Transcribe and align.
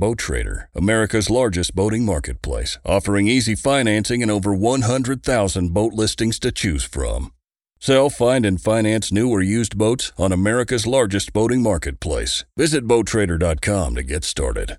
Boat 0.00 0.16
Trader, 0.16 0.70
America's 0.74 1.28
largest 1.28 1.74
boating 1.74 2.06
marketplace, 2.06 2.78
offering 2.86 3.28
easy 3.28 3.54
financing 3.54 4.22
and 4.22 4.30
over 4.30 4.54
100,000 4.54 5.74
boat 5.74 5.92
listings 5.92 6.38
to 6.38 6.50
choose 6.50 6.84
from. 6.84 7.32
Sell, 7.80 8.08
find, 8.08 8.46
and 8.46 8.58
finance 8.58 9.12
new 9.12 9.30
or 9.30 9.42
used 9.42 9.76
boats 9.76 10.10
on 10.16 10.32
America's 10.32 10.86
largest 10.86 11.34
boating 11.34 11.62
marketplace. 11.62 12.46
Visit 12.56 12.88
BoatTrader.com 12.88 13.94
to 13.94 14.02
get 14.02 14.24
started. 14.24 14.78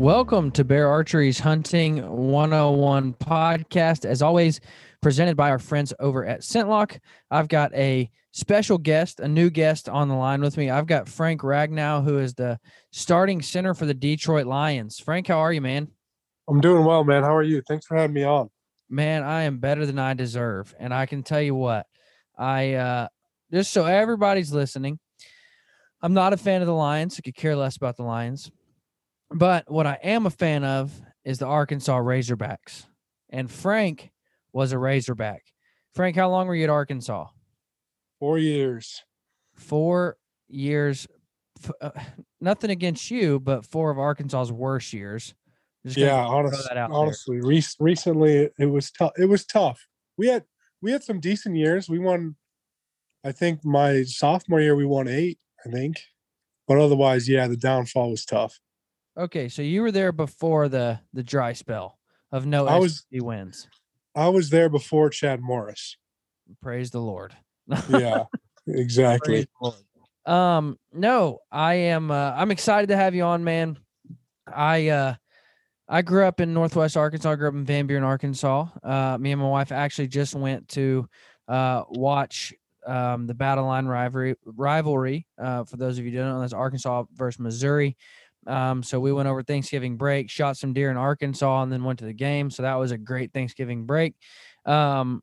Welcome 0.00 0.50
to 0.52 0.64
Bear 0.64 0.88
Archery's 0.88 1.38
Hunting 1.40 1.98
101 2.10 3.12
podcast. 3.20 4.06
As 4.06 4.22
always, 4.22 4.58
presented 5.02 5.36
by 5.36 5.50
our 5.50 5.58
friends 5.58 5.92
over 6.00 6.24
at 6.24 6.40
ScentLok. 6.40 6.98
I've 7.30 7.48
got 7.48 7.74
a 7.74 8.10
special 8.32 8.78
guest, 8.78 9.20
a 9.20 9.28
new 9.28 9.50
guest 9.50 9.90
on 9.90 10.08
the 10.08 10.14
line 10.14 10.40
with 10.40 10.56
me. 10.56 10.70
I've 10.70 10.86
got 10.86 11.06
Frank 11.06 11.42
Ragnow, 11.42 12.02
who 12.02 12.16
is 12.16 12.32
the 12.32 12.58
starting 12.90 13.42
center 13.42 13.74
for 13.74 13.84
the 13.84 13.92
Detroit 13.92 14.46
Lions. 14.46 14.98
Frank, 14.98 15.26
how 15.26 15.38
are 15.40 15.52
you, 15.52 15.60
man? 15.60 15.88
I'm 16.48 16.62
doing 16.62 16.86
well, 16.86 17.04
man. 17.04 17.22
How 17.22 17.36
are 17.36 17.42
you? 17.42 17.60
Thanks 17.68 17.84
for 17.84 17.98
having 17.98 18.14
me 18.14 18.24
on. 18.24 18.48
Man, 18.88 19.22
I 19.22 19.42
am 19.42 19.58
better 19.58 19.84
than 19.84 19.98
I 19.98 20.14
deserve. 20.14 20.74
And 20.78 20.94
I 20.94 21.04
can 21.04 21.22
tell 21.22 21.42
you 21.42 21.54
what, 21.54 21.84
I 22.38 22.72
uh 22.72 23.08
just 23.52 23.70
so 23.70 23.84
everybody's 23.84 24.50
listening, 24.50 24.98
I'm 26.00 26.14
not 26.14 26.32
a 26.32 26.38
fan 26.38 26.62
of 26.62 26.66
the 26.66 26.72
Lions. 26.72 27.16
I 27.18 27.20
could 27.20 27.36
care 27.36 27.54
less 27.54 27.76
about 27.76 27.98
the 27.98 28.04
Lions. 28.04 28.50
But 29.30 29.70
what 29.70 29.86
I 29.86 29.98
am 30.02 30.26
a 30.26 30.30
fan 30.30 30.64
of 30.64 30.92
is 31.24 31.38
the 31.38 31.46
Arkansas 31.46 31.98
Razorbacks. 31.98 32.86
And 33.28 33.50
Frank 33.50 34.10
was 34.52 34.72
a 34.72 34.78
Razorback. 34.78 35.42
Frank, 35.94 36.16
how 36.16 36.28
long 36.30 36.46
were 36.46 36.54
you 36.54 36.64
at 36.64 36.70
Arkansas? 36.70 37.26
Four 38.18 38.38
years. 38.38 39.02
Four 39.54 40.16
years. 40.48 41.06
Uh, 41.80 41.90
nothing 42.40 42.70
against 42.70 43.10
you, 43.10 43.38
but 43.38 43.66
four 43.66 43.90
of 43.90 43.98
Arkansas's 43.98 44.50
worst 44.52 44.92
years. 44.92 45.34
Just 45.86 45.96
Yeah, 45.96 46.26
throw 46.26 46.36
honest, 46.38 46.68
that 46.68 46.76
out 46.76 46.90
there. 46.90 46.98
honestly, 46.98 47.40
re- 47.40 47.62
recently 47.78 48.36
it, 48.36 48.54
it 48.58 48.66
was 48.66 48.90
tough. 48.90 49.12
It 49.16 49.26
was 49.26 49.46
tough. 49.46 49.86
We 50.18 50.26
had 50.26 50.44
we 50.82 50.92
had 50.92 51.02
some 51.02 51.20
decent 51.20 51.56
years. 51.56 51.88
We 51.88 51.98
won. 51.98 52.36
I 53.24 53.32
think 53.32 53.64
my 53.64 54.02
sophomore 54.02 54.60
year 54.60 54.74
we 54.76 54.86
won 54.86 55.08
eight. 55.08 55.38
I 55.66 55.70
think, 55.70 55.96
but 56.66 56.78
otherwise, 56.78 57.28
yeah, 57.28 57.46
the 57.46 57.56
downfall 57.56 58.10
was 58.10 58.24
tough. 58.24 58.58
Okay, 59.18 59.48
so 59.48 59.62
you 59.62 59.82
were 59.82 59.92
there 59.92 60.12
before 60.12 60.68
the 60.68 61.00
the 61.12 61.22
dry 61.22 61.52
spell 61.52 61.98
of 62.32 62.46
no 62.46 62.66
I 62.66 62.78
was- 62.78 63.06
SEC 63.10 63.22
wins. 63.22 63.68
I 64.14 64.28
was 64.28 64.50
there 64.50 64.68
before 64.68 65.08
Chad 65.10 65.40
Morris. 65.40 65.96
Praise 66.60 66.90
the 66.90 67.00
Lord. 67.00 67.34
Yeah, 67.88 68.24
exactly. 68.66 69.46
Lord. 69.62 69.76
Um, 70.26 70.78
no, 70.92 71.38
I 71.50 71.74
am. 71.74 72.10
Uh, 72.10 72.32
I'm 72.36 72.50
excited 72.50 72.88
to 72.88 72.96
have 72.96 73.14
you 73.14 73.22
on, 73.22 73.44
man. 73.44 73.78
I 74.52 74.88
uh, 74.88 75.14
I 75.88 76.02
grew 76.02 76.24
up 76.24 76.40
in 76.40 76.52
Northwest 76.54 76.96
Arkansas. 76.96 77.30
I 77.30 77.36
grew 77.36 77.48
up 77.48 77.54
in 77.54 77.64
Van 77.64 77.86
Buren, 77.86 78.02
Arkansas. 78.04 78.66
Uh, 78.82 79.16
me 79.18 79.32
and 79.32 79.40
my 79.40 79.48
wife 79.48 79.70
actually 79.70 80.08
just 80.08 80.34
went 80.34 80.66
to 80.70 81.08
uh, 81.46 81.84
watch 81.88 82.52
um, 82.86 83.26
the 83.28 83.34
Battle 83.34 83.66
Line 83.66 83.86
rivalry. 83.86 84.34
Rivalry. 84.44 85.26
Uh, 85.38 85.64
for 85.64 85.76
those 85.76 85.98
of 85.98 86.04
you 86.04 86.10
who 86.10 86.18
don't 86.18 86.28
know, 86.34 86.40
that's 86.40 86.52
Arkansas 86.52 87.04
versus 87.14 87.38
Missouri. 87.38 87.96
Um, 88.46 88.82
so 88.82 88.98
we 88.98 89.12
went 89.12 89.28
over 89.28 89.42
Thanksgiving 89.42 89.96
break, 89.96 90.30
shot 90.30 90.56
some 90.56 90.72
deer 90.72 90.90
in 90.90 90.96
Arkansas, 90.96 91.62
and 91.62 91.72
then 91.72 91.84
went 91.84 91.98
to 91.98 92.06
the 92.06 92.12
game. 92.12 92.50
So 92.50 92.62
that 92.62 92.74
was 92.74 92.90
a 92.90 92.98
great 92.98 93.32
Thanksgiving 93.32 93.84
break. 93.84 94.14
Um, 94.64 95.22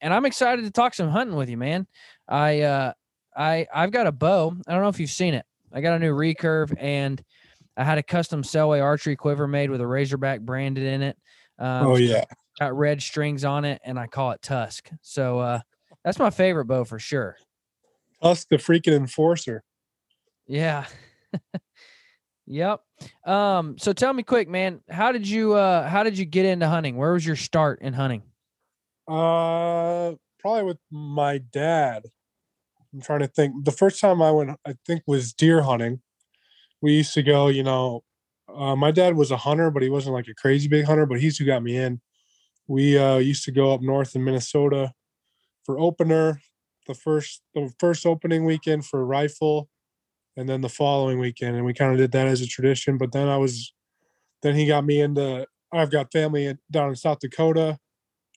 and 0.00 0.12
I'm 0.12 0.26
excited 0.26 0.64
to 0.64 0.70
talk 0.70 0.94
some 0.94 1.08
hunting 1.08 1.36
with 1.36 1.48
you, 1.48 1.56
man. 1.56 1.86
I 2.28 2.60
uh, 2.60 2.92
I 3.36 3.66
I've 3.74 3.90
got 3.90 4.06
a 4.06 4.12
bow. 4.12 4.54
I 4.66 4.72
don't 4.72 4.82
know 4.82 4.88
if 4.88 5.00
you've 5.00 5.10
seen 5.10 5.34
it. 5.34 5.44
I 5.72 5.80
got 5.80 5.94
a 5.94 5.98
new 5.98 6.14
recurve 6.14 6.74
and 6.78 7.22
I 7.76 7.84
had 7.84 7.98
a 7.98 8.02
custom 8.02 8.42
Selway 8.42 8.82
archery 8.82 9.16
quiver 9.16 9.46
made 9.46 9.70
with 9.70 9.80
a 9.80 9.86
Razorback 9.86 10.40
branded 10.40 10.84
in 10.84 11.02
it. 11.02 11.16
Um, 11.58 11.88
Oh 11.88 11.96
yeah, 11.96 12.24
got 12.58 12.76
red 12.76 13.02
strings 13.02 13.44
on 13.44 13.64
it, 13.64 13.80
and 13.84 13.98
I 13.98 14.06
call 14.06 14.32
it 14.32 14.42
Tusk. 14.42 14.90
So 15.02 15.38
uh, 15.38 15.60
that's 16.04 16.18
my 16.18 16.30
favorite 16.30 16.66
bow 16.66 16.84
for 16.84 16.98
sure. 16.98 17.36
Tusk, 18.22 18.48
the 18.50 18.56
freaking 18.56 18.94
enforcer. 18.94 19.62
Yeah. 20.46 20.86
yep. 22.48 22.80
Um. 23.24 23.78
So 23.78 23.92
tell 23.92 24.12
me 24.12 24.22
quick, 24.22 24.48
man. 24.48 24.80
How 24.88 25.12
did 25.12 25.28
you 25.28 25.54
uh 25.54 25.88
How 25.88 26.02
did 26.02 26.18
you 26.18 26.24
get 26.24 26.46
into 26.46 26.68
hunting? 26.68 26.96
Where 26.96 27.12
was 27.12 27.24
your 27.24 27.36
start 27.36 27.80
in 27.82 27.92
hunting? 27.92 28.22
Uh, 29.06 30.14
probably 30.38 30.64
with 30.64 30.78
my 30.90 31.38
dad. 31.38 32.04
I'm 32.92 33.00
trying 33.00 33.20
to 33.20 33.28
think. 33.28 33.64
The 33.64 33.72
first 33.72 34.00
time 34.00 34.20
I 34.22 34.30
went, 34.30 34.50
I 34.66 34.74
think, 34.86 35.02
was 35.06 35.32
deer 35.32 35.62
hunting. 35.62 36.00
We 36.80 36.94
used 36.94 37.14
to 37.14 37.22
go. 37.22 37.48
You 37.48 37.62
know, 37.62 38.02
uh, 38.52 38.76
my 38.76 38.90
dad 38.90 39.16
was 39.16 39.30
a 39.30 39.36
hunter, 39.36 39.70
but 39.70 39.82
he 39.82 39.90
wasn't 39.90 40.14
like 40.14 40.28
a 40.28 40.34
crazy 40.34 40.68
big 40.68 40.86
hunter. 40.86 41.06
But 41.06 41.20
he's 41.20 41.38
who 41.38 41.44
got 41.44 41.62
me 41.62 41.76
in. 41.76 42.00
We 42.66 42.98
uh, 42.98 43.16
used 43.16 43.44
to 43.44 43.52
go 43.52 43.72
up 43.72 43.80
north 43.80 44.14
in 44.14 44.24
Minnesota 44.24 44.92
for 45.64 45.78
opener. 45.78 46.40
The 46.86 46.94
first, 46.94 47.42
the 47.54 47.70
first 47.78 48.06
opening 48.06 48.46
weekend 48.46 48.86
for 48.86 49.04
rifle, 49.04 49.68
and 50.38 50.48
then 50.48 50.62
the 50.62 50.68
following 50.68 51.18
weekend, 51.18 51.56
and 51.56 51.66
we 51.66 51.74
kind 51.74 51.92
of 51.92 51.98
did 51.98 52.12
that 52.12 52.26
as 52.26 52.40
a 52.40 52.46
tradition. 52.46 52.96
But 52.96 53.12
then 53.12 53.28
I 53.28 53.36
was, 53.36 53.74
then 54.42 54.54
he 54.54 54.66
got 54.66 54.86
me 54.86 55.00
into. 55.00 55.46
I've 55.70 55.90
got 55.90 56.10
family 56.12 56.46
in, 56.46 56.58
down 56.70 56.88
in 56.88 56.96
South 56.96 57.18
Dakota 57.18 57.78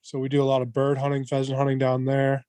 so 0.01 0.19
we 0.19 0.29
do 0.29 0.41
a 0.41 0.45
lot 0.45 0.61
of 0.61 0.73
bird 0.73 0.97
hunting, 0.97 1.25
pheasant 1.25 1.57
hunting 1.57 1.77
down 1.77 2.05
there. 2.05 2.45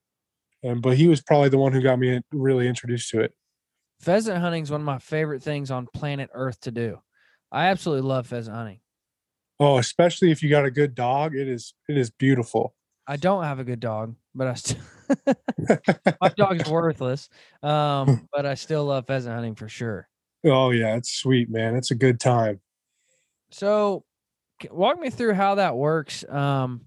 And 0.62 0.80
but 0.80 0.96
he 0.96 1.08
was 1.08 1.20
probably 1.20 1.48
the 1.48 1.58
one 1.58 1.72
who 1.72 1.82
got 1.82 1.98
me 1.98 2.20
really 2.32 2.68
introduced 2.68 3.10
to 3.10 3.20
it. 3.20 3.34
Pheasant 4.00 4.38
hunting 4.38 4.62
is 4.62 4.70
one 4.70 4.80
of 4.80 4.84
my 4.84 4.98
favorite 4.98 5.42
things 5.42 5.70
on 5.70 5.86
planet 5.92 6.30
Earth 6.32 6.60
to 6.60 6.70
do. 6.70 7.00
I 7.50 7.66
absolutely 7.66 8.08
love 8.08 8.26
pheasant 8.26 8.56
hunting. 8.56 8.80
Oh, 9.60 9.78
especially 9.78 10.30
if 10.30 10.42
you 10.42 10.50
got 10.50 10.64
a 10.64 10.70
good 10.70 10.94
dog, 10.94 11.34
it 11.34 11.48
is 11.48 11.74
it 11.88 11.96
is 11.96 12.10
beautiful. 12.10 12.74
I 13.06 13.16
don't 13.16 13.44
have 13.44 13.58
a 13.58 13.64
good 13.64 13.80
dog, 13.80 14.14
but 14.34 14.46
I 14.46 14.54
still 14.54 14.80
my 16.20 16.28
dog's 16.36 16.68
worthless. 16.68 17.28
Um, 17.62 18.28
but 18.32 18.46
I 18.46 18.54
still 18.54 18.84
love 18.84 19.06
pheasant 19.06 19.34
hunting 19.34 19.54
for 19.54 19.68
sure. 19.68 20.08
Oh 20.44 20.70
yeah, 20.70 20.96
it's 20.96 21.12
sweet, 21.12 21.50
man. 21.50 21.76
It's 21.76 21.90
a 21.90 21.94
good 21.94 22.18
time. 22.18 22.60
So, 23.50 24.04
walk 24.70 24.98
me 24.98 25.10
through 25.10 25.34
how 25.34 25.56
that 25.56 25.76
works. 25.76 26.24
Um, 26.28 26.82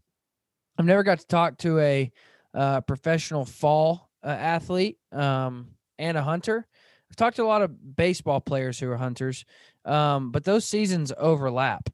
I've 0.77 0.85
never 0.85 1.03
got 1.03 1.19
to 1.19 1.27
talk 1.27 1.57
to 1.59 1.79
a 1.79 2.11
uh, 2.53 2.81
professional 2.81 3.45
fall 3.45 4.09
uh, 4.23 4.29
athlete 4.29 4.97
um, 5.11 5.67
and 5.97 6.17
a 6.17 6.23
hunter. 6.23 6.67
I've 7.09 7.15
talked 7.15 7.37
to 7.37 7.43
a 7.43 7.45
lot 7.45 7.61
of 7.61 7.95
baseball 7.95 8.41
players 8.41 8.79
who 8.79 8.89
are 8.89 8.97
hunters, 8.97 9.45
um, 9.85 10.31
but 10.31 10.43
those 10.43 10.65
seasons 10.65 11.13
overlap. 11.17 11.89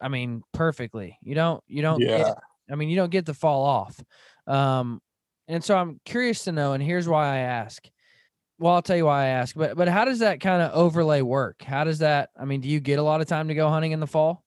I 0.00 0.08
mean, 0.08 0.42
perfectly. 0.52 1.18
You 1.22 1.34
don't. 1.34 1.62
You 1.66 1.82
don't. 1.82 2.00
Yeah. 2.00 2.18
Get, 2.18 2.38
I 2.70 2.74
mean, 2.76 2.88
you 2.88 2.96
don't 2.96 3.10
get 3.10 3.26
the 3.26 3.34
fall 3.34 3.64
off. 3.64 4.02
Um, 4.46 5.00
and 5.52 5.62
so 5.62 5.76
I'm 5.76 6.00
curious 6.04 6.44
to 6.44 6.52
know, 6.52 6.72
and 6.72 6.82
here's 6.82 7.06
why 7.06 7.26
I 7.34 7.38
ask. 7.38 7.86
Well, 8.58 8.74
I'll 8.74 8.82
tell 8.82 8.96
you 8.96 9.06
why 9.06 9.24
I 9.24 9.28
ask, 9.28 9.54
but 9.54 9.76
but 9.76 9.88
how 9.88 10.04
does 10.04 10.20
that 10.20 10.40
kind 10.40 10.62
of 10.62 10.72
overlay 10.72 11.20
work? 11.20 11.62
How 11.62 11.84
does 11.84 11.98
that? 11.98 12.30
I 12.38 12.44
mean, 12.44 12.60
do 12.60 12.68
you 12.68 12.80
get 12.80 12.98
a 12.98 13.02
lot 13.02 13.20
of 13.20 13.26
time 13.26 13.48
to 13.48 13.54
go 13.54 13.68
hunting 13.68 13.92
in 13.92 14.00
the 14.00 14.06
fall? 14.06 14.44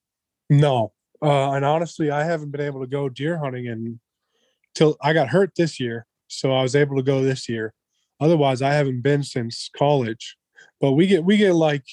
No. 0.49 0.93
Uh 1.21 1.51
and 1.51 1.65
honestly, 1.65 2.11
I 2.11 2.23
haven't 2.23 2.51
been 2.51 2.61
able 2.61 2.81
to 2.81 2.87
go 2.87 3.09
deer 3.09 3.37
hunting 3.37 3.67
and 3.67 3.99
till 4.73 4.97
I 5.01 5.13
got 5.13 5.29
hurt 5.29 5.51
this 5.57 5.79
year. 5.79 6.05
So 6.27 6.53
I 6.53 6.61
was 6.61 6.75
able 6.75 6.95
to 6.95 7.03
go 7.03 7.23
this 7.23 7.47
year. 7.47 7.73
Otherwise, 8.19 8.61
I 8.61 8.73
haven't 8.73 9.01
been 9.01 9.23
since 9.23 9.69
college. 9.77 10.37
But 10.79 10.93
we 10.93 11.07
get 11.07 11.23
we 11.23 11.37
get 11.37 11.53
like 11.53 11.85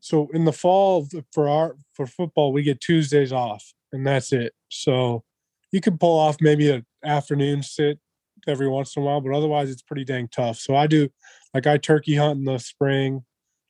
so 0.00 0.28
in 0.32 0.44
the 0.44 0.52
fall 0.52 1.08
for 1.32 1.48
our 1.48 1.76
for 1.94 2.06
football, 2.06 2.52
we 2.52 2.62
get 2.62 2.80
Tuesdays 2.80 3.32
off 3.32 3.72
and 3.92 4.06
that's 4.06 4.32
it. 4.32 4.52
So 4.68 5.24
you 5.72 5.80
can 5.80 5.98
pull 5.98 6.18
off 6.18 6.36
maybe 6.40 6.70
an 6.70 6.86
afternoon 7.04 7.62
sit 7.62 7.98
every 8.46 8.68
once 8.68 8.96
in 8.96 9.02
a 9.02 9.06
while, 9.06 9.20
but 9.20 9.32
otherwise 9.32 9.70
it's 9.70 9.82
pretty 9.82 10.04
dang 10.04 10.28
tough. 10.28 10.58
So 10.58 10.74
I 10.74 10.86
do 10.86 11.08
like 11.54 11.66
I 11.66 11.76
turkey 11.78 12.16
hunt 12.16 12.38
in 12.38 12.44
the 12.44 12.58
spring. 12.58 13.24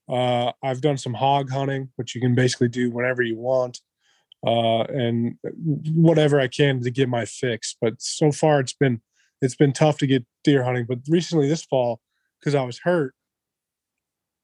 Uh, 0.08 0.52
I've 0.62 0.80
done 0.80 0.98
some 0.98 1.14
hog 1.14 1.50
hunting, 1.50 1.90
which 1.96 2.14
you 2.14 2.20
can 2.20 2.34
basically 2.34 2.68
do 2.68 2.90
whenever 2.90 3.22
you 3.22 3.38
want, 3.38 3.80
uh, 4.46 4.82
and 4.82 5.36
whatever 5.94 6.40
I 6.40 6.48
can 6.48 6.82
to 6.82 6.90
get 6.90 7.08
my 7.08 7.24
fix. 7.24 7.76
But 7.80 7.94
so 7.98 8.32
far, 8.32 8.60
it's 8.60 8.74
been 8.74 9.00
it's 9.40 9.56
been 9.56 9.72
tough 9.72 9.98
to 9.98 10.06
get 10.06 10.24
deer 10.44 10.64
hunting. 10.64 10.86
But 10.88 10.98
recently, 11.08 11.48
this 11.48 11.64
fall, 11.64 12.00
because 12.40 12.54
I 12.54 12.62
was 12.62 12.80
hurt, 12.80 13.14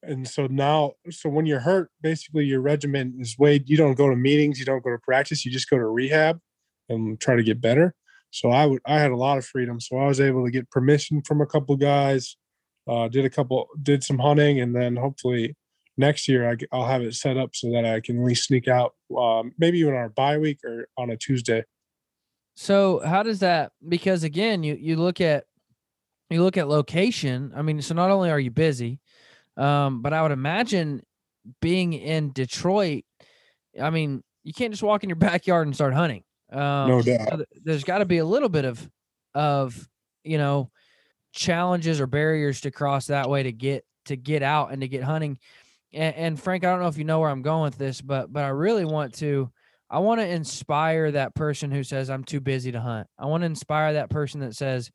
and 0.02 0.28
so 0.28 0.46
now 0.46 0.92
so 1.10 1.28
when 1.28 1.46
you're 1.46 1.60
hurt 1.60 1.90
basically 2.02 2.44
your 2.44 2.60
regimen 2.60 3.16
is 3.18 3.38
way 3.38 3.62
you 3.66 3.76
don't 3.76 3.94
go 3.94 4.08
to 4.08 4.16
meetings 4.16 4.58
you 4.58 4.64
don't 4.64 4.84
go 4.84 4.90
to 4.90 4.98
practice 4.98 5.44
you 5.44 5.50
just 5.50 5.68
go 5.68 5.76
to 5.76 5.86
rehab 5.86 6.38
and 6.88 7.20
try 7.20 7.34
to 7.34 7.42
get 7.42 7.60
better 7.60 7.94
so 8.30 8.50
i 8.50 8.66
would 8.66 8.80
i 8.86 8.98
had 8.98 9.10
a 9.10 9.16
lot 9.16 9.38
of 9.38 9.44
freedom 9.44 9.80
so 9.80 9.96
i 9.96 10.06
was 10.06 10.20
able 10.20 10.44
to 10.44 10.50
get 10.50 10.70
permission 10.70 11.22
from 11.22 11.40
a 11.40 11.46
couple 11.46 11.76
guys 11.76 12.36
uh, 12.88 13.06
did 13.08 13.24
a 13.26 13.30
couple 13.30 13.68
did 13.82 14.02
some 14.02 14.18
hunting 14.18 14.60
and 14.60 14.74
then 14.74 14.96
hopefully 14.96 15.54
next 15.98 16.26
year 16.26 16.48
I, 16.48 16.56
will 16.74 16.86
have 16.86 17.02
it 17.02 17.14
set 17.14 17.36
up 17.36 17.50
so 17.54 17.70
that 17.72 17.84
i 17.84 18.00
can 18.00 18.18
at 18.18 18.24
least 18.24 18.44
sneak 18.44 18.68
out 18.68 18.94
um, 19.16 19.52
maybe 19.58 19.78
even 19.80 19.94
on 19.94 20.06
a 20.06 20.10
bye 20.10 20.38
week 20.38 20.60
or 20.64 20.88
on 20.96 21.10
a 21.10 21.16
tuesday 21.16 21.64
so 22.56 23.00
how 23.04 23.22
does 23.22 23.40
that 23.40 23.72
because 23.86 24.24
again 24.24 24.62
you 24.62 24.74
you 24.74 24.96
look 24.96 25.20
at 25.20 25.44
you 26.30 26.42
look 26.42 26.56
at 26.56 26.68
location 26.68 27.52
i 27.54 27.62
mean 27.62 27.82
so 27.82 27.94
not 27.94 28.10
only 28.10 28.30
are 28.30 28.40
you 28.40 28.50
busy 28.50 29.00
um, 29.58 30.02
but 30.02 30.12
I 30.12 30.22
would 30.22 30.30
imagine 30.30 31.02
being 31.60 31.92
in 31.92 32.32
Detroit, 32.32 33.04
I 33.80 33.90
mean, 33.90 34.22
you 34.44 34.52
can't 34.52 34.72
just 34.72 34.82
walk 34.82 35.02
in 35.02 35.10
your 35.10 35.16
backyard 35.16 35.66
and 35.66 35.74
start 35.74 35.92
hunting. 35.92 36.22
Um, 36.50 36.88
no 36.88 37.02
doubt. 37.02 37.42
There's 37.62 37.84
got 37.84 37.98
to 37.98 38.04
be 38.04 38.18
a 38.18 38.24
little 38.24 38.48
bit 38.48 38.64
of, 38.64 38.90
of, 39.34 39.88
you 40.24 40.38
know, 40.38 40.70
challenges 41.32 42.00
or 42.00 42.06
barriers 42.06 42.62
to 42.62 42.70
cross 42.70 43.06
that 43.06 43.28
way 43.28 43.42
to 43.42 43.52
get 43.52 43.84
to 44.06 44.16
get 44.16 44.42
out 44.42 44.72
and 44.72 44.80
to 44.80 44.88
get 44.88 45.02
hunting. 45.02 45.38
And, 45.92 46.14
and 46.14 46.40
Frank, 46.40 46.64
I 46.64 46.70
don't 46.70 46.80
know 46.80 46.88
if 46.88 46.98
you 46.98 47.04
know 47.04 47.20
where 47.20 47.30
I'm 47.30 47.42
going 47.42 47.64
with 47.64 47.78
this, 47.78 48.00
but 48.00 48.32
but 48.32 48.44
I 48.44 48.48
really 48.48 48.84
want 48.84 49.14
to. 49.14 49.50
I 49.90 50.00
want 50.00 50.20
to 50.20 50.28
inspire 50.28 51.12
that 51.12 51.34
person 51.34 51.70
who 51.70 51.82
says 51.82 52.10
I'm 52.10 52.24
too 52.24 52.40
busy 52.40 52.72
to 52.72 52.80
hunt. 52.80 53.06
I 53.18 53.24
want 53.24 53.40
to 53.40 53.46
inspire 53.46 53.94
that 53.94 54.10
person 54.10 54.40
that 54.40 54.54
says, 54.54 54.90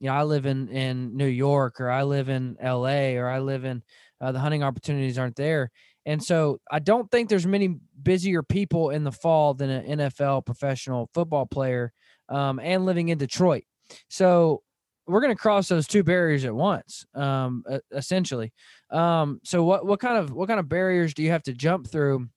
you 0.00 0.08
know, 0.08 0.14
I 0.14 0.24
live 0.24 0.46
in 0.46 0.68
in 0.68 1.16
New 1.16 1.26
York 1.26 1.80
or 1.80 1.88
I 1.88 2.02
live 2.02 2.28
in 2.28 2.56
LA 2.60 3.14
or 3.14 3.28
I 3.28 3.38
live 3.38 3.64
in 3.64 3.84
uh, 4.20 4.32
the 4.32 4.40
hunting 4.40 4.64
opportunities 4.64 5.16
aren't 5.16 5.36
there. 5.36 5.70
And 6.04 6.22
so 6.22 6.58
I 6.70 6.78
don't 6.80 7.10
think 7.10 7.28
there's 7.28 7.46
many 7.46 7.76
busier 8.02 8.42
people 8.42 8.90
in 8.90 9.04
the 9.04 9.12
fall 9.12 9.54
than 9.54 9.70
an 9.70 9.98
NFL 9.98 10.44
professional 10.44 11.08
football 11.14 11.46
player 11.46 11.92
um, 12.28 12.58
and 12.60 12.84
living 12.84 13.08
in 13.08 13.18
Detroit. 13.18 13.64
So 14.08 14.62
we're 15.06 15.20
going 15.20 15.34
to 15.34 15.40
cross 15.40 15.68
those 15.68 15.86
two 15.86 16.02
barriers 16.02 16.44
at 16.44 16.54
once, 16.54 17.04
um, 17.14 17.64
essentially. 17.92 18.52
Um, 18.90 19.40
so 19.44 19.62
what 19.62 19.86
what 19.86 20.00
kind 20.00 20.18
of 20.18 20.32
what 20.32 20.48
kind 20.48 20.60
of 20.60 20.68
barriers 20.68 21.14
do 21.14 21.22
you 21.22 21.30
have 21.30 21.42
to 21.44 21.52
jump 21.52 21.88
through? 21.88 22.28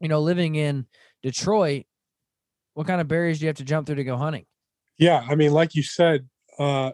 You 0.00 0.08
know, 0.08 0.20
living 0.20 0.54
in 0.54 0.86
Detroit, 1.22 1.84
what 2.74 2.86
kind 2.86 3.00
of 3.00 3.08
barriers 3.08 3.38
do 3.38 3.44
you 3.44 3.48
have 3.48 3.56
to 3.56 3.64
jump 3.64 3.86
through 3.86 3.96
to 3.96 4.04
go 4.04 4.16
hunting? 4.16 4.44
Yeah, 4.98 5.24
I 5.28 5.34
mean, 5.34 5.52
like 5.52 5.74
you 5.74 5.82
said, 5.82 6.28
uh, 6.58 6.92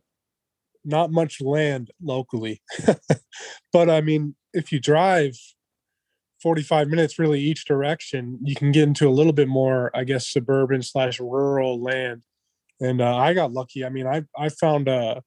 not 0.85 1.11
much 1.11 1.41
land 1.41 1.91
locally. 2.03 2.63
but 3.73 3.91
I 3.91 4.01
mean, 4.01 4.35
if 4.53 4.73
you 4.73 4.81
drive 4.81 5.37
45 6.43 6.89
minutes 6.89 7.19
really 7.19 7.41
each 7.41 7.65
direction, 7.65 8.39
you 8.43 8.55
can 8.55 8.73
get 8.73 8.85
into 8.85 9.09
a 9.09 9.11
little 9.11 9.33
bit 9.33 9.49
more, 9.49 9.91
I 9.95 10.05
guess, 10.05 10.29
suburban 10.29 10.83
slash 10.83 11.21
rural 11.21 11.81
land. 11.83 12.23
And 12.81 13.01
uh, 13.01 13.17
I 13.17 13.35
got 13.35 13.53
lucky. 13.53 13.85
I 13.85 13.91
mean, 13.91 14.07
I 14.07 14.25
I 14.37 14.49
found 14.49 14.89
uh 14.89 15.21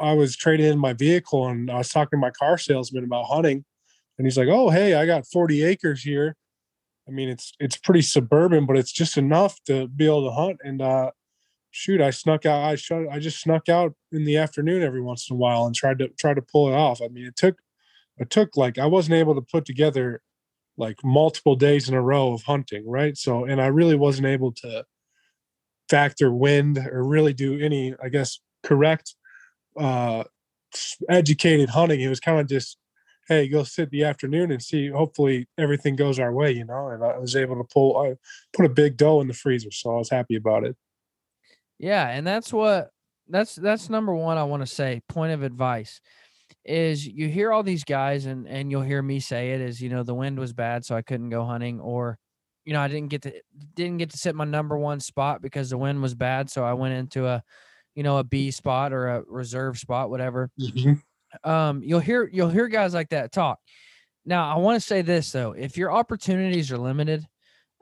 I 0.00 0.12
was 0.12 0.36
trading 0.36 0.66
in 0.66 0.78
my 0.78 0.92
vehicle 0.92 1.46
and 1.48 1.70
I 1.70 1.78
was 1.78 1.88
talking 1.88 2.18
to 2.18 2.20
my 2.20 2.30
car 2.30 2.58
salesman 2.58 3.04
about 3.04 3.24
hunting, 3.24 3.64
and 4.16 4.26
he's 4.26 4.38
like, 4.38 4.48
"Oh, 4.48 4.70
hey, 4.70 4.94
I 4.94 5.06
got 5.06 5.26
40 5.26 5.62
acres 5.64 6.02
here. 6.02 6.36
I 7.08 7.10
mean, 7.10 7.28
it's 7.28 7.52
it's 7.60 7.76
pretty 7.76 8.02
suburban, 8.02 8.66
but 8.66 8.76
it's 8.76 8.92
just 8.92 9.16
enough 9.16 9.58
to 9.66 9.88
be 9.88 10.06
able 10.06 10.28
to 10.28 10.34
hunt." 10.34 10.58
And 10.64 10.82
uh, 10.82 11.10
shoot, 11.70 12.00
I 12.00 12.10
snuck 12.10 12.46
out. 12.46 12.62
I 12.62 12.76
shut. 12.76 13.08
I 13.10 13.18
just 13.18 13.40
snuck 13.40 13.68
out 13.68 13.94
in 14.12 14.24
the 14.24 14.36
afternoon 14.36 14.82
every 14.82 15.02
once 15.02 15.28
in 15.30 15.34
a 15.34 15.38
while 15.38 15.66
and 15.66 15.74
tried 15.74 15.98
to 16.00 16.08
try 16.18 16.34
to 16.34 16.42
pull 16.42 16.68
it 16.68 16.74
off. 16.74 17.00
I 17.02 17.08
mean, 17.08 17.26
it 17.26 17.36
took 17.36 17.58
it 18.18 18.30
took 18.30 18.56
like 18.56 18.78
I 18.78 18.86
wasn't 18.86 19.16
able 19.16 19.34
to 19.34 19.40
put 19.40 19.64
together 19.64 20.20
like 20.76 20.98
multiple 21.04 21.56
days 21.56 21.88
in 21.88 21.94
a 21.94 22.02
row 22.02 22.32
of 22.32 22.42
hunting, 22.42 22.88
right? 22.88 23.16
So, 23.16 23.44
and 23.44 23.60
I 23.60 23.66
really 23.66 23.96
wasn't 23.96 24.28
able 24.28 24.52
to 24.52 24.84
factor 25.90 26.32
wind 26.32 26.78
or 26.78 27.02
really 27.02 27.32
do 27.32 27.58
any, 27.60 27.94
I 28.02 28.08
guess, 28.08 28.40
correct, 28.62 29.14
uh, 29.76 30.24
educated 31.08 31.70
hunting. 31.70 32.00
It 32.00 32.08
was 32.08 32.20
kind 32.20 32.40
of 32.40 32.48
just, 32.48 32.78
hey, 33.26 33.48
go 33.48 33.64
sit 33.64 33.90
the 33.90 34.04
afternoon 34.04 34.52
and 34.52 34.62
see. 34.62 34.88
Hopefully, 34.88 35.48
everything 35.58 35.96
goes 35.96 36.18
our 36.18 36.32
way, 36.32 36.52
you 36.52 36.64
know. 36.64 36.88
And 36.88 37.02
I 37.02 37.18
was 37.18 37.34
able 37.34 37.56
to 37.56 37.64
pull, 37.64 37.96
I 37.96 38.14
put 38.52 38.66
a 38.66 38.70
big 38.70 38.96
doe 38.96 39.20
in 39.20 39.28
the 39.28 39.34
freezer, 39.34 39.70
so 39.72 39.94
I 39.94 39.98
was 39.98 40.10
happy 40.10 40.36
about 40.36 40.64
it. 40.64 40.76
Yeah, 41.78 42.08
and 42.08 42.26
that's 42.26 42.52
what 42.52 42.90
that's 43.28 43.54
that's 43.54 43.90
number 43.90 44.14
one 44.14 44.38
I 44.38 44.44
want 44.44 44.62
to 44.62 44.66
say. 44.66 45.02
Point 45.08 45.32
of 45.32 45.42
advice 45.42 46.00
is 46.68 47.06
you 47.06 47.28
hear 47.28 47.50
all 47.50 47.62
these 47.62 47.82
guys 47.82 48.26
and 48.26 48.46
and 48.46 48.70
you'll 48.70 48.82
hear 48.82 49.00
me 49.00 49.18
say 49.18 49.52
it 49.52 49.60
is 49.60 49.80
you 49.80 49.88
know 49.88 50.02
the 50.02 50.14
wind 50.14 50.38
was 50.38 50.52
bad 50.52 50.84
so 50.84 50.94
I 50.94 51.00
couldn't 51.00 51.30
go 51.30 51.44
hunting 51.44 51.80
or 51.80 52.18
you 52.66 52.74
know 52.74 52.80
I 52.80 52.88
didn't 52.88 53.08
get 53.08 53.22
to 53.22 53.32
didn't 53.74 53.96
get 53.96 54.10
to 54.10 54.18
sit 54.18 54.34
my 54.34 54.44
number 54.44 54.76
one 54.76 55.00
spot 55.00 55.40
because 55.40 55.70
the 55.70 55.78
wind 55.78 56.02
was 56.02 56.14
bad 56.14 56.50
so 56.50 56.64
I 56.64 56.74
went 56.74 56.92
into 56.92 57.26
a 57.26 57.42
you 57.94 58.02
know 58.02 58.18
a 58.18 58.24
B 58.24 58.50
spot 58.50 58.92
or 58.92 59.08
a 59.08 59.22
reserve 59.26 59.78
spot 59.78 60.10
whatever. 60.10 60.50
Mm-hmm. 60.60 61.50
Um 61.50 61.82
you'll 61.82 62.00
hear 62.00 62.28
you'll 62.30 62.50
hear 62.50 62.68
guys 62.68 62.92
like 62.92 63.08
that 63.10 63.32
talk. 63.32 63.58
Now 64.26 64.54
I 64.54 64.58
want 64.58 64.80
to 64.80 64.86
say 64.86 65.00
this 65.00 65.32
though 65.32 65.52
if 65.52 65.78
your 65.78 65.90
opportunities 65.90 66.70
are 66.70 66.78
limited 66.78 67.26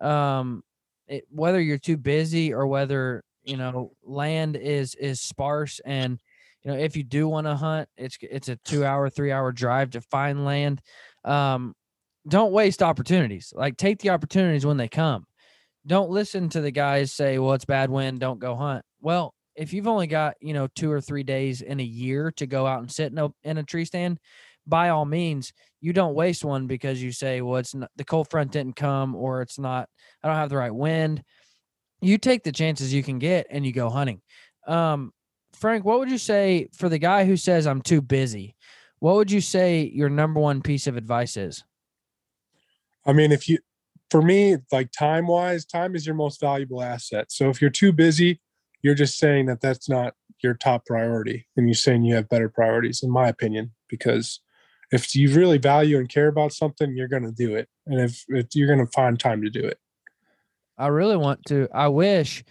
um 0.01 0.63
it, 1.09 1.25
whether 1.29 1.61
you're 1.61 1.79
too 1.79 1.97
busy 1.97 2.55
or 2.55 2.69
whether 2.69 3.25
you 3.43 3.57
know 3.57 3.93
land 4.05 4.55
is 4.55 4.95
is 4.95 5.21
sparse 5.21 5.81
and 5.85 6.21
you 6.67 6.73
know 6.73 6.79
if 6.79 6.97
you 6.97 7.05
do 7.05 7.29
want 7.29 7.47
to 7.47 7.55
hunt 7.55 7.89
it's 7.97 8.19
it's 8.21 8.49
a 8.49 8.57
two 8.57 8.85
hour 8.85 9.09
three 9.09 9.33
hour 9.33 9.53
drive 9.53 9.91
to 9.91 10.01
find 10.01 10.45
land 10.45 10.83
um 11.25 11.75
don't 12.29 12.53
waste 12.53 12.83
opportunities 12.83 13.53
like 13.55 13.77
take 13.77 14.01
the 14.01 14.11
opportunities 14.11 14.67
when 14.67 14.77
they 14.77 14.89
come. 14.89 15.25
Don't 15.87 16.11
listen 16.11 16.49
to 16.49 16.61
the 16.61 16.73
guys 16.73 17.13
say 17.13 17.39
well 17.39 17.53
it's 17.53 17.65
bad 17.65 17.89
wind 17.89 18.19
don't 18.21 18.41
go 18.41 18.57
hunt. 18.57 18.85
Well 19.01 19.33
if 19.55 19.73
you've 19.73 19.87
only 19.87 20.09
got 20.09 20.35
you 20.41 20.53
know 20.53 20.67
two 20.75 20.91
or 20.91 21.01
three 21.01 21.23
days 21.23 21.63
in 21.63 21.79
a 21.81 21.85
year 21.85 22.33
to 22.33 22.47
go 22.47 22.67
out 22.67 22.81
and 22.81 22.91
sit 22.91 23.13
in 23.13 23.19
a, 23.19 23.29
in 23.45 23.59
a 23.59 23.63
tree 23.63 23.85
stand 23.85 24.19
by 24.67 24.89
all 24.89 25.05
means 25.05 25.53
you 25.81 25.93
don't 25.93 26.15
waste 26.15 26.45
one 26.45 26.67
because 26.67 27.01
you 27.01 27.13
say 27.13 27.41
well 27.41 27.59
it's 27.59 27.75
not 27.75 27.91
the 27.95 28.05
cold 28.05 28.29
front 28.29 28.51
didn't 28.51 28.75
come 28.75 29.15
or 29.15 29.41
it's 29.41 29.61
not 29.61 29.89
i 30.23 30.29
don't 30.29 30.37
have 30.37 30.51
the 30.51 30.57
right 30.57 30.75
wind. 30.75 31.23
You 32.01 32.19
take 32.19 32.43
the 32.43 32.53
chances 32.53 32.93
you 32.93 33.03
can 33.03 33.19
get 33.19 33.47
and 33.49 33.65
you 33.65 33.73
go 33.73 33.89
hunting. 33.89 34.21
Um, 34.67 35.13
Frank, 35.57 35.87
what 35.87 35.99
would 35.99 36.11
you 36.11 36.19
say 36.19 36.69
for 36.75 36.91
the 36.91 36.99
guy 36.99 37.25
who 37.25 37.37
says 37.37 37.67
I'm 37.67 37.81
too 37.81 38.03
busy? 38.03 38.55
What 38.99 39.17
would 39.17 39.31
you 39.31 39.41
say 39.41 39.91
your 39.95 40.11
number 40.11 40.39
one 40.39 40.61
piece 40.61 40.87
of 40.87 40.97
advice 40.97 41.37
is? 41.37 41.65
I 43.07 43.15
mean, 43.15 43.33
if 43.33 43.49
you, 43.49 43.59
for 44.11 44.21
me, 44.21 44.59
like 44.71 44.91
time 44.93 45.27
wise, 45.27 45.65
time 45.65 45.95
is 45.95 46.05
your 46.05 46.15
most 46.15 46.41
valuable 46.41 46.83
asset. 46.83 47.33
So 47.33 47.49
if 47.49 47.63
you're 47.63 47.71
too 47.71 47.93
busy, 47.93 48.41
you're 48.83 48.95
just 48.95 49.19
saying 49.19 49.47
that 49.47 49.63
that's 49.63 49.89
not 49.89 50.15
your 50.43 50.55
top 50.55 50.85
priority 50.85 51.47
and 51.57 51.67
you're 51.67 51.75
saying 51.75 52.05
you 52.05 52.15
have 52.17 52.29
better 52.29 52.51
priorities, 52.51 53.03
in 53.03 53.11
my 53.11 53.29
opinion, 53.29 53.73
because 53.89 54.41
if 54.93 55.15
you 55.17 55.33
really 55.33 55.59
value 55.59 55.99
and 55.99 56.09
care 56.09 56.29
about 56.29 56.53
something, 56.53 56.95
you're 56.95 57.09
going 57.09 57.25
to 57.25 57.33
do 57.33 57.57
it. 57.57 57.69
And 57.87 57.99
if, 57.99 58.25
if 58.29 58.49
you're 58.55 58.69
going 58.69 58.87
to 58.87 58.93
find 58.93 59.19
time 59.19 59.41
to 59.43 59.51
do 59.51 59.61
it. 59.61 59.79
I 60.77 60.89
really 60.89 61.17
want 61.17 61.45
to. 61.47 61.67
I 61.73 61.89
wish, 61.89 62.45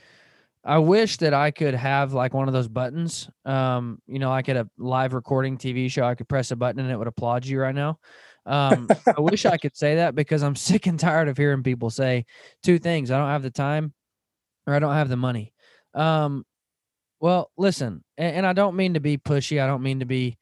I 0.66 0.80
wish 0.80 1.18
that 1.18 1.34
I 1.34 1.52
could 1.52 1.76
have 1.76 2.14
like 2.14 2.34
one 2.34 2.48
of 2.48 2.54
those 2.54 2.68
buttons. 2.68 3.30
Um, 3.46 4.00
you 4.08 4.18
know, 4.18 4.30
like 4.30 4.50
at 4.50 4.58
a 4.58 4.68
live 4.80 5.14
recording 5.14 5.58
TV 5.58 5.92
show, 5.92 6.04
I 6.04 6.16
could 6.16 6.28
press 6.28 6.50
a 6.50 6.56
button 6.56 6.80
and 6.80 6.92
it 6.92 6.98
would 6.98 7.08
applaud 7.08 7.46
you 7.46 7.60
right 7.60 7.76
now. 7.76 8.00
Um, 8.48 8.88
I 9.16 9.22
wish 9.22 9.46
I 9.46 9.58
could 9.58 9.76
say 9.76 9.96
that 9.96 10.16
because 10.16 10.44
I'm 10.44 10.56
sick 10.56 10.88
and 10.88 11.00
tired 11.00 11.28
of 11.28 11.38
hearing 11.38 11.64
people 11.64 11.90
say 11.90 12.26
two 12.64 12.80
things: 12.80 13.12
I 13.12 13.18
don't 13.18 13.30
have 13.30 13.44
the 13.44 13.52
time, 13.52 13.94
or 14.66 14.74
I 14.74 14.80
don't 14.80 14.94
have 14.94 15.10
the 15.10 15.18
money. 15.18 15.54
Um, 15.94 16.46
well, 17.20 17.52
listen, 17.58 18.04
and, 18.18 18.38
and 18.38 18.46
I 18.46 18.54
don't 18.54 18.76
mean 18.76 18.96
to 18.96 19.00
be 19.00 19.18
pushy. 19.18 19.62
I 19.62 19.68
don't 19.68 19.84
mean 19.84 20.00
to 20.00 20.06
be. 20.06 20.38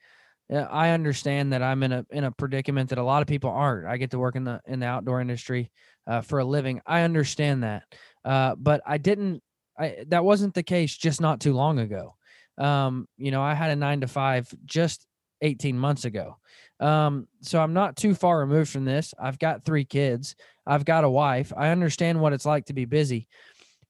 I 0.52 0.90
understand 0.90 1.54
that 1.54 1.64
I'm 1.64 1.82
in 1.84 1.92
a 1.92 2.06
in 2.12 2.24
a 2.26 2.32
predicament 2.32 2.90
that 2.90 2.98
a 2.98 3.04
lot 3.04 3.22
of 3.22 3.28
people 3.28 3.50
aren't. 3.50 3.88
I 3.88 3.98
get 3.98 4.12
to 4.12 4.20
work 4.20 4.36
in 4.36 4.44
the 4.44 4.62
in 4.68 4.80
the 4.80 4.86
outdoor 4.86 5.22
industry 5.22 5.72
uh, 6.08 6.22
for 6.22 6.40
a 6.40 6.46
living. 6.46 6.82
I 6.86 7.02
understand 7.02 7.64
that, 7.64 7.84
uh, 8.26 8.56
but 8.56 8.82
I 8.86 8.98
didn't. 8.98 9.42
I 9.78 10.06
that 10.08 10.24
wasn't 10.26 10.54
the 10.54 10.64
case 10.64 10.96
just 10.96 11.22
not 11.22 11.40
too 11.40 11.54
long 11.54 11.80
ago. 11.80 12.16
Um, 12.58 13.08
you 13.18 13.32
know, 13.32 13.42
I 13.42 13.54
had 13.54 13.72
a 13.72 13.76
nine 13.76 14.02
to 14.02 14.08
five 14.08 14.54
just 14.66 15.06
18 15.42 15.78
months 15.78 16.06
ago. 16.06 16.38
Um, 16.80 17.28
so 17.42 17.62
I'm 17.62 17.74
not 17.74 17.96
too 17.96 18.14
far 18.16 18.40
removed 18.40 18.70
from 18.70 18.86
this. 18.86 19.14
I've 19.20 19.40
got 19.40 19.66
three 19.66 19.86
kids. 19.86 20.36
I've 20.66 20.86
got 20.86 21.04
a 21.04 21.10
wife. 21.10 21.52
I 21.56 21.70
understand 21.70 22.20
what 22.20 22.34
it's 22.34 22.46
like 22.46 22.66
to 22.66 22.74
be 22.74 22.86
busy, 22.86 23.28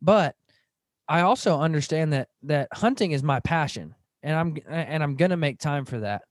but 0.02 0.36
I 1.08 1.22
also 1.22 1.60
understand 1.60 2.13
that 2.13 2.30
that 2.44 2.70
hunting 2.74 3.12
is 3.12 3.24
my 3.24 3.40
passion, 3.42 3.96
and 4.22 4.36
I'm 4.36 4.58
and 4.68 5.04
I'm 5.04 5.16
gonna 5.16 5.38
make 5.38 5.60
time 5.60 5.86
for 5.86 6.00
that. 6.00 6.24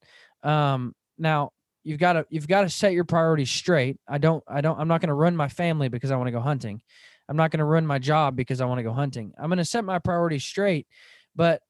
Um, 0.42 0.94
now 1.18 1.52
you've 1.84 1.98
got 1.98 2.14
to 2.14 2.26
you've 2.30 2.48
got 2.48 2.62
to 2.62 2.68
set 2.68 2.92
your 2.92 3.04
priorities 3.04 3.50
straight. 3.50 3.98
I 4.08 4.18
don't 4.18 4.42
I 4.46 4.60
don't 4.60 4.78
I'm 4.78 4.88
not 4.88 5.00
going 5.00 5.08
to 5.08 5.14
run 5.14 5.36
my 5.36 5.48
family 5.48 5.88
because 5.88 6.10
I 6.10 6.16
want 6.16 6.28
to 6.28 6.32
go 6.32 6.40
hunting. 6.40 6.82
I'm 7.32 7.36
not 7.38 7.50
going 7.50 7.58
to 7.58 7.64
run 7.64 7.86
my 7.86 7.98
job 7.98 8.36
because 8.36 8.60
I 8.60 8.66
want 8.66 8.78
to 8.78 8.84
go 8.84 8.92
hunting. 8.92 9.32
I'm 9.38 9.48
going 9.48 9.58
to 9.58 9.64
set 9.64 9.84
my 9.84 9.98
priorities 9.98 10.44
straight. 10.44 10.86
But 11.34 11.62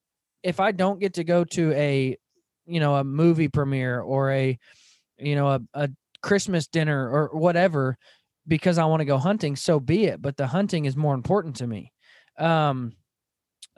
if 0.43 0.59
I 0.59 0.73
don't 0.73 0.99
get 0.99 1.15
to 1.15 1.25
go 1.25 1.45
to 1.45 1.73
a 1.73 2.17
you 2.67 2.81
know 2.81 2.97
a 2.97 3.05
movie 3.05 3.49
premiere 3.49 4.01
or 4.01 4.33
a 4.33 4.59
you 5.23 5.37
know, 5.37 5.49
a, 5.49 5.61
a 5.75 5.91
Christmas 6.23 6.67
dinner 6.67 7.09
or 7.09 7.31
whatever 7.33 7.97
because 8.47 8.79
I 8.79 8.85
want 8.87 9.01
to 9.01 9.07
go 9.07 9.19
hunting, 9.19 9.57
so 9.57 9.81
be 9.81 10.05
it. 10.07 10.21
But 10.21 10.37
the 10.37 10.47
hunting 10.47 10.85
is 10.85 10.97
more 10.97 11.15
important 11.15 11.57
to 11.57 11.67
me. 11.67 11.93
Um, 12.39 12.93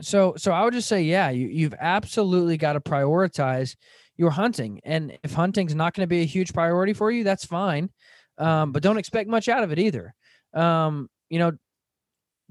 so 0.00 0.34
so 0.36 0.52
I 0.52 0.64
would 0.64 0.74
just 0.74 0.88
say, 0.88 1.02
yeah, 1.02 1.30
you 1.30 1.48
you've 1.48 1.74
absolutely 1.78 2.56
got 2.56 2.72
to 2.72 2.80
prioritize 2.80 3.76
your 4.16 4.30
hunting. 4.30 4.80
And 4.84 5.16
if 5.22 5.32
hunting's 5.34 5.74
not 5.74 5.94
going 5.94 6.04
to 6.04 6.10
be 6.10 6.22
a 6.22 6.26
huge 6.26 6.52
priority 6.52 6.92
for 6.92 7.10
you, 7.10 7.24
that's 7.24 7.44
fine. 7.44 7.90
Um, 8.38 8.72
but 8.72 8.82
don't 8.82 8.98
expect 8.98 9.28
much 9.28 9.48
out 9.48 9.62
of 9.62 9.70
it 9.70 9.78
either. 9.78 10.14
Um, 10.52 11.08
you 11.28 11.38
know, 11.38 11.52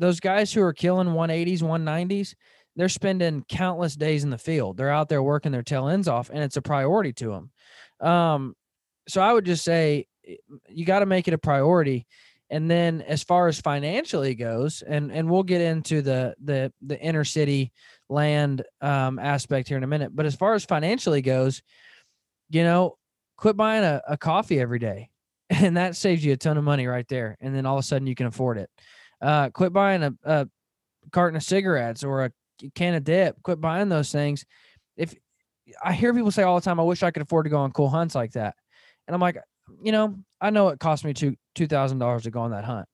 those 0.04 0.20
guys 0.20 0.52
who 0.52 0.62
are 0.62 0.74
killing 0.74 1.08
180s, 1.08 1.62
190s, 1.62 2.36
they're 2.76 2.90
spending 2.90 3.46
countless 3.48 3.96
days 3.96 4.26
in 4.26 4.32
the 4.32 4.38
field. 4.38 4.76
They're 4.76 4.90
out 4.90 5.08
there 5.08 5.24
working 5.24 5.54
their 5.54 5.64
tail 5.64 5.88
ends 5.88 6.10
off, 6.10 6.30
and 6.30 6.44
it's 6.44 6.58
a 6.58 6.62
priority 6.62 7.14
to 7.14 7.30
them. 7.30 8.06
Um, 8.06 8.54
so 9.08 9.22
I 9.22 9.32
would 9.32 9.46
just 9.46 9.64
say 9.64 10.08
eh, 10.28 10.36
you 10.68 10.84
got 10.84 11.00
to 11.00 11.06
make 11.06 11.30
it 11.30 11.34
a 11.34 11.38
priority. 11.38 12.06
And 12.50 12.70
then 12.70 13.02
as 13.02 13.24
far 13.24 13.48
as 13.48 13.62
financially 13.62 14.36
goes, 14.36 14.82
and 14.86 15.10
and 15.10 15.30
we'll 15.30 15.44
get 15.44 15.62
into 15.62 16.02
the 16.02 16.36
the 16.44 16.74
the 16.82 17.00
inner 17.00 17.24
city 17.24 17.72
land 18.10 18.62
um, 18.82 19.20
aspect 19.20 19.70
here 19.70 19.78
in 19.78 19.86
a 19.86 19.88
minute. 19.88 20.14
But 20.14 20.26
as 20.26 20.36
far 20.36 20.54
as 20.54 20.66
financially 20.66 21.22
goes, 21.22 21.62
you 22.50 22.64
know, 22.64 22.98
quit 23.38 23.56
buying 23.56 23.86
a, 23.86 24.02
a 24.06 24.18
coffee 24.18 24.60
every 24.60 24.80
day, 24.80 25.10
and 25.50 25.78
that 25.78 25.96
saves 25.96 26.26
you 26.26 26.34
a 26.34 26.38
ton 26.38 26.58
of 26.58 26.66
money 26.66 26.88
right 26.88 27.08
there. 27.08 27.38
And 27.40 27.56
then 27.56 27.66
all 27.66 27.78
of 27.78 27.80
a 27.80 27.88
sudden 27.88 28.06
you 28.06 28.16
can 28.16 28.28
afford 28.28 28.58
it. 28.58 28.70
Uh, 29.24 29.50
quit 29.52 29.72
buying 29.72 30.04
a, 30.04 30.14
a 30.26 30.48
carton 31.12 31.38
of 31.38 31.44
cigarettes 31.44 32.04
or 32.04 32.26
a 32.26 32.32
can 32.76 32.94
of 32.94 33.06
dip. 33.06 33.42
Quit 33.42 33.62
buying 33.62 33.88
those 33.88 34.12
things. 34.12 34.46
If 34.98 35.16
I 35.82 35.94
hear 35.94 36.14
people 36.14 36.30
say 36.32 36.44
all 36.44 36.56
the 36.56 36.62
time, 36.62 36.80
I 36.80 36.84
wish 36.84 37.04
I 37.04 37.12
could 37.12 37.22
afford 37.22 37.46
to 37.46 37.50
go 37.50 37.58
on 37.58 37.72
cool 37.72 37.90
hunts 37.90 38.16
like 38.16 38.34
that. 38.34 38.56
And 39.08 39.16
I'm 39.16 39.22
like, 39.22 39.38
you 39.82 39.94
know, 39.94 40.20
I 40.42 40.50
know 40.50 40.68
it 40.70 40.80
cost 40.80 41.06
me 41.06 41.14
two 41.14 41.38
two 41.56 41.68
thousand 41.68 42.00
dollars 42.00 42.24
to 42.24 42.32
go 42.32 42.42
on 42.42 42.52
that 42.52 42.66
hunt, 42.66 42.86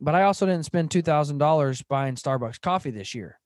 but 0.00 0.14
I 0.14 0.22
also 0.22 0.46
didn't 0.46 0.64
spend 0.64 0.90
two 0.90 1.02
thousand 1.02 1.36
dollars 1.36 1.82
buying 1.82 2.14
Starbucks 2.14 2.62
coffee 2.62 2.90
this 2.90 3.14
year. 3.14 3.38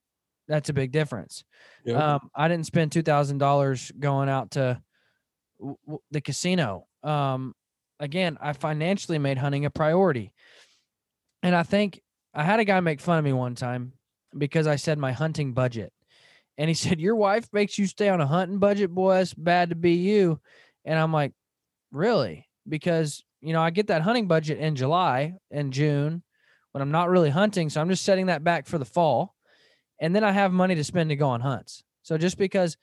That's 0.46 0.68
a 0.68 0.72
big 0.72 0.92
difference. 0.92 1.42
Yep. 1.84 2.00
Um, 2.00 2.30
I 2.36 2.46
didn't 2.46 2.66
spend 2.66 2.92
two 2.92 3.02
thousand 3.02 3.38
dollars 3.38 3.90
going 3.98 4.28
out 4.28 4.52
to 4.52 4.80
w- 5.58 5.76
w- 5.86 6.02
the 6.12 6.20
casino. 6.20 6.86
Um, 7.02 7.54
again, 7.98 8.38
I 8.40 8.52
financially 8.52 9.18
made 9.18 9.38
hunting 9.38 9.64
a 9.64 9.70
priority, 9.70 10.32
and 11.42 11.54
I 11.56 11.64
think 11.64 12.00
I 12.34 12.44
had 12.44 12.60
a 12.60 12.64
guy 12.64 12.80
make 12.80 13.00
fun 13.00 13.18
of 13.18 13.24
me 13.24 13.32
one 13.32 13.54
time 13.54 13.92
because 14.36 14.66
I 14.66 14.76
said 14.76 14.98
my 14.98 15.12
hunting 15.12 15.52
budget, 15.52 15.92
and 16.58 16.68
he 16.68 16.74
said, 16.82 17.00
"Your 17.00 17.16
wife 17.16 17.48
makes 17.52 17.78
you 17.78 17.86
stay 17.86 18.08
on 18.08 18.20
a 18.20 18.26
hunting 18.26 18.58
budget, 18.58 18.90
boy. 18.90 19.18
It's 19.18 19.34
bad 19.34 19.70
to 19.70 19.76
be 19.76 19.94
you." 19.94 20.40
And 20.84 20.98
I'm 20.98 21.12
like, 21.12 21.32
really? 21.92 22.48
Because 22.68 23.22
you 23.40 23.52
know 23.52 23.62
I 23.62 23.70
get 23.70 23.88
that 23.88 24.02
hunting 24.02 24.28
budget 24.28 24.58
in 24.58 24.76
July 24.76 25.34
and 25.50 25.72
June 25.72 26.22
when 26.72 26.82
I'm 26.82 26.90
not 26.90 27.10
really 27.10 27.30
hunting, 27.30 27.68
so 27.70 27.80
I'm 27.80 27.88
just 27.88 28.04
setting 28.04 28.26
that 28.26 28.44
back 28.44 28.66
for 28.66 28.78
the 28.78 28.84
fall 28.84 29.34
and 30.02 30.16
then 30.16 30.24
I 30.24 30.32
have 30.32 30.52
money 30.52 30.74
to 30.74 30.82
spend 30.82 31.10
to 31.10 31.16
go 31.16 31.28
on 31.28 31.40
hunts. 31.40 31.84
So 32.02 32.18
just 32.18 32.36
because, 32.36 32.76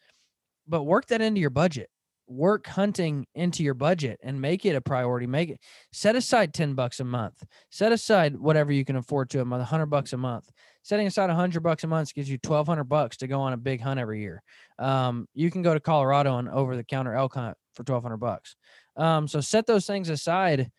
but 0.66 0.84
work 0.84 1.08
that 1.08 1.22
into 1.22 1.42
your 1.42 1.50
budget. 1.50 1.90
Work 2.30 2.68
hunting 2.68 3.26
into 3.34 3.64
your 3.64 3.74
budget 3.74 4.20
and 4.24 4.40
make 4.40 4.66
it 4.66 4.76
a 4.76 4.82
priority. 4.82 5.28
Make 5.28 5.50
it 5.50 5.60
set 5.92 6.16
aside 6.16 6.54
10 6.54 6.76
bucks 6.76 7.00
a 7.00 7.04
month. 7.04 7.44
Set 7.70 7.92
aside 7.92 8.38
whatever 8.38 8.72
you 8.72 8.86
can 8.86 8.96
afford 8.96 9.30
to 9.32 9.42
a 9.42 9.46
month, 9.46 9.62
100 9.62 9.88
bucks 9.88 10.14
a 10.14 10.18
month. 10.18 10.50
Setting 10.84 11.08
aside 11.08 11.28
100 11.28 11.62
bucks 11.62 11.84
a 11.84 11.88
month 11.88 12.14
gives 12.14 12.30
you 12.30 12.38
1200 12.42 12.84
bucks 12.86 13.18
to 13.18 13.28
go 13.28 13.42
on 13.42 13.54
a 13.54 13.58
big 13.58 13.82
hunt 13.82 14.00
every 14.00 14.22
year. 14.22 14.42
Um, 14.78 15.28
you 15.34 15.52
can 15.52 15.62
go 15.62 15.74
to 15.74 15.80
Colorado 15.80 16.38
and 16.38 16.48
over 16.48 16.76
the 16.76 16.84
counter 16.84 17.16
elk 17.16 17.34
hunt 17.34 17.58
for 17.74 17.82
1200 17.82 18.18
bucks. 18.18 18.56
Um, 18.96 19.28
so 19.28 19.42
set 19.42 19.68
those 19.68 19.86
things 19.86 20.10
aside 20.10 20.72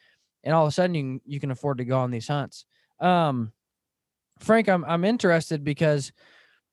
and 0.45 0.55
all 0.55 0.65
of 0.65 0.69
a 0.69 0.73
sudden 0.73 0.95
you 0.95 1.03
can, 1.03 1.21
you 1.27 1.41
can 1.41 1.51
afford 1.51 1.79
to 1.79 1.85
go 1.85 1.99
on 1.99 2.11
these 2.11 2.29
hunts. 2.29 2.65
Um, 2.99 3.53
Frank, 4.39 4.69
I'm 4.69 4.85
I'm 4.85 5.05
interested 5.05 5.65
because 5.65 6.13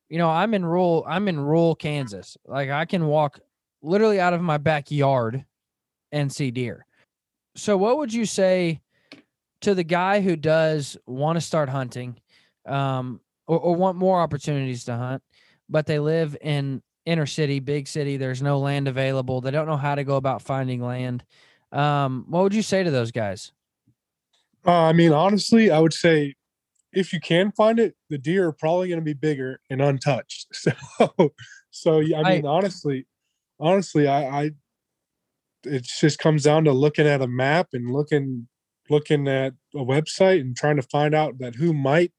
you 0.10 0.18
know, 0.18 0.30
I'm 0.30 0.54
in 0.54 0.66
rural 0.66 1.06
I'm 1.08 1.28
in 1.28 1.40
rural 1.40 1.76
Kansas. 1.76 2.38
Like 2.46 2.70
I 2.70 2.86
can 2.86 3.06
walk 3.08 3.40
literally 3.88 4.20
out 4.20 4.34
of 4.34 4.42
my 4.42 4.58
backyard 4.58 5.46
and 6.12 6.32
see 6.32 6.52
deer. 6.52 6.86
So 7.56 7.78
what 7.78 7.98
would 7.98 8.14
you 8.14 8.26
say 8.26 8.82
to 9.62 9.74
the 9.74 9.84
guy 9.84 10.22
who 10.22 10.36
does 10.36 10.98
want 11.08 11.38
to 11.38 11.42
start 11.42 11.70
hunting 11.70 12.20
um 12.66 13.22
or, 13.48 13.58
or 13.60 13.76
want 13.76 13.98
more 13.98 14.20
opportunities 14.20 14.84
to 14.84 14.96
hunt, 14.96 15.24
but 15.70 15.86
they 15.86 16.00
live 16.00 16.36
in 16.42 16.82
inner 17.06 17.26
city, 17.26 17.60
big 17.60 17.88
city, 17.88 18.18
there's 18.18 18.42
no 18.42 18.60
land 18.60 18.90
available. 18.90 19.40
They 19.40 19.52
don't 19.52 19.68
know 19.68 19.78
how 19.78 19.96
to 19.96 20.04
go 20.04 20.18
about 20.18 20.42
finding 20.42 20.82
land. 20.82 21.24
Um, 21.72 22.26
what 22.28 22.44
would 22.44 22.54
you 22.54 22.62
say 22.62 22.84
to 22.84 22.92
those 22.92 23.12
guys? 23.12 23.54
Uh, 24.66 24.72
I 24.84 24.92
mean, 24.92 25.14
honestly, 25.14 25.72
I 25.72 25.80
would 25.80 25.94
say 25.94 26.36
if 26.92 27.14
you 27.14 27.22
can 27.22 27.54
find 27.54 27.80
it, 27.80 27.96
the 28.10 28.18
deer 28.18 28.48
are 28.48 28.52
probably 28.52 28.90
going 28.90 29.00
to 29.00 29.06
be 29.06 29.14
bigger 29.14 29.62
and 29.70 29.82
untouched. 29.82 30.48
So, 30.54 31.32
so 31.72 32.00
yeah, 32.00 32.20
I 32.20 32.36
mean, 32.36 32.46
I- 32.46 32.50
honestly, 32.50 33.06
honestly, 33.60 34.08
I, 34.08 34.42
I, 34.42 34.52
it 35.64 35.84
just 35.84 36.20
comes 36.20 36.44
down 36.44 36.66
to 36.66 36.72
looking 36.72 37.08
at 37.08 37.22
a 37.22 37.28
map 37.28 37.70
and 37.74 37.92
looking, 37.92 38.48
looking 38.90 39.28
at 39.28 39.54
a 39.76 39.80
website 39.80 40.42
and 40.42 40.56
trying 40.56 40.78
to 40.78 40.82
find 40.84 41.14
out 41.14 41.40
that 41.40 41.56
who 41.56 41.74
might 41.74 42.12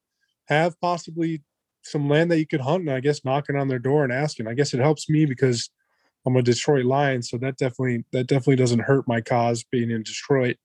have 0.47 0.79
possibly 0.79 1.41
some 1.83 2.09
land 2.09 2.29
that 2.31 2.39
you 2.39 2.47
could 2.47 2.61
hunt. 2.61 2.81
And 2.81 2.91
I 2.91 2.99
guess 2.99 3.25
knocking 3.25 3.55
on 3.55 3.67
their 3.67 3.79
door 3.79 4.03
and 4.03 4.13
asking. 4.13 4.47
I 4.47 4.53
guess 4.53 4.73
it 4.73 4.79
helps 4.79 5.09
me 5.09 5.25
because 5.25 5.69
I'm 6.25 6.35
a 6.35 6.41
Detroit 6.41 6.85
Lion, 6.85 7.23
so 7.23 7.37
that 7.37 7.57
definitely 7.57 8.03
that 8.11 8.27
definitely 8.27 8.57
doesn't 8.57 8.79
hurt 8.79 9.07
my 9.07 9.21
cause 9.21 9.63
being 9.63 9.89
in 9.89 10.03
Detroit 10.03 10.57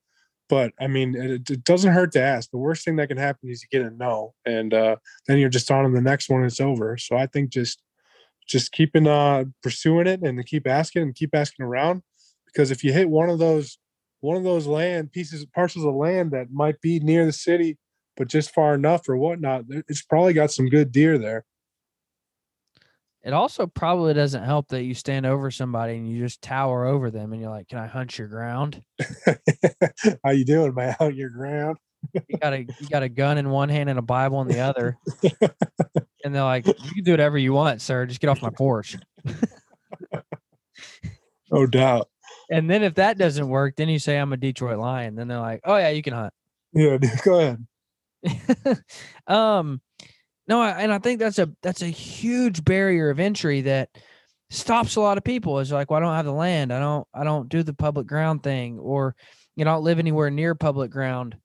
but 0.48 0.72
I 0.78 0.86
mean, 0.86 1.14
it, 1.14 1.50
it, 1.50 1.64
doesn't 1.64 1.92
hurt 1.92 2.12
to 2.12 2.22
ask. 2.22 2.50
The 2.50 2.58
worst 2.58 2.84
thing 2.84 2.96
that 2.96 3.08
can 3.08 3.16
happen 3.16 3.48
is 3.48 3.62
you 3.62 3.78
get 3.78 3.86
a 3.86 3.94
no, 3.94 4.34
and 4.44 4.74
uh, 4.74 4.96
then 5.26 5.38
you're 5.38 5.48
just 5.48 5.70
on 5.70 5.84
to 5.84 5.90
the 5.90 6.02
next 6.02 6.28
one. 6.28 6.44
It's 6.44 6.60
over. 6.60 6.96
So 6.98 7.16
I 7.16 7.26
think 7.26 7.50
just 7.50 7.82
just 8.46 8.72
keeping 8.72 9.06
uh, 9.06 9.44
pursuing 9.62 10.06
it 10.06 10.22
and 10.22 10.44
keep 10.46 10.66
asking 10.66 11.02
and 11.02 11.14
keep 11.14 11.34
asking 11.34 11.64
around, 11.64 12.02
because 12.46 12.70
if 12.70 12.84
you 12.84 12.92
hit 12.92 13.08
one 13.08 13.30
of 13.30 13.38
those 13.38 13.78
one 14.20 14.36
of 14.36 14.44
those 14.44 14.66
land 14.66 15.12
pieces 15.12 15.44
parcels 15.54 15.84
of 15.84 15.94
land 15.94 16.30
that 16.30 16.50
might 16.50 16.80
be 16.80 16.98
near 17.00 17.26
the 17.26 17.32
city, 17.32 17.76
but 18.16 18.28
just 18.28 18.52
far 18.54 18.74
enough 18.74 19.08
or 19.08 19.16
whatnot, 19.16 19.64
it's 19.88 20.02
probably 20.02 20.32
got 20.32 20.50
some 20.50 20.68
good 20.68 20.90
deer 20.92 21.18
there. 21.18 21.44
It 23.22 23.32
also 23.32 23.66
probably 23.66 24.12
doesn't 24.12 24.44
help 24.44 24.68
that 24.68 24.82
you 24.82 24.92
stand 24.92 25.24
over 25.24 25.50
somebody 25.50 25.96
and 25.96 26.06
you 26.06 26.18
just 26.18 26.42
tower 26.42 26.84
over 26.84 27.10
them 27.10 27.32
and 27.32 27.40
you're 27.40 27.50
like, 27.50 27.68
"Can 27.68 27.78
I 27.78 27.86
hunt 27.86 28.18
your 28.18 28.28
ground?" 28.28 28.82
How 30.24 30.30
you 30.30 30.44
doing, 30.44 30.74
man? 30.74 30.94
Out 31.00 31.14
your 31.14 31.30
ground? 31.30 31.78
You 32.12 32.38
got 32.38 32.52
a 32.52 32.60
you 32.60 32.88
got 32.90 33.02
a 33.02 33.08
gun 33.08 33.38
in 33.38 33.50
one 33.50 33.68
hand 33.68 33.88
and 33.88 33.98
a 33.98 34.02
Bible 34.02 34.40
in 34.42 34.48
the 34.48 34.60
other, 34.60 34.98
and 36.24 36.34
they're 36.34 36.42
like, 36.42 36.66
"You 36.66 36.94
can 36.94 37.04
do 37.04 37.12
whatever 37.12 37.38
you 37.38 37.52
want, 37.52 37.80
sir. 37.80 38.06
Just 38.06 38.20
get 38.20 38.28
off 38.28 38.42
my 38.42 38.50
porch." 38.50 38.96
No 41.50 41.66
doubt. 41.66 42.08
And 42.50 42.68
then 42.68 42.82
if 42.82 42.96
that 42.96 43.16
doesn't 43.16 43.48
work, 43.48 43.76
then 43.76 43.88
you 43.88 43.98
say, 43.98 44.18
"I'm 44.18 44.32
a 44.32 44.36
Detroit 44.36 44.78
Lion." 44.78 45.14
Then 45.14 45.28
they're 45.28 45.40
like, 45.40 45.60
"Oh 45.64 45.76
yeah, 45.76 45.90
you 45.90 46.02
can 46.02 46.12
hunt." 46.12 46.32
Yeah, 46.72 46.98
dude, 46.98 47.10
go 47.24 47.40
ahead. 47.40 47.66
um, 49.26 49.80
no, 50.48 50.60
I, 50.60 50.70
and 50.82 50.92
I 50.92 50.98
think 50.98 51.20
that's 51.20 51.38
a 51.38 51.50
that's 51.62 51.82
a 51.82 51.86
huge 51.86 52.64
barrier 52.64 53.10
of 53.10 53.20
entry 53.20 53.62
that 53.62 53.90
stops 54.50 54.96
a 54.96 55.00
lot 55.00 55.16
of 55.16 55.24
people. 55.24 55.58
Is 55.60 55.72
like, 55.72 55.90
well, 55.90 55.98
I 55.98 56.02
don't 56.02 56.14
have 56.14 56.26
the 56.26 56.32
land. 56.32 56.72
I 56.72 56.80
don't 56.80 57.06
I 57.14 57.24
don't 57.24 57.48
do 57.48 57.62
the 57.62 57.74
public 57.74 58.06
ground 58.06 58.42
thing, 58.42 58.78
or 58.78 59.14
you 59.56 59.64
know, 59.64 59.70
I 59.70 59.74
don't 59.74 59.84
live 59.84 59.98
anywhere 59.98 60.30
near 60.30 60.54
public 60.54 60.90
ground, 60.90 61.36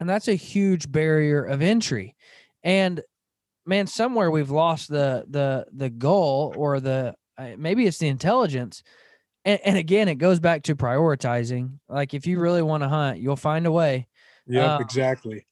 and 0.00 0.08
that's 0.08 0.28
a 0.28 0.34
huge 0.34 0.90
barrier 0.90 1.44
of 1.44 1.62
entry. 1.62 2.16
And 2.62 3.00
man, 3.66 3.86
somewhere 3.86 4.30
we've 4.30 4.50
lost 4.50 4.88
the 4.88 5.24
the 5.28 5.66
the 5.72 5.90
goal 5.90 6.54
or 6.56 6.80
the 6.80 7.14
uh, 7.36 7.50
maybe 7.56 7.86
it's 7.86 7.98
the 7.98 8.08
intelligence. 8.08 8.82
And, 9.44 9.60
and 9.64 9.76
again, 9.78 10.08
it 10.08 10.16
goes 10.16 10.40
back 10.40 10.64
to 10.64 10.74
prioritizing. 10.76 11.78
Like 11.88 12.12
if 12.14 12.26
you 12.26 12.40
really 12.40 12.62
want 12.62 12.82
to 12.82 12.88
hunt, 12.88 13.20
you'll 13.20 13.36
find 13.36 13.66
a 13.66 13.72
way 13.72 14.08
Yeah, 14.46 14.74
Uh, 14.76 14.78
exactly. 14.80 15.46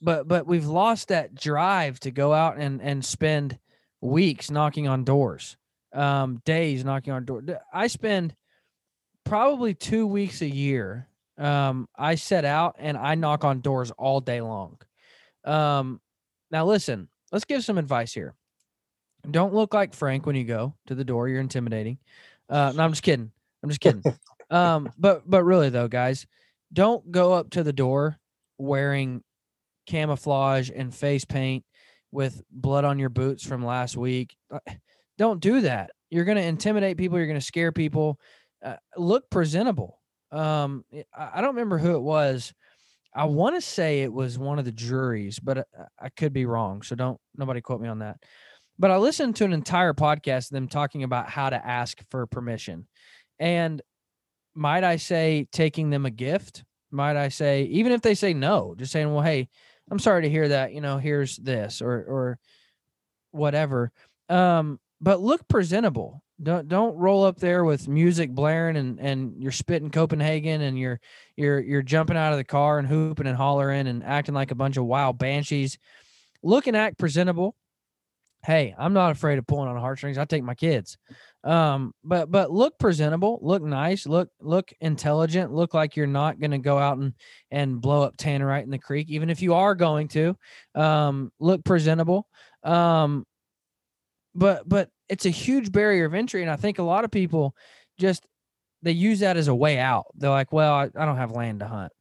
but 0.00 0.28
but 0.28 0.46
we've 0.46 0.66
lost 0.66 1.08
that 1.08 1.34
drive 1.34 1.98
to 2.00 2.10
go 2.10 2.32
out 2.32 2.56
and 2.58 2.80
and 2.80 3.04
spend 3.04 3.58
weeks 4.00 4.50
knocking 4.50 4.86
on 4.86 5.02
doors 5.04 5.56
um 5.92 6.40
days 6.44 6.84
knocking 6.84 7.12
on 7.12 7.24
doors 7.24 7.44
i 7.72 7.88
spend 7.88 8.32
probably 9.24 9.74
two 9.74 10.06
weeks 10.06 10.40
a 10.42 10.48
year 10.48 11.07
um 11.38 11.88
i 11.96 12.14
set 12.14 12.44
out 12.44 12.76
and 12.78 12.96
i 12.96 13.14
knock 13.14 13.44
on 13.44 13.60
doors 13.60 13.90
all 13.92 14.20
day 14.20 14.40
long 14.40 14.76
um 15.44 16.00
now 16.50 16.64
listen 16.64 17.08
let's 17.32 17.44
give 17.44 17.64
some 17.64 17.78
advice 17.78 18.12
here 18.12 18.34
don't 19.30 19.54
look 19.54 19.72
like 19.74 19.94
frank 19.94 20.26
when 20.26 20.36
you 20.36 20.44
go 20.44 20.74
to 20.86 20.94
the 20.94 21.04
door 21.04 21.28
you're 21.28 21.40
intimidating 21.40 21.98
uh 22.50 22.72
no 22.74 22.82
i'm 22.82 22.92
just 22.92 23.02
kidding 23.02 23.30
i'm 23.62 23.68
just 23.68 23.80
kidding 23.80 24.02
um 24.50 24.90
but 24.98 25.22
but 25.28 25.44
really 25.44 25.68
though 25.70 25.88
guys 25.88 26.26
don't 26.72 27.10
go 27.10 27.32
up 27.32 27.50
to 27.50 27.62
the 27.62 27.72
door 27.72 28.18
wearing 28.58 29.22
camouflage 29.86 30.70
and 30.74 30.94
face 30.94 31.24
paint 31.24 31.64
with 32.12 32.42
blood 32.50 32.84
on 32.84 32.98
your 32.98 33.08
boots 33.08 33.44
from 33.44 33.64
last 33.64 33.96
week. 33.96 34.36
Uh, 34.50 34.60
Don't 35.16 35.40
do 35.40 35.62
that. 35.62 35.90
You're 36.10 36.24
going 36.24 36.38
to 36.38 36.44
intimidate 36.44 36.96
people. 36.96 37.18
You're 37.18 37.26
going 37.26 37.40
to 37.40 37.44
scare 37.44 37.72
people. 37.72 38.18
Uh, 38.64 38.76
look 38.96 39.28
presentable. 39.30 39.97
Um, 40.30 40.84
I, 41.16 41.30
I 41.34 41.40
don't 41.40 41.54
remember 41.54 41.78
who 41.78 41.94
it 41.94 42.02
was. 42.02 42.52
I 43.14 43.24
want 43.24 43.56
to 43.56 43.60
say 43.60 44.02
it 44.02 44.12
was 44.12 44.38
one 44.38 44.58
of 44.58 44.64
the 44.64 44.72
juries, 44.72 45.38
but 45.38 45.58
I, 45.58 45.62
I 46.06 46.08
could 46.10 46.32
be 46.32 46.46
wrong. 46.46 46.82
So 46.82 46.94
don't 46.94 47.18
nobody 47.36 47.60
quote 47.60 47.80
me 47.80 47.88
on 47.88 48.00
that. 48.00 48.18
But 48.78 48.90
I 48.90 48.96
listened 48.96 49.36
to 49.36 49.44
an 49.44 49.52
entire 49.52 49.92
podcast 49.92 50.46
of 50.46 50.54
them 50.54 50.68
talking 50.68 51.02
about 51.02 51.28
how 51.28 51.50
to 51.50 51.66
ask 51.66 51.98
for 52.10 52.26
permission. 52.26 52.86
And 53.40 53.82
might 54.54 54.84
I 54.84 54.96
say 54.96 55.48
taking 55.50 55.90
them 55.90 56.06
a 56.06 56.10
gift? 56.10 56.64
Might 56.90 57.16
I 57.16 57.28
say, 57.28 57.64
even 57.64 57.92
if 57.92 58.02
they 58.02 58.14
say 58.14 58.34
no, 58.34 58.74
just 58.78 58.92
saying, 58.92 59.12
well, 59.12 59.22
hey, 59.22 59.48
I'm 59.90 59.98
sorry 59.98 60.22
to 60.22 60.30
hear 60.30 60.48
that, 60.48 60.72
you 60.72 60.80
know, 60.80 60.98
here's 60.98 61.36
this 61.36 61.82
or 61.82 61.92
or 61.92 62.38
whatever. 63.30 63.90
Um, 64.28 64.78
but 65.00 65.20
look 65.20 65.46
presentable. 65.48 66.22
Don't 66.40 66.68
don't 66.68 66.96
roll 66.96 67.24
up 67.24 67.38
there 67.38 67.64
with 67.64 67.88
music 67.88 68.30
blaring 68.30 68.76
and 68.76 69.00
and 69.00 69.34
you're 69.42 69.50
spitting 69.50 69.90
Copenhagen 69.90 70.60
and 70.60 70.78
you're 70.78 71.00
you're 71.36 71.58
you're 71.60 71.82
jumping 71.82 72.16
out 72.16 72.32
of 72.32 72.38
the 72.38 72.44
car 72.44 72.78
and 72.78 72.86
hooping 72.86 73.26
and 73.26 73.36
hollering 73.36 73.88
and 73.88 74.04
acting 74.04 74.34
like 74.34 74.52
a 74.52 74.54
bunch 74.56 74.76
of 74.76 74.84
wild 74.84 75.18
banshees. 75.18 75.78
Look 76.42 76.68
and 76.68 76.76
act 76.76 76.98
presentable. 76.98 77.56
Hey, 78.46 78.72
I'm 78.78 78.92
not 78.92 79.10
afraid 79.10 79.38
of 79.38 79.48
pulling 79.48 79.68
on 79.68 79.76
heartstrings. 79.76 80.16
I 80.16 80.24
take 80.24 80.44
my 80.44 80.54
kids. 80.54 80.96
Um, 81.42 81.92
but 82.04 82.30
but 82.30 82.52
look 82.52 82.78
presentable, 82.78 83.40
look 83.42 83.62
nice, 83.62 84.06
look 84.06 84.28
look 84.40 84.72
intelligent, 84.80 85.52
look 85.52 85.74
like 85.74 85.96
you're 85.96 86.06
not 86.06 86.38
gonna 86.38 86.58
go 86.58 86.78
out 86.78 86.98
and 86.98 87.14
and 87.50 87.80
blow 87.80 88.02
up 88.02 88.16
Tannerite 88.16 88.62
in 88.62 88.70
the 88.70 88.78
creek, 88.78 89.08
even 89.10 89.28
if 89.28 89.42
you 89.42 89.54
are 89.54 89.74
going 89.74 90.06
to. 90.08 90.36
Um, 90.76 91.32
look 91.40 91.64
presentable. 91.64 92.28
Um, 92.62 93.24
but 94.38 94.68
but 94.68 94.88
it's 95.08 95.26
a 95.26 95.30
huge 95.30 95.72
barrier 95.72 96.04
of 96.04 96.14
entry 96.14 96.42
and 96.42 96.50
i 96.50 96.56
think 96.56 96.78
a 96.78 96.82
lot 96.82 97.04
of 97.04 97.10
people 97.10 97.54
just 97.98 98.24
they 98.82 98.92
use 98.92 99.20
that 99.20 99.36
as 99.36 99.48
a 99.48 99.54
way 99.54 99.78
out. 99.78 100.06
They're 100.14 100.30
like 100.30 100.52
well 100.52 100.72
i, 100.72 100.84
I 100.84 101.04
don't 101.04 101.16
have 101.16 101.32
land 101.32 101.60
to 101.60 101.66
hunt. 101.66 101.92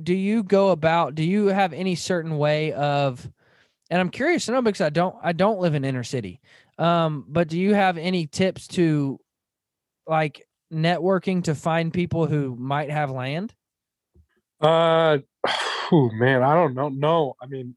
Do 0.00 0.14
you 0.14 0.42
go 0.42 0.70
about 0.70 1.14
do 1.14 1.22
you 1.22 1.46
have 1.46 1.72
any 1.72 1.94
certain 1.94 2.36
way 2.38 2.72
of 2.72 3.28
and 3.90 4.00
i'm 4.00 4.10
curious 4.10 4.46
to 4.46 4.52
know 4.52 4.62
because 4.62 4.80
i 4.80 4.90
don't 4.90 5.16
i 5.22 5.32
don't 5.32 5.60
live 5.60 5.74
in 5.74 5.84
inner 5.84 6.04
city 6.04 6.40
um 6.78 7.24
but 7.28 7.48
do 7.48 7.58
you 7.58 7.74
have 7.74 7.98
any 7.98 8.26
tips 8.26 8.68
to 8.68 9.18
like 10.06 10.46
networking 10.72 11.44
to 11.44 11.54
find 11.54 11.92
people 11.92 12.26
who 12.26 12.54
might 12.56 12.90
have 12.90 13.10
land? 13.10 13.54
Uh 14.60 15.18
oh 15.92 16.10
man 16.12 16.42
i 16.42 16.54
don't 16.54 16.74
know 16.74 16.88
no 16.90 17.34
i 17.40 17.46
mean 17.46 17.74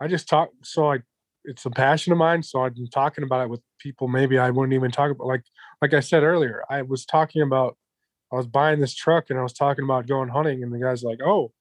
i 0.00 0.06
just 0.06 0.28
talk 0.28 0.50
so 0.62 0.86
like 0.86 1.02
it's 1.44 1.64
a 1.66 1.70
passion 1.70 2.12
of 2.12 2.18
mine. 2.18 2.42
So 2.42 2.62
I've 2.62 2.74
been 2.74 2.88
talking 2.88 3.24
about 3.24 3.42
it 3.42 3.50
with 3.50 3.60
people. 3.78 4.08
Maybe 4.08 4.38
I 4.38 4.50
wouldn't 4.50 4.74
even 4.74 4.90
talk 4.90 5.10
about 5.10 5.26
like 5.26 5.42
like 5.80 5.94
I 5.94 6.00
said 6.00 6.22
earlier. 6.22 6.62
I 6.70 6.82
was 6.82 7.04
talking 7.04 7.42
about 7.42 7.76
I 8.32 8.36
was 8.36 8.46
buying 8.46 8.80
this 8.80 8.94
truck 8.94 9.30
and 9.30 9.38
I 9.38 9.42
was 9.42 9.52
talking 9.52 9.84
about 9.84 10.06
going 10.06 10.28
hunting, 10.28 10.62
and 10.62 10.72
the 10.72 10.78
guy's 10.78 11.02
like, 11.02 11.20
"Oh, 11.24 11.52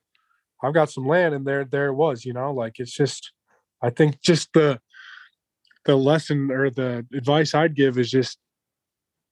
I've 0.63 0.73
got 0.73 0.91
some 0.91 1.07
land," 1.07 1.33
and 1.33 1.45
there 1.45 1.65
there 1.65 1.87
it 1.87 1.93
was. 1.93 2.25
You 2.25 2.33
know, 2.33 2.53
like 2.53 2.79
it's 2.79 2.93
just 2.93 3.31
I 3.81 3.89
think 3.89 4.21
just 4.21 4.53
the 4.53 4.79
the 5.85 5.95
lesson 5.95 6.51
or 6.51 6.69
the 6.69 7.05
advice 7.13 7.55
I'd 7.55 7.75
give 7.75 7.97
is 7.97 8.11
just 8.11 8.37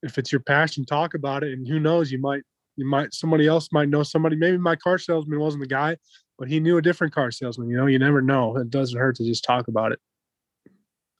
if 0.03 0.17
it's 0.17 0.31
your 0.31 0.41
passion, 0.41 0.85
talk 0.85 1.13
about 1.13 1.43
it, 1.43 1.53
and 1.53 1.67
who 1.67 1.79
knows, 1.79 2.11
you 2.11 2.19
might 2.19 2.43
you 2.75 2.85
might 2.85 3.13
somebody 3.13 3.47
else 3.47 3.69
might 3.71 3.89
know 3.89 4.03
somebody. 4.03 4.35
Maybe 4.35 4.57
my 4.57 4.75
car 4.75 4.97
salesman 4.97 5.39
wasn't 5.39 5.63
the 5.63 5.67
guy, 5.67 5.97
but 6.37 6.47
he 6.47 6.59
knew 6.59 6.77
a 6.77 6.81
different 6.81 7.13
car 7.13 7.31
salesman. 7.31 7.69
You 7.69 7.77
know, 7.77 7.87
you 7.87 7.99
never 7.99 8.21
know. 8.21 8.55
It 8.57 8.69
doesn't 8.69 8.97
hurt 8.97 9.15
to 9.17 9.25
just 9.25 9.43
talk 9.43 9.67
about 9.67 9.91
it. 9.91 9.99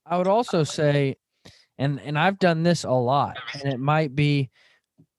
I 0.10 0.18
would 0.18 0.28
also 0.28 0.64
say, 0.64 1.16
and 1.78 2.00
and 2.02 2.18
I've 2.18 2.40
done 2.40 2.64
this 2.64 2.84
a 2.84 2.92
lot, 2.92 3.38
and 3.54 3.72
it 3.72 3.80
might 3.80 4.16
be, 4.16 4.50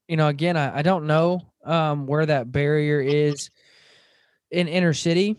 you 0.08 0.16
know, 0.16 0.28
again, 0.28 0.56
I, 0.56 0.78
I 0.78 0.82
don't 0.82 1.06
know 1.06 1.42
um, 1.64 2.06
where 2.06 2.26
that 2.26 2.50
barrier 2.50 3.00
is 3.00 3.50
in 4.50 4.68
inner 4.68 4.94
city, 4.94 5.36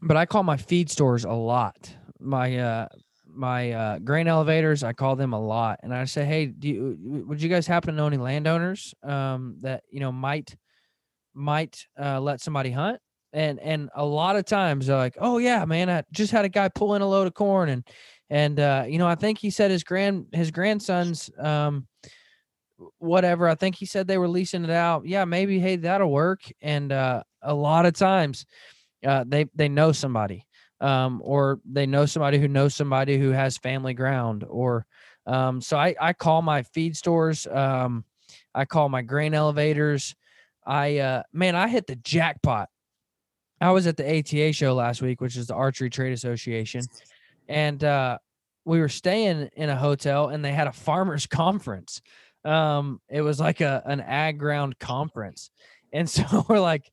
but 0.00 0.16
I 0.16 0.26
call 0.26 0.42
my 0.42 0.56
feed 0.56 0.90
stores 0.90 1.24
a 1.24 1.32
lot. 1.32 1.94
My 2.20 2.58
uh 2.58 2.88
my 3.36 3.72
uh, 3.72 3.98
grain 3.98 4.28
elevators, 4.28 4.82
I 4.82 4.92
call 4.92 5.16
them 5.16 5.32
a 5.32 5.40
lot, 5.40 5.80
and 5.82 5.92
I 5.92 6.04
say, 6.04 6.24
hey, 6.24 6.46
do 6.46 6.68
you, 6.68 7.24
would 7.26 7.42
you 7.42 7.48
guys 7.48 7.66
happen 7.66 7.94
to 7.94 7.96
know 7.96 8.06
any 8.06 8.16
landowners 8.16 8.94
um, 9.02 9.56
that 9.62 9.82
you 9.90 10.00
know 10.00 10.12
might 10.12 10.56
might 11.34 11.86
uh, 12.00 12.20
let 12.20 12.40
somebody 12.40 12.70
hunt? 12.70 13.00
And 13.32 13.58
and 13.58 13.90
a 13.96 14.04
lot 14.04 14.36
of 14.36 14.44
times 14.44 14.86
they're 14.86 14.96
like, 14.96 15.16
oh 15.18 15.38
yeah, 15.38 15.64
man, 15.64 15.90
I 15.90 16.04
just 16.12 16.30
had 16.30 16.44
a 16.44 16.48
guy 16.48 16.68
pull 16.68 16.94
in 16.94 17.02
a 17.02 17.08
load 17.08 17.26
of 17.26 17.34
corn, 17.34 17.68
and 17.68 17.84
and 18.30 18.58
uh, 18.58 18.84
you 18.88 18.98
know, 18.98 19.06
I 19.06 19.14
think 19.14 19.38
he 19.38 19.50
said 19.50 19.70
his 19.70 19.84
grand 19.84 20.26
his 20.32 20.50
grandsons 20.50 21.30
um 21.38 21.86
whatever. 22.98 23.48
I 23.48 23.54
think 23.54 23.76
he 23.76 23.86
said 23.86 24.06
they 24.06 24.18
were 24.18 24.28
leasing 24.28 24.64
it 24.64 24.70
out. 24.70 25.06
Yeah, 25.06 25.24
maybe 25.24 25.58
hey, 25.58 25.76
that'll 25.76 26.10
work. 26.10 26.40
And 26.60 26.92
uh 26.92 27.22
a 27.42 27.54
lot 27.54 27.86
of 27.86 27.94
times 27.94 28.46
uh 29.06 29.24
they 29.26 29.46
they 29.54 29.68
know 29.68 29.92
somebody. 29.92 30.46
Um, 30.80 31.22
or 31.24 31.60
they 31.64 31.86
know 31.86 32.04
somebody 32.04 32.38
who 32.38 32.48
knows 32.48 32.74
somebody 32.74 33.16
who 33.16 33.30
has 33.30 33.56
family 33.56 33.94
ground 33.94 34.44
or 34.46 34.84
um 35.24 35.60
so 35.60 35.78
I 35.78 35.94
I 36.00 36.12
call 36.12 36.42
my 36.42 36.62
feed 36.62 36.96
stores, 36.96 37.46
um 37.46 38.04
I 38.54 38.64
call 38.64 38.88
my 38.88 39.02
grain 39.02 39.34
elevators. 39.34 40.14
I 40.66 40.98
uh 40.98 41.22
man, 41.32 41.54
I 41.56 41.68
hit 41.68 41.86
the 41.86 41.96
jackpot. 41.96 42.68
I 43.60 43.70
was 43.70 43.86
at 43.86 43.96
the 43.96 44.18
ATA 44.18 44.52
show 44.52 44.74
last 44.74 45.00
week, 45.00 45.20
which 45.20 45.36
is 45.36 45.46
the 45.46 45.54
Archery 45.54 45.88
Trade 45.88 46.12
Association 46.12 46.82
and 47.48 47.82
uh, 47.82 48.18
we 48.64 48.80
were 48.80 48.88
staying 48.88 49.50
in 49.54 49.68
a 49.68 49.76
hotel, 49.76 50.28
and 50.28 50.44
they 50.44 50.52
had 50.52 50.66
a 50.66 50.72
farmers 50.72 51.26
conference. 51.26 52.00
Um, 52.44 53.00
it 53.08 53.22
was 53.22 53.40
like 53.40 53.60
a 53.60 53.82
an 53.86 54.00
ag 54.00 54.38
ground 54.38 54.78
conference, 54.78 55.50
and 55.92 56.08
so 56.10 56.44
we're 56.48 56.60
like, 56.60 56.90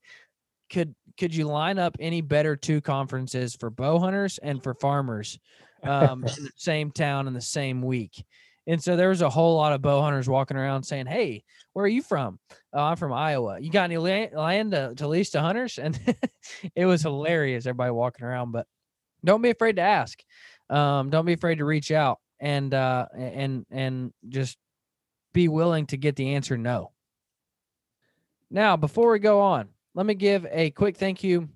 could 0.70 0.94
could 1.18 1.34
you 1.34 1.46
line 1.46 1.78
up 1.78 1.96
any 2.00 2.20
better 2.20 2.56
two 2.56 2.80
conferences 2.80 3.54
for 3.54 3.70
bow 3.70 3.98
hunters 3.98 4.38
and 4.38 4.62
for 4.62 4.74
farmers 4.74 5.38
um, 5.82 6.24
in 6.24 6.44
the 6.44 6.50
same 6.56 6.90
town 6.90 7.26
in 7.26 7.34
the 7.34 7.40
same 7.40 7.82
week? 7.82 8.24
And 8.66 8.82
so 8.82 8.96
there 8.96 9.08
was 9.08 9.22
a 9.22 9.28
whole 9.30 9.56
lot 9.56 9.72
of 9.72 9.82
bow 9.82 10.00
hunters 10.00 10.28
walking 10.28 10.56
around 10.56 10.84
saying, 10.84 11.06
"Hey, 11.06 11.44
where 11.72 11.84
are 11.84 11.88
you 11.88 12.02
from? 12.02 12.38
Oh, 12.72 12.82
I'm 12.82 12.96
from 12.96 13.12
Iowa. 13.12 13.58
You 13.60 13.70
got 13.70 13.84
any 13.84 13.98
land, 13.98 14.72
to, 14.72 14.94
to 14.96 15.08
lease 15.08 15.30
to 15.30 15.40
hunters?" 15.40 15.78
And 15.78 15.98
it 16.74 16.86
was 16.86 17.02
hilarious. 17.02 17.66
Everybody 17.66 17.90
walking 17.90 18.24
around, 18.24 18.52
but 18.52 18.66
don't 19.24 19.42
be 19.42 19.50
afraid 19.50 19.76
to 19.76 19.82
ask. 19.82 20.22
Um, 20.70 21.10
don't 21.10 21.26
be 21.26 21.34
afraid 21.34 21.58
to 21.58 21.64
reach 21.64 21.90
out 21.90 22.18
and 22.40 22.72
uh, 22.74 23.06
and 23.14 23.66
and 23.70 24.12
just 24.28 24.58
be 25.32 25.48
willing 25.48 25.86
to 25.86 25.96
get 25.96 26.16
the 26.16 26.34
answer 26.34 26.56
no. 26.56 26.92
Now, 28.50 28.76
before 28.76 29.10
we 29.10 29.18
go 29.18 29.40
on, 29.40 29.68
let 29.94 30.04
me 30.04 30.14
give 30.14 30.46
a 30.50 30.70
quick 30.70 30.96
thank 30.96 31.24
you 31.24 31.48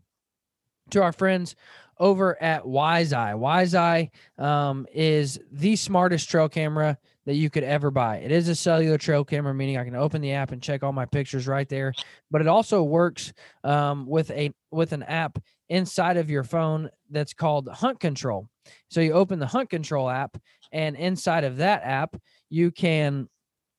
to 0.91 1.03
our 1.03 1.13
friends 1.13 1.57
over 1.99 2.41
at 2.43 2.65
Wiseye. 2.65 3.35
Wiseye 3.35 4.11
um, 4.43 4.87
is 4.93 5.39
the 5.51 5.77
smartest 5.77 6.29
trail 6.29 6.49
camera 6.49 6.99
that 7.27 7.35
you 7.35 7.51
could 7.51 7.65
ever 7.65 7.91
buy. 7.91 8.19
It 8.19 8.31
is 8.31 8.49
a 8.49 8.55
cellular 8.55 8.99
trail 8.99 9.25
camera, 9.25 9.53
meaning 9.53 9.77
I 9.77 9.85
can 9.85 9.97
open 9.97 10.23
the 10.23 10.33
app 10.33 10.53
and 10.53 10.63
check 10.63 10.83
all 10.83 10.93
my 10.93 11.07
pictures 11.07 11.49
right 11.49 11.69
there. 11.69 11.93
But 12.31 12.41
it 12.41 12.47
also 12.47 12.83
works 12.83 13.33
um, 13.65 14.07
with 14.07 14.31
a 14.31 14.53
with 14.71 14.93
an 14.93 15.03
app 15.03 15.39
inside 15.69 16.17
of 16.17 16.31
your 16.31 16.45
phone 16.45 16.91
that's 17.11 17.35
called 17.35 17.69
Hunt 17.69 18.01
Control. 18.01 18.49
So 18.89 19.01
you 19.01 19.13
open 19.13 19.39
the 19.39 19.47
Hunt 19.47 19.71
Control 19.71 20.09
app, 20.09 20.37
and 20.73 20.97
inside 20.97 21.45
of 21.45 21.59
that 21.59 21.83
app, 21.85 22.17
you 22.49 22.71
can 22.71 23.29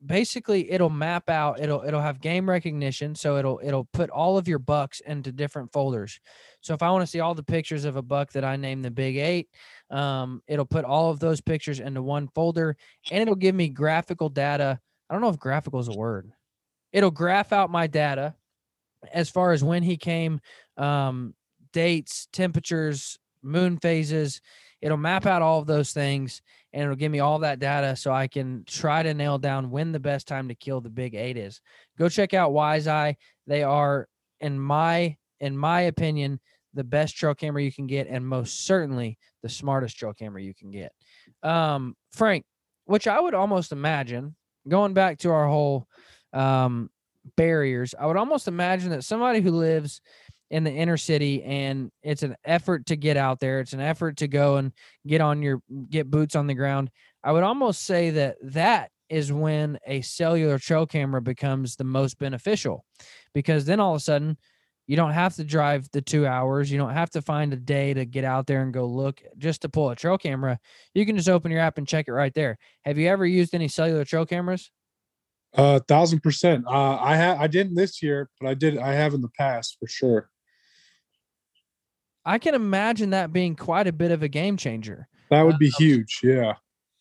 basically 0.05 0.69
it'll 0.69 0.91
map 0.91 1.27
out 1.27 1.59
it'll 1.59 1.81
it'll 1.81 1.99
have 1.99 2.21
game 2.21 2.47
recognition 2.47 3.15
so 3.15 3.37
it'll 3.37 3.59
it'll 3.63 3.85
put 3.93 4.11
all 4.11 4.37
of 4.37 4.47
your 4.47 4.59
bucks 4.59 4.99
into 4.99 5.31
different 5.31 5.73
folders. 5.73 6.19
So 6.61 6.75
if 6.75 6.83
i 6.83 6.91
want 6.91 7.01
to 7.01 7.07
see 7.07 7.19
all 7.19 7.33
the 7.33 7.41
pictures 7.41 7.83
of 7.83 7.95
a 7.95 8.01
buck 8.03 8.31
that 8.33 8.45
i 8.45 8.55
name 8.57 8.83
the 8.83 8.91
big 8.91 9.17
eight 9.17 9.49
um, 9.89 10.41
it'll 10.47 10.65
put 10.65 10.85
all 10.85 11.09
of 11.09 11.19
those 11.19 11.41
pictures 11.41 11.79
into 11.79 12.01
one 12.01 12.27
folder 12.27 12.75
and 13.11 13.21
it'll 13.21 13.35
give 13.35 13.55
me 13.55 13.69
graphical 13.69 14.29
data. 14.29 14.79
I 15.09 15.13
don't 15.13 15.21
know 15.21 15.29
if 15.29 15.39
graphical 15.39 15.79
is 15.79 15.87
a 15.87 15.93
word. 15.93 16.31
It'll 16.91 17.11
graph 17.11 17.53
out 17.53 17.69
my 17.69 17.87
data 17.87 18.35
as 19.13 19.29
far 19.29 19.51
as 19.53 19.63
when 19.63 19.83
he 19.83 19.97
came 19.97 20.41
um, 20.75 21.33
dates, 21.77 22.27
temperatures, 22.33 23.19
moon 23.43 23.77
phases. 23.77 24.41
It'll 24.81 24.97
map 24.97 25.27
out 25.27 25.43
all 25.43 25.59
of 25.59 25.67
those 25.67 25.91
things 25.91 26.41
and 26.73 26.81
it'll 26.81 26.95
give 26.95 27.11
me 27.11 27.19
all 27.19 27.37
that 27.39 27.59
data 27.59 27.95
so 27.95 28.11
I 28.11 28.27
can 28.27 28.63
try 28.65 29.03
to 29.03 29.13
nail 29.13 29.37
down 29.37 29.69
when 29.69 29.91
the 29.91 29.99
best 29.99 30.27
time 30.27 30.47
to 30.47 30.55
kill 30.55 30.81
the 30.81 30.89
big 30.89 31.13
eight 31.13 31.37
is. 31.37 31.61
Go 31.99 32.09
check 32.09 32.33
out 32.33 32.49
Wiseye. 32.51 33.15
They 33.45 33.61
are, 33.61 34.07
in 34.41 34.59
my 34.59 35.17
in 35.39 35.55
my 35.55 35.81
opinion, 35.81 36.39
the 36.73 36.83
best 36.83 37.15
trail 37.15 37.35
camera 37.35 37.61
you 37.61 37.71
can 37.71 37.85
get, 37.85 38.07
and 38.07 38.27
most 38.27 38.65
certainly 38.65 39.19
the 39.43 39.49
smartest 39.49 39.97
trail 39.97 40.13
camera 40.13 40.41
you 40.41 40.55
can 40.55 40.71
get. 40.71 40.91
Um, 41.43 41.95
Frank, 42.11 42.43
which 42.85 43.07
I 43.07 43.19
would 43.19 43.35
almost 43.35 43.71
imagine, 43.71 44.35
going 44.67 44.95
back 44.95 45.19
to 45.19 45.29
our 45.29 45.47
whole 45.47 45.87
um, 46.33 46.89
barriers, 47.35 47.93
I 47.99 48.07
would 48.07 48.17
almost 48.17 48.47
imagine 48.47 48.89
that 48.89 49.03
somebody 49.03 49.41
who 49.41 49.51
lives 49.51 50.01
in 50.49 50.63
the 50.63 50.71
inner 50.71 50.97
city 50.97 51.43
and 51.43 51.91
it's 52.03 52.23
an 52.23 52.35
effort 52.45 52.85
to 52.85 52.95
get 52.95 53.17
out 53.17 53.39
there 53.39 53.59
it's 53.59 53.73
an 53.73 53.81
effort 53.81 54.17
to 54.17 54.27
go 54.27 54.57
and 54.57 54.71
get 55.05 55.21
on 55.21 55.41
your 55.41 55.61
get 55.89 56.09
boots 56.09 56.35
on 56.35 56.47
the 56.47 56.53
ground 56.53 56.89
i 57.23 57.31
would 57.31 57.43
almost 57.43 57.83
say 57.83 58.09
that 58.09 58.37
that 58.41 58.89
is 59.09 59.31
when 59.31 59.77
a 59.85 60.01
cellular 60.01 60.57
trail 60.57 60.85
camera 60.85 61.21
becomes 61.21 61.75
the 61.75 61.83
most 61.83 62.17
beneficial 62.17 62.85
because 63.33 63.65
then 63.65 63.79
all 63.79 63.93
of 63.93 63.97
a 63.97 64.03
sudden 64.03 64.37
you 64.87 64.95
don't 64.95 65.11
have 65.11 65.35
to 65.35 65.43
drive 65.43 65.89
the 65.91 66.01
two 66.01 66.25
hours. 66.25 66.71
You 66.71 66.77
don't 66.77 66.93
have 66.93 67.09
to 67.11 67.21
find 67.21 67.51
a 67.51 67.57
day 67.57 67.93
to 67.93 68.05
get 68.05 68.23
out 68.23 68.47
there 68.47 68.61
and 68.61 68.73
go 68.73 68.85
look 68.85 69.21
just 69.37 69.61
to 69.61 69.69
pull 69.69 69.89
a 69.89 69.95
trail 69.95 70.17
camera. 70.17 70.59
You 70.93 71.05
can 71.05 71.17
just 71.17 71.27
open 71.27 71.51
your 71.51 71.59
app 71.59 71.77
and 71.77 71.87
check 71.87 72.07
it 72.07 72.13
right 72.13 72.33
there. 72.33 72.57
Have 72.85 72.97
you 72.97 73.09
ever 73.09 73.25
used 73.25 73.53
any 73.53 73.67
cellular 73.67 74.05
trail 74.05 74.25
cameras? 74.25 74.71
A 75.57 75.61
uh, 75.61 75.79
thousand 75.87 76.21
percent. 76.21 76.65
Uh, 76.67 76.97
I 76.97 77.15
have. 77.15 77.39
I 77.39 77.47
didn't 77.47 77.75
this 77.75 78.01
year, 78.01 78.29
but 78.39 78.49
I 78.49 78.53
did. 78.53 78.77
I 78.77 78.93
have 78.93 79.13
in 79.13 79.21
the 79.21 79.29
past 79.29 79.77
for 79.79 79.87
sure. 79.87 80.29
I 82.27 82.39
can 82.39 82.55
imagine 82.55 83.11
that 83.11 83.31
being 83.31 83.55
quite 83.55 83.87
a 83.87 83.93
bit 83.93 84.11
of 84.11 84.21
a 84.21 84.27
game 84.27 84.57
changer. 84.57 85.07
That 85.29 85.43
would 85.43 85.57
be 85.57 85.67
um, 85.67 85.73
huge. 85.77 86.19
Yeah. 86.21 86.55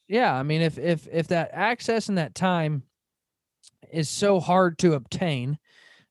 Yeah, 0.07 0.33
I 0.33 0.45
mean, 0.45 0.63
if 0.63 0.79
if 0.79 1.09
if 1.11 1.27
that 1.29 1.51
access 1.53 2.09
and 2.09 2.17
that 2.17 2.37
time 2.37 2.85
is 3.93 4.09
so 4.09 4.39
hard 4.39 4.79
to 4.79 4.93
obtain, 4.93 5.59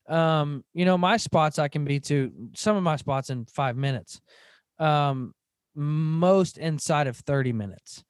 um, 0.10 0.66
you 0.74 0.84
know, 0.84 0.98
my 0.98 1.16
spots 1.16 1.60
I 1.60 1.70
can 1.70 1.86
be 1.86 2.02
to 2.02 2.30
some 2.56 2.76
of 2.76 2.84
my 2.84 2.98
spots 2.98 3.30
in 3.30 3.46
five 3.46 3.78
minutes, 3.78 4.20
um, 4.80 5.34
most 5.76 6.58
inside 6.58 7.08
of 7.08 7.16
30 7.16 7.54
minutes. 7.54 8.04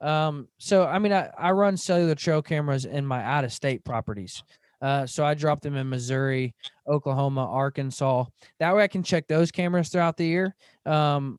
Um, 0.00 0.46
so 0.58 0.84
I 0.84 1.00
mean, 1.00 1.12
I, 1.12 1.28
I 1.36 1.50
run 1.50 1.76
cellular 1.76 2.14
trail 2.14 2.40
cameras 2.40 2.84
in 2.84 3.04
my 3.04 3.20
out 3.20 3.42
of 3.42 3.52
state 3.52 3.84
properties. 3.84 4.44
Uh, 4.82 5.06
so 5.06 5.24
I 5.24 5.34
dropped 5.34 5.62
them 5.62 5.76
in 5.76 5.88
Missouri, 5.88 6.54
Oklahoma, 6.88 7.46
Arkansas. 7.46 8.24
That 8.58 8.74
way 8.74 8.82
I 8.82 8.88
can 8.88 9.02
check 9.02 9.28
those 9.28 9.50
cameras 9.50 9.88
throughout 9.88 10.16
the 10.16 10.26
year. 10.26 10.56
Um, 10.84 11.38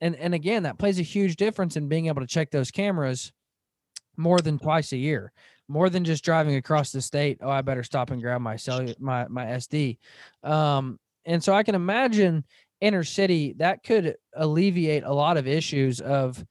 and 0.00 0.16
and 0.16 0.32
again, 0.32 0.62
that 0.62 0.78
plays 0.78 0.98
a 0.98 1.02
huge 1.02 1.36
difference 1.36 1.76
in 1.76 1.88
being 1.88 2.06
able 2.06 2.22
to 2.22 2.26
check 2.26 2.50
those 2.50 2.70
cameras 2.70 3.32
more 4.16 4.40
than 4.40 4.58
twice 4.58 4.92
a 4.92 4.96
year 4.96 5.32
more 5.72 5.88
than 5.88 6.04
just 6.04 6.24
driving 6.24 6.56
across 6.56 6.92
the 6.92 7.00
state. 7.00 7.38
Oh, 7.40 7.50
I 7.50 7.62
better 7.62 7.82
stop 7.82 8.10
and 8.10 8.20
grab 8.20 8.40
my 8.40 8.56
cell, 8.56 8.86
my 8.98 9.26
my 9.28 9.46
SD. 9.46 9.98
Um, 10.42 10.98
and 11.24 11.42
so 11.42 11.54
I 11.54 11.62
can 11.62 11.74
imagine 11.74 12.44
inner 12.80 13.04
city 13.04 13.54
that 13.58 13.82
could 13.82 14.16
alleviate 14.36 15.04
a 15.04 15.12
lot 15.12 15.36
of 15.36 15.46
issues 15.46 16.00
of, 16.00 16.44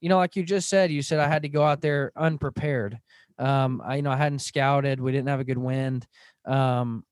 you 0.00 0.08
know, 0.08 0.16
like 0.16 0.34
you 0.34 0.42
just 0.42 0.68
said. 0.68 0.90
You 0.90 1.02
said 1.02 1.20
I 1.20 1.28
had 1.28 1.42
to 1.42 1.48
go 1.48 1.62
out 1.62 1.80
there 1.80 2.12
unprepared. 2.16 2.98
Um, 3.38 3.82
I 3.84 3.96
you 3.96 4.02
know 4.02 4.10
I 4.10 4.16
hadn't 4.16 4.40
scouted. 4.40 5.00
We 5.00 5.12
didn't 5.12 5.28
have 5.28 5.40
a 5.40 5.44
good 5.44 5.58
wind. 5.58 6.06
Um, 6.44 7.04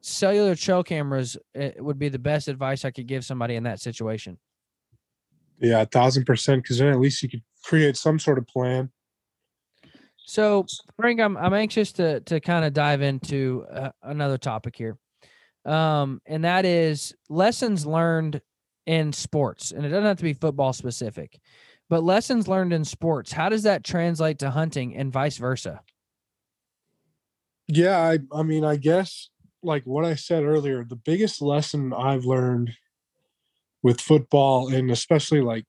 cellular 0.00 0.54
trail 0.54 0.82
cameras 0.82 1.36
eh, 1.54 1.72
would 1.78 1.98
be 1.98 2.08
the 2.08 2.18
best 2.18 2.48
advice 2.48 2.84
I 2.84 2.90
could 2.90 3.06
give 3.06 3.24
somebody 3.24 3.56
in 3.56 3.64
that 3.64 3.80
situation. 3.80 4.38
Yeah, 5.58 5.82
a 5.82 5.86
thousand 5.86 6.24
percent. 6.24 6.62
Because 6.62 6.78
then 6.78 6.88
at 6.88 7.00
least 7.00 7.22
you 7.22 7.28
could 7.28 7.42
create 7.64 7.96
some 7.96 8.18
sort 8.18 8.38
of 8.38 8.46
plan 8.46 8.90
so, 10.26 10.66
Frank, 10.96 11.20
I'm 11.20 11.36
I'm 11.36 11.54
anxious 11.54 11.92
to 11.92 12.20
to 12.20 12.40
kind 12.40 12.64
of 12.64 12.72
dive 12.72 13.00
into 13.00 13.64
uh, 13.72 13.90
another 14.02 14.36
topic 14.36 14.74
here, 14.76 14.98
um, 15.64 16.20
and 16.26 16.44
that 16.44 16.64
is 16.64 17.14
lessons 17.28 17.86
learned 17.86 18.40
in 18.86 19.12
sports, 19.12 19.70
and 19.70 19.86
it 19.86 19.90
doesn't 19.90 20.04
have 20.04 20.16
to 20.18 20.24
be 20.24 20.32
football 20.32 20.72
specific, 20.72 21.38
but 21.88 22.02
lessons 22.02 22.48
learned 22.48 22.72
in 22.72 22.84
sports. 22.84 23.32
How 23.32 23.48
does 23.48 23.62
that 23.62 23.84
translate 23.84 24.38
to 24.40 24.50
hunting, 24.50 24.96
and 24.96 25.12
vice 25.12 25.38
versa? 25.38 25.80
Yeah, 27.68 27.98
I 27.98 28.18
I 28.32 28.42
mean, 28.42 28.64
I 28.64 28.76
guess 28.76 29.28
like 29.62 29.84
what 29.84 30.04
I 30.04 30.14
said 30.14 30.44
earlier, 30.44 30.84
the 30.84 30.96
biggest 30.96 31.42
lesson 31.42 31.92
I've 31.92 32.24
learned 32.24 32.72
with 33.82 34.00
football, 34.00 34.72
and 34.72 34.90
especially 34.90 35.40
like 35.40 35.64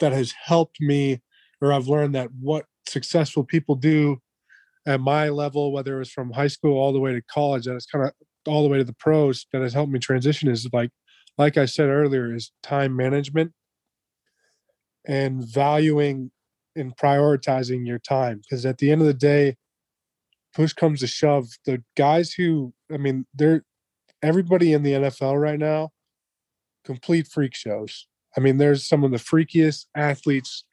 that 0.00 0.12
has 0.12 0.32
helped 0.44 0.80
me, 0.80 1.20
or 1.60 1.72
I've 1.72 1.88
learned 1.88 2.14
that 2.14 2.30
what 2.40 2.66
successful 2.88 3.44
people 3.44 3.74
do 3.74 4.18
at 4.86 5.00
my 5.00 5.28
level, 5.28 5.72
whether 5.72 5.96
it 5.96 6.00
was 6.00 6.10
from 6.10 6.32
high 6.32 6.46
school 6.46 6.78
all 6.78 6.92
the 6.92 7.00
way 7.00 7.12
to 7.12 7.22
college, 7.22 7.64
that 7.64 7.74
it's 7.74 7.86
kind 7.86 8.04
of 8.06 8.12
all 8.46 8.62
the 8.62 8.68
way 8.68 8.78
to 8.78 8.84
the 8.84 8.94
pros 8.94 9.46
that 9.52 9.62
has 9.62 9.74
helped 9.74 9.92
me 9.92 9.98
transition 9.98 10.48
is 10.48 10.68
like, 10.72 10.90
like 11.36 11.56
I 11.56 11.66
said 11.66 11.88
earlier, 11.88 12.34
is 12.34 12.52
time 12.62 12.94
management 12.94 13.52
and 15.06 15.44
valuing 15.44 16.30
and 16.74 16.96
prioritizing 16.96 17.86
your 17.86 17.98
time. 17.98 18.40
Because 18.42 18.66
at 18.66 18.78
the 18.78 18.90
end 18.90 19.00
of 19.00 19.06
the 19.06 19.14
day, 19.14 19.56
push 20.54 20.72
comes 20.72 21.00
to 21.00 21.06
shove, 21.06 21.48
the 21.64 21.82
guys 21.96 22.32
who, 22.32 22.72
I 22.92 22.96
mean, 22.96 23.26
they're 23.34 23.64
everybody 24.22 24.72
in 24.72 24.82
the 24.82 24.92
NFL 24.92 25.40
right 25.40 25.58
now, 25.58 25.90
complete 26.84 27.28
freak 27.28 27.54
shows. 27.54 28.08
I 28.36 28.40
mean, 28.40 28.58
there's 28.58 28.86
some 28.86 29.04
of 29.04 29.10
the 29.10 29.18
freakiest 29.18 29.86
athletes 29.94 30.64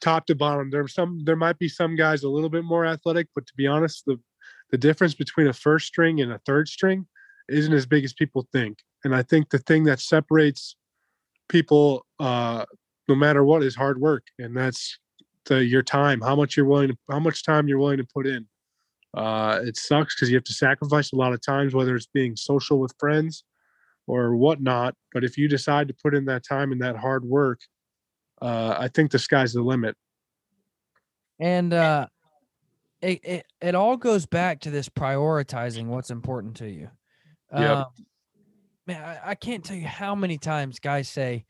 top 0.00 0.26
to 0.26 0.34
bottom. 0.34 0.70
There's 0.70 0.94
some 0.94 1.20
there 1.24 1.36
might 1.36 1.58
be 1.58 1.68
some 1.68 1.96
guys 1.96 2.22
a 2.22 2.28
little 2.28 2.50
bit 2.50 2.64
more 2.64 2.84
athletic, 2.84 3.28
but 3.34 3.46
to 3.46 3.52
be 3.56 3.66
honest, 3.66 4.04
the 4.06 4.18
the 4.70 4.78
difference 4.78 5.14
between 5.14 5.46
a 5.46 5.52
first 5.52 5.86
string 5.86 6.20
and 6.20 6.32
a 6.32 6.40
third 6.40 6.68
string 6.68 7.06
isn't 7.48 7.72
as 7.72 7.86
big 7.86 8.04
as 8.04 8.12
people 8.12 8.46
think. 8.52 8.78
And 9.04 9.14
I 9.14 9.22
think 9.22 9.50
the 9.50 9.58
thing 9.58 9.84
that 9.84 10.00
separates 10.00 10.76
people, 11.48 12.04
uh, 12.18 12.64
no 13.08 13.14
matter 13.14 13.44
what, 13.44 13.62
is 13.62 13.74
hard 13.74 14.00
work, 14.00 14.24
and 14.38 14.56
that's 14.56 14.98
the 15.46 15.64
your 15.64 15.82
time, 15.82 16.20
how 16.20 16.36
much 16.36 16.56
you're 16.56 16.66
willing 16.66 16.88
to, 16.88 16.96
how 17.10 17.18
much 17.20 17.44
time 17.44 17.68
you're 17.68 17.78
willing 17.78 17.98
to 17.98 18.06
put 18.12 18.26
in. 18.26 18.46
Uh, 19.14 19.60
it 19.62 19.76
sucks 19.76 20.14
because 20.14 20.28
you 20.28 20.36
have 20.36 20.44
to 20.44 20.52
sacrifice 20.52 21.12
a 21.12 21.16
lot 21.16 21.32
of 21.32 21.40
times, 21.40 21.74
whether 21.74 21.94
it's 21.96 22.08
being 22.12 22.36
social 22.36 22.78
with 22.78 22.92
friends 22.98 23.44
or 24.06 24.36
whatnot. 24.36 24.94
But 25.12 25.24
if 25.24 25.38
you 25.38 25.48
decide 25.48 25.88
to 25.88 25.94
put 26.02 26.14
in 26.14 26.26
that 26.26 26.44
time 26.44 26.72
and 26.72 26.82
that 26.82 26.96
hard 26.96 27.24
work, 27.24 27.60
uh, 28.42 28.76
I 28.78 28.88
think 28.88 29.10
the 29.10 29.18
sky's 29.18 29.54
the 29.54 29.62
limit. 29.62 29.96
And 31.38 31.72
uh, 31.72 32.08
it, 33.00 33.20
it 33.24 33.46
it 33.60 33.74
all 33.74 33.96
goes 33.96 34.26
back 34.26 34.60
to 34.60 34.70
this 34.70 34.88
prioritizing 34.88 35.86
what's 35.86 36.10
important 36.10 36.56
to 36.56 36.68
you. 36.68 36.90
Yeah. 37.52 37.72
Um, 37.72 37.86
man, 38.86 39.02
I, 39.02 39.30
I 39.30 39.34
can't 39.34 39.64
tell 39.64 39.76
you 39.76 39.86
how 39.86 40.14
many 40.14 40.38
times 40.38 40.78
guys 40.78 41.08
say, 41.08 41.46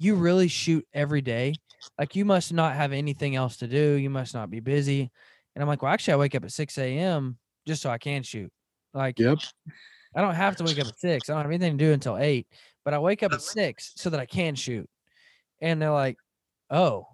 "You 0.00 0.16
really 0.16 0.48
shoot 0.48 0.84
every 0.92 1.20
day? 1.20 1.54
Like 1.96 2.16
you 2.16 2.24
must 2.24 2.52
not 2.52 2.74
have 2.74 2.92
anything 2.92 3.36
else 3.36 3.58
to 3.58 3.68
do. 3.68 3.92
You 3.92 4.10
must 4.10 4.34
not 4.34 4.50
be 4.50 4.58
busy." 4.58 5.12
And 5.54 5.62
I'm 5.62 5.68
like, 5.68 5.82
"Well, 5.82 5.92
actually, 5.92 6.14
I 6.14 6.16
wake 6.16 6.34
up 6.34 6.44
at 6.44 6.50
6 6.50 6.76
a.m. 6.78 7.38
just 7.68 7.82
so 7.82 7.90
I 7.90 7.98
can 7.98 8.24
shoot. 8.24 8.50
Like, 8.92 9.20
yep." 9.20 9.38
I 10.14 10.20
don't 10.20 10.34
have 10.34 10.56
to 10.56 10.64
wake 10.64 10.78
up 10.78 10.88
at 10.88 10.98
six. 10.98 11.28
I 11.28 11.34
don't 11.34 11.42
have 11.42 11.50
anything 11.50 11.78
to 11.78 11.84
do 11.84 11.92
until 11.92 12.16
eight, 12.18 12.46
but 12.84 12.94
I 12.94 12.98
wake 12.98 13.22
up 13.22 13.32
at 13.32 13.42
six 13.42 13.92
so 13.96 14.10
that 14.10 14.20
I 14.20 14.26
can 14.26 14.54
shoot. 14.54 14.88
And 15.60 15.80
they're 15.80 15.92
like, 15.92 16.16
oh, 16.70 17.06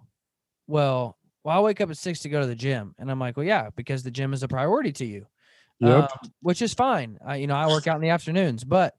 well, 0.67 1.17
well, 1.43 1.55
I'll 1.55 1.63
wake 1.63 1.81
up 1.81 1.89
at 1.89 1.97
six 1.97 2.21
to 2.21 2.29
go 2.29 2.41
to 2.41 2.47
the 2.47 2.55
gym. 2.55 2.95
And 2.97 3.11
I'm 3.11 3.19
like, 3.19 3.37
well, 3.37 3.45
yeah, 3.45 3.69
because 3.75 4.03
the 4.03 4.11
gym 4.11 4.33
is 4.33 4.43
a 4.43 4.47
priority 4.47 4.91
to 4.93 5.05
you, 5.05 5.27
yep. 5.79 6.09
um, 6.11 6.31
which 6.41 6.61
is 6.61 6.73
fine. 6.73 7.19
I, 7.25 7.35
you 7.37 7.47
know, 7.47 7.55
I 7.55 7.67
work 7.67 7.87
out 7.87 7.95
in 7.95 8.01
the 8.01 8.09
afternoons, 8.09 8.63
but 8.63 8.95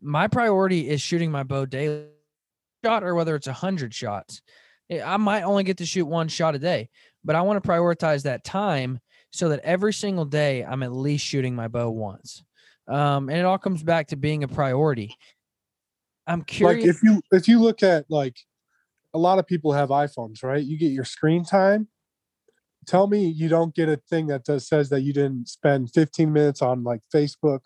my 0.00 0.26
priority 0.26 0.88
is 0.88 1.00
shooting 1.00 1.30
my 1.30 1.42
bow 1.42 1.66
daily 1.66 2.06
shot 2.84 3.04
or 3.04 3.14
whether 3.14 3.34
it's 3.34 3.46
a 3.46 3.52
hundred 3.52 3.94
shots. 3.94 4.42
Eh, 4.90 5.02
I 5.02 5.16
might 5.16 5.42
only 5.42 5.64
get 5.64 5.78
to 5.78 5.86
shoot 5.86 6.06
one 6.06 6.28
shot 6.28 6.54
a 6.54 6.58
day, 6.58 6.90
but 7.24 7.36
I 7.36 7.42
want 7.42 7.62
to 7.62 7.68
prioritize 7.68 8.22
that 8.24 8.44
time 8.44 9.00
so 9.30 9.48
that 9.48 9.60
every 9.60 9.92
single 9.92 10.24
day 10.24 10.64
I'm 10.64 10.82
at 10.82 10.92
least 10.92 11.24
shooting 11.24 11.54
my 11.54 11.68
bow 11.68 11.90
once. 11.90 12.44
Um, 12.88 13.28
and 13.28 13.38
it 13.38 13.44
all 13.44 13.58
comes 13.58 13.82
back 13.82 14.08
to 14.08 14.16
being 14.16 14.42
a 14.42 14.48
priority. 14.48 15.16
I'm 16.26 16.42
curious. 16.42 16.84
Like 16.84 16.94
if 16.94 17.02
you 17.02 17.22
if 17.32 17.48
you 17.48 17.60
look 17.60 17.82
at 17.82 18.04
like 18.08 18.36
a 19.14 19.18
lot 19.18 19.38
of 19.38 19.46
people 19.46 19.72
have 19.72 19.90
iPhones, 19.90 20.42
right? 20.42 20.62
You 20.62 20.78
get 20.78 20.92
your 20.92 21.04
screen 21.04 21.44
time. 21.44 21.88
Tell 22.86 23.06
me 23.06 23.26
you 23.26 23.48
don't 23.48 23.74
get 23.74 23.88
a 23.88 23.96
thing 24.10 24.26
that 24.26 24.44
does, 24.44 24.66
says 24.66 24.88
that 24.88 25.02
you 25.02 25.12
didn't 25.12 25.48
spend 25.48 25.92
15 25.92 26.32
minutes 26.32 26.62
on 26.62 26.82
like 26.82 27.00
Facebook, 27.14 27.60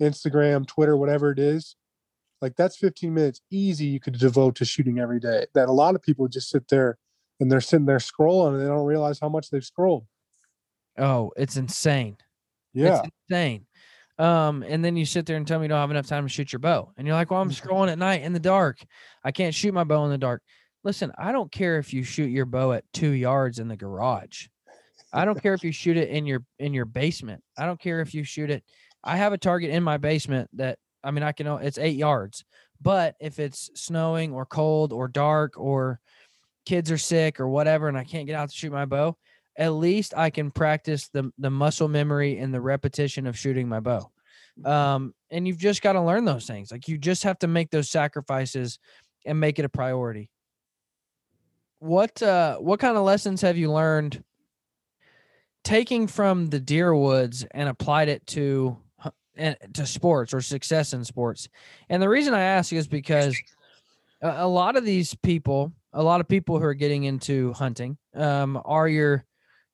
Instagram, 0.00 0.66
Twitter, 0.66 0.96
whatever 0.96 1.32
it 1.32 1.40
is. 1.40 1.74
Like 2.42 2.56
that's 2.56 2.76
15 2.76 3.14
minutes 3.14 3.40
easy 3.50 3.86
you 3.86 4.00
could 4.00 4.18
devote 4.18 4.56
to 4.56 4.64
shooting 4.64 4.98
every 4.98 5.20
day. 5.20 5.46
That 5.54 5.68
a 5.68 5.72
lot 5.72 5.94
of 5.94 6.02
people 6.02 6.26
just 6.28 6.50
sit 6.50 6.68
there 6.68 6.98
and 7.40 7.50
they're 7.50 7.60
sitting 7.60 7.86
there 7.86 7.98
scrolling 7.98 8.54
and 8.54 8.60
they 8.60 8.66
don't 8.66 8.84
realize 8.84 9.18
how 9.20 9.28
much 9.28 9.48
they've 9.48 9.64
scrolled. 9.64 10.04
Oh, 10.98 11.32
it's 11.36 11.56
insane. 11.56 12.16
Yeah. 12.74 12.98
It's 12.98 13.08
insane. 13.30 13.66
Um, 14.18 14.62
and 14.62 14.84
then 14.84 14.96
you 14.96 15.06
sit 15.06 15.24
there 15.24 15.36
and 15.36 15.46
tell 15.46 15.58
me 15.58 15.64
you 15.64 15.68
don't 15.68 15.80
have 15.80 15.90
enough 15.90 16.06
time 16.06 16.24
to 16.24 16.28
shoot 16.28 16.52
your 16.52 16.58
bow. 16.60 16.92
And 16.96 17.06
you're 17.06 17.16
like, 17.16 17.30
well, 17.30 17.40
I'm 17.40 17.50
mm-hmm. 17.50 17.68
scrolling 17.68 17.90
at 17.90 17.98
night 17.98 18.22
in 18.22 18.32
the 18.32 18.40
dark. 18.40 18.78
I 19.24 19.32
can't 19.32 19.54
shoot 19.54 19.72
my 19.72 19.84
bow 19.84 20.04
in 20.04 20.10
the 20.10 20.18
dark. 20.18 20.42
Listen, 20.84 21.12
I 21.16 21.32
don't 21.32 21.50
care 21.50 21.78
if 21.78 21.94
you 21.94 22.02
shoot 22.02 22.28
your 22.28 22.44
bow 22.44 22.72
at 22.72 22.84
two 22.92 23.10
yards 23.10 23.60
in 23.60 23.68
the 23.68 23.76
garage. 23.76 24.48
I 25.12 25.24
don't 25.24 25.40
care 25.40 25.54
if 25.54 25.62
you 25.62 25.72
shoot 25.72 25.96
it 25.96 26.08
in 26.08 26.26
your 26.26 26.42
in 26.58 26.72
your 26.72 26.86
basement. 26.86 27.42
I 27.56 27.66
don't 27.66 27.78
care 27.78 28.00
if 28.00 28.14
you 28.14 28.24
shoot 28.24 28.50
it. 28.50 28.64
I 29.04 29.16
have 29.16 29.32
a 29.32 29.38
target 29.38 29.70
in 29.70 29.82
my 29.82 29.98
basement 29.98 30.48
that 30.54 30.78
I 31.04 31.10
mean 31.10 31.22
I 31.22 31.32
can 31.32 31.46
it's 31.46 31.78
eight 31.78 31.96
yards. 31.96 32.44
But 32.80 33.14
if 33.20 33.38
it's 33.38 33.70
snowing 33.74 34.32
or 34.32 34.44
cold 34.46 34.92
or 34.92 35.08
dark 35.08 35.58
or 35.58 36.00
kids 36.66 36.90
are 36.90 36.98
sick 36.98 37.40
or 37.40 37.48
whatever 37.48 37.88
and 37.88 37.96
I 37.98 38.04
can't 38.04 38.26
get 38.26 38.34
out 38.36 38.50
to 38.50 38.56
shoot 38.56 38.72
my 38.72 38.84
bow, 38.86 39.16
at 39.56 39.70
least 39.70 40.14
I 40.16 40.30
can 40.30 40.50
practice 40.50 41.08
the 41.08 41.30
the 41.38 41.50
muscle 41.50 41.88
memory 41.88 42.38
and 42.38 42.52
the 42.52 42.60
repetition 42.60 43.26
of 43.26 43.38
shooting 43.38 43.68
my 43.68 43.80
bow. 43.80 44.10
Um, 44.64 45.14
and 45.30 45.46
you've 45.46 45.58
just 45.58 45.82
got 45.82 45.94
to 45.94 46.02
learn 46.02 46.24
those 46.24 46.46
things. 46.46 46.70
Like 46.70 46.88
you 46.88 46.98
just 46.98 47.24
have 47.24 47.38
to 47.40 47.46
make 47.46 47.70
those 47.70 47.90
sacrifices 47.90 48.78
and 49.24 49.40
make 49.40 49.58
it 49.58 49.64
a 49.64 49.68
priority. 49.68 50.28
what 51.78 52.22
uh 52.22 52.56
what 52.58 52.80
kind 52.80 52.96
of 52.96 53.02
lessons 53.04 53.40
have 53.40 53.56
you 53.56 53.70
learned 53.72 54.22
taking 55.64 56.06
from 56.06 56.46
the 56.48 56.60
deer 56.60 56.94
woods 56.94 57.44
and 57.52 57.68
applied 57.68 58.08
it 58.08 58.26
to 58.26 58.76
to 59.36 59.86
sports 59.86 60.34
or 60.34 60.40
success 60.40 60.92
in 60.92 61.04
sports? 61.04 61.48
And 61.88 62.02
the 62.02 62.08
reason 62.08 62.34
I 62.34 62.42
ask 62.42 62.72
is 62.72 62.86
because 62.86 63.36
a, 64.20 64.46
lot 64.46 64.76
of 64.76 64.84
these 64.84 65.14
people, 65.14 65.72
a 65.92 66.02
lot 66.02 66.20
of 66.20 66.28
people 66.28 66.58
who 66.58 66.64
are 66.64 66.74
getting 66.74 67.04
into 67.04 67.52
hunting, 67.52 67.98
um, 68.14 68.60
are 68.64 68.88
your 68.88 69.24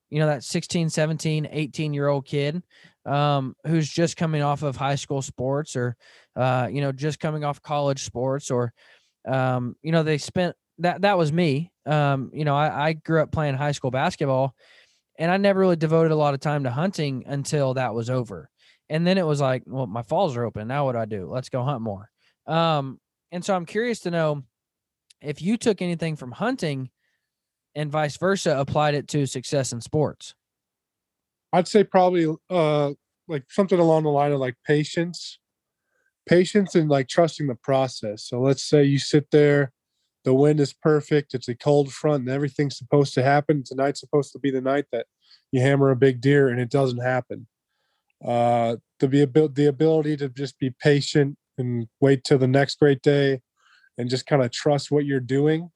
you 0.09 0.19
know 0.19 0.27
that 0.27 0.43
16 0.43 0.89
17 0.89 1.47
18 1.51 1.93
year 1.93 2.07
old 2.07 2.25
kid 2.25 2.63
um, 3.05 3.55
who's 3.65 3.89
just 3.89 4.17
coming 4.17 4.41
off 4.41 4.63
of 4.63 4.75
high 4.75 4.95
school 4.95 5.21
sports 5.21 5.75
or 5.75 5.95
uh, 6.35 6.67
you 6.71 6.81
know 6.81 6.91
just 6.91 7.19
coming 7.19 7.43
off 7.43 7.61
college 7.61 8.03
sports 8.03 8.51
or 8.51 8.73
um, 9.27 9.75
you 9.81 9.91
know 9.91 10.03
they 10.03 10.17
spent 10.17 10.55
that 10.79 11.01
that 11.01 11.17
was 11.17 11.31
me 11.31 11.71
um, 11.85 12.31
you 12.33 12.45
know 12.45 12.55
I, 12.55 12.89
I 12.89 12.93
grew 12.93 13.21
up 13.21 13.31
playing 13.31 13.55
high 13.55 13.71
school 13.71 13.91
basketball 13.91 14.55
and 15.17 15.31
i 15.31 15.37
never 15.37 15.59
really 15.59 15.75
devoted 15.75 16.11
a 16.11 16.15
lot 16.15 16.33
of 16.33 16.39
time 16.39 16.63
to 16.63 16.71
hunting 16.71 17.23
until 17.27 17.73
that 17.73 17.93
was 17.93 18.09
over 18.09 18.49
and 18.89 19.05
then 19.05 19.17
it 19.17 19.25
was 19.25 19.41
like 19.41 19.63
well 19.65 19.87
my 19.87 20.01
falls 20.01 20.35
are 20.35 20.43
open 20.43 20.67
now 20.67 20.85
what 20.85 20.93
do 20.93 20.99
i 20.99 21.05
do 21.05 21.29
let's 21.29 21.49
go 21.49 21.63
hunt 21.63 21.81
more 21.81 22.09
um, 22.47 22.99
and 23.31 23.43
so 23.43 23.55
i'm 23.55 23.65
curious 23.65 23.99
to 24.01 24.11
know 24.11 24.43
if 25.21 25.41
you 25.41 25.57
took 25.57 25.81
anything 25.81 26.15
from 26.15 26.31
hunting 26.31 26.89
and 27.75 27.91
vice 27.91 28.17
versa 28.17 28.57
applied 28.57 28.95
it 28.95 29.07
to 29.07 29.25
success 29.25 29.71
in 29.71 29.81
sports 29.81 30.33
I'd 31.51 31.67
say 31.67 31.83
probably 31.83 32.33
uh 32.49 32.91
like 33.29 33.43
something 33.49 33.79
along 33.79 34.03
the 34.03 34.09
line 34.09 34.31
of 34.31 34.39
like 34.39 34.55
patience, 34.65 35.39
patience 36.27 36.75
and 36.75 36.89
like 36.89 37.07
trusting 37.07 37.47
the 37.47 37.55
process. 37.55 38.23
So 38.23 38.41
let's 38.41 38.63
say 38.63 38.83
you 38.83 38.99
sit 38.99 39.29
there, 39.31 39.71
the 40.25 40.33
wind 40.33 40.59
is 40.59 40.73
perfect, 40.73 41.33
it's 41.33 41.47
a 41.47 41.55
cold 41.55 41.93
front, 41.93 42.21
and 42.21 42.29
everything's 42.29 42.77
supposed 42.77 43.13
to 43.13 43.23
happen. 43.23 43.63
Tonight's 43.63 43.99
supposed 43.99 44.33
to 44.33 44.39
be 44.39 44.51
the 44.51 44.61
night 44.61 44.85
that 44.91 45.05
you 45.51 45.61
hammer 45.61 45.91
a 45.91 45.95
big 45.95 46.19
deer, 46.19 46.49
and 46.49 46.59
it 46.59 46.71
doesn't 46.71 47.03
happen. 47.03 47.47
Uh, 48.25 48.75
the 48.99 49.67
ability 49.67 50.17
to 50.17 50.29
just 50.29 50.59
be 50.59 50.71
patient 50.81 51.37
and 51.57 51.87
wait 52.01 52.23
till 52.23 52.37
the 52.37 52.47
next 52.47 52.79
great 52.79 53.01
day, 53.01 53.41
and 53.97 54.09
just 54.09 54.25
kind 54.25 54.41
of 54.41 54.51
trust 54.51 54.91
what 54.91 55.05
you're 55.05 55.19
doing. 55.19 55.71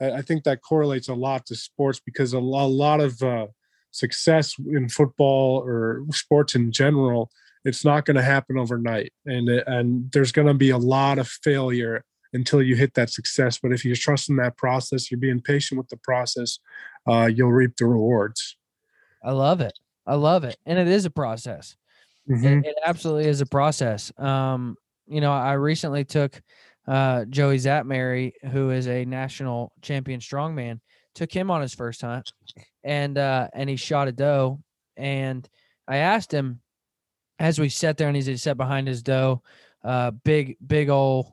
I, 0.00 0.22
think 0.22 0.44
that 0.44 0.60
correlates 0.60 1.08
a 1.08 1.14
lot 1.14 1.46
to 1.46 1.54
sports 1.54 2.00
because 2.04 2.34
a 2.34 2.38
a 2.38 2.40
lot 2.40 3.00
of 3.00 3.22
uh, 3.22 3.46
success 3.90 4.54
in 4.58 4.88
football 4.88 5.62
or 5.64 6.04
sports 6.10 6.54
in 6.54 6.72
general 6.72 7.30
it's 7.64 7.84
not 7.84 8.04
going 8.04 8.16
to 8.16 8.22
happen 8.22 8.58
overnight. 8.58 9.12
And 9.24 9.48
and 9.48 10.10
there's 10.12 10.32
going 10.32 10.48
to 10.48 10.54
be 10.54 10.70
a 10.70 10.78
lot 10.78 11.18
of 11.18 11.28
failure 11.28 12.04
until 12.32 12.60
you 12.60 12.76
hit 12.76 12.94
that 12.94 13.10
success. 13.10 13.58
But 13.62 13.72
if 13.72 13.84
you're 13.84 13.96
trusting 13.96 14.36
that 14.36 14.56
process 14.56 15.10
you're 15.10 15.20
being 15.20 15.40
patient 15.40 15.78
with 15.78 15.88
the 15.88 15.96
process 15.96 16.58
uh, 17.08 17.26
you'll 17.26 17.52
reap 17.52 17.76
the 17.76 17.86
rewards. 17.86 18.56
I 19.22 19.32
love 19.32 19.60
it. 19.60 19.78
I 20.06 20.14
love 20.16 20.44
it. 20.44 20.56
And 20.66 20.78
it 20.78 20.88
is 20.88 21.04
a 21.04 21.10
process 21.10 21.76
mm-hmm. 22.28 22.46
it, 22.46 22.66
it, 22.66 22.76
absolutely 22.84 23.26
is 23.26 23.40
a 23.40 23.46
process 23.46 24.12
um, 24.18 24.76
you 25.06 25.20
know 25.20 25.32
i 25.32 25.52
recently 25.52 26.04
took 26.04 26.40
uh, 26.86 27.24
joey 27.26 27.56
Szatmary 27.56 28.32
who 28.50 28.70
is 28.70 28.88
a 28.88 29.04
national 29.04 29.72
champion 29.82 30.20
strongman 30.20 30.80
took 31.14 31.32
him 31.32 31.50
on 31.50 31.62
his 31.62 31.74
first 31.74 32.00
hunt 32.00 32.32
and 32.82 33.16
uh 33.18 33.48
and 33.54 33.70
he 33.70 33.76
shot 33.76 34.08
a 34.08 34.12
doe 34.12 34.60
and 34.96 35.48
i 35.88 35.98
asked 35.98 36.32
him 36.32 36.60
as 37.38 37.58
we 37.58 37.68
sat 37.68 37.96
there 37.96 38.08
and 38.08 38.16
he 38.16 38.36
sat 38.36 38.56
behind 38.56 38.86
his 38.86 39.02
doe 39.02 39.42
uh 39.84 40.10
big 40.24 40.56
big 40.64 40.88
old 40.88 41.32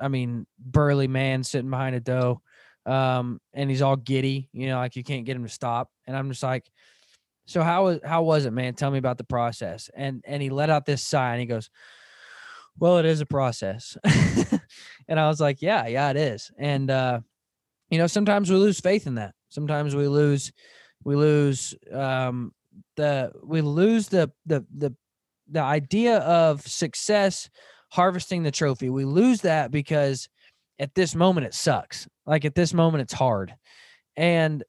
i 0.00 0.08
mean 0.08 0.46
burly 0.58 1.08
man 1.08 1.42
sitting 1.42 1.70
behind 1.70 1.96
a 1.96 2.00
doe 2.00 2.40
um 2.84 3.40
and 3.54 3.70
he's 3.70 3.82
all 3.82 3.96
giddy 3.96 4.48
you 4.52 4.66
know 4.66 4.76
like 4.76 4.96
you 4.96 5.04
can't 5.04 5.24
get 5.24 5.36
him 5.36 5.44
to 5.44 5.48
stop 5.48 5.90
and 6.06 6.16
i'm 6.16 6.28
just 6.28 6.42
like 6.42 6.64
so 7.46 7.62
how 7.62 7.84
was 7.84 8.00
how 8.04 8.22
was 8.22 8.44
it 8.44 8.52
man 8.52 8.74
tell 8.74 8.90
me 8.90 8.98
about 8.98 9.18
the 9.18 9.24
process 9.24 9.90
and 9.94 10.22
and 10.26 10.42
he 10.42 10.50
let 10.50 10.70
out 10.70 10.84
this 10.84 11.02
sigh 11.02 11.32
and 11.32 11.40
he 11.40 11.46
goes 11.46 11.70
well 12.78 12.98
it 12.98 13.06
is 13.06 13.20
a 13.20 13.26
process 13.26 13.96
and 15.08 15.18
i 15.18 15.28
was 15.28 15.40
like 15.40 15.62
yeah 15.62 15.86
yeah 15.86 16.10
it 16.10 16.16
is 16.16 16.50
and 16.58 16.90
uh 16.90 17.20
you 17.90 17.98
know, 17.98 18.06
sometimes 18.06 18.50
we 18.50 18.56
lose 18.56 18.80
faith 18.80 19.06
in 19.06 19.14
that. 19.16 19.34
Sometimes 19.48 19.94
we 19.94 20.08
lose, 20.08 20.52
we 21.04 21.14
lose 21.14 21.74
um, 21.92 22.52
the 22.96 23.32
we 23.44 23.60
lose 23.60 24.08
the 24.08 24.30
the 24.44 24.64
the 24.76 24.94
the 25.48 25.60
idea 25.60 26.18
of 26.18 26.66
success 26.66 27.48
harvesting 27.90 28.42
the 28.42 28.50
trophy. 28.50 28.90
We 28.90 29.04
lose 29.04 29.42
that 29.42 29.70
because 29.70 30.28
at 30.78 30.94
this 30.94 31.14
moment 31.14 31.46
it 31.46 31.54
sucks. 31.54 32.08
Like 32.26 32.44
at 32.44 32.56
this 32.56 32.74
moment 32.74 33.02
it's 33.02 33.12
hard. 33.12 33.54
And 34.16 34.64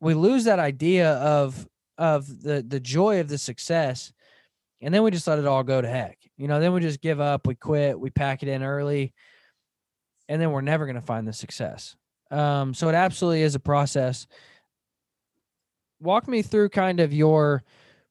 we 0.00 0.14
lose 0.14 0.44
that 0.44 0.60
idea 0.60 1.14
of 1.14 1.66
of 2.00 2.42
the 2.42 2.64
the 2.66 2.80
joy 2.80 3.20
of 3.20 3.28
the 3.28 3.38
success 3.38 4.12
and 4.82 4.92
then 4.92 5.02
we 5.02 5.10
just 5.10 5.26
let 5.26 5.38
it 5.38 5.46
all 5.46 5.62
go 5.62 5.80
to 5.80 5.88
heck. 5.88 6.18
You 6.36 6.48
know, 6.48 6.58
then 6.58 6.72
we 6.72 6.80
just 6.80 7.02
give 7.02 7.20
up, 7.20 7.46
we 7.46 7.54
quit, 7.54 8.00
we 8.00 8.10
pack 8.10 8.42
it 8.42 8.48
in 8.48 8.62
early 8.62 9.12
and 10.28 10.40
then 10.40 10.52
we're 10.52 10.62
never 10.62 10.86
going 10.86 10.96
to 10.96 11.02
find 11.02 11.28
the 11.28 11.32
success. 11.32 11.96
Um, 12.30 12.72
so 12.72 12.88
it 12.88 12.94
absolutely 12.94 13.42
is 13.42 13.54
a 13.54 13.60
process. 13.60 14.26
Walk 16.00 16.28
me 16.28 16.40
through 16.40 16.70
kind 16.70 17.00
of 17.00 17.12
your 17.12 17.62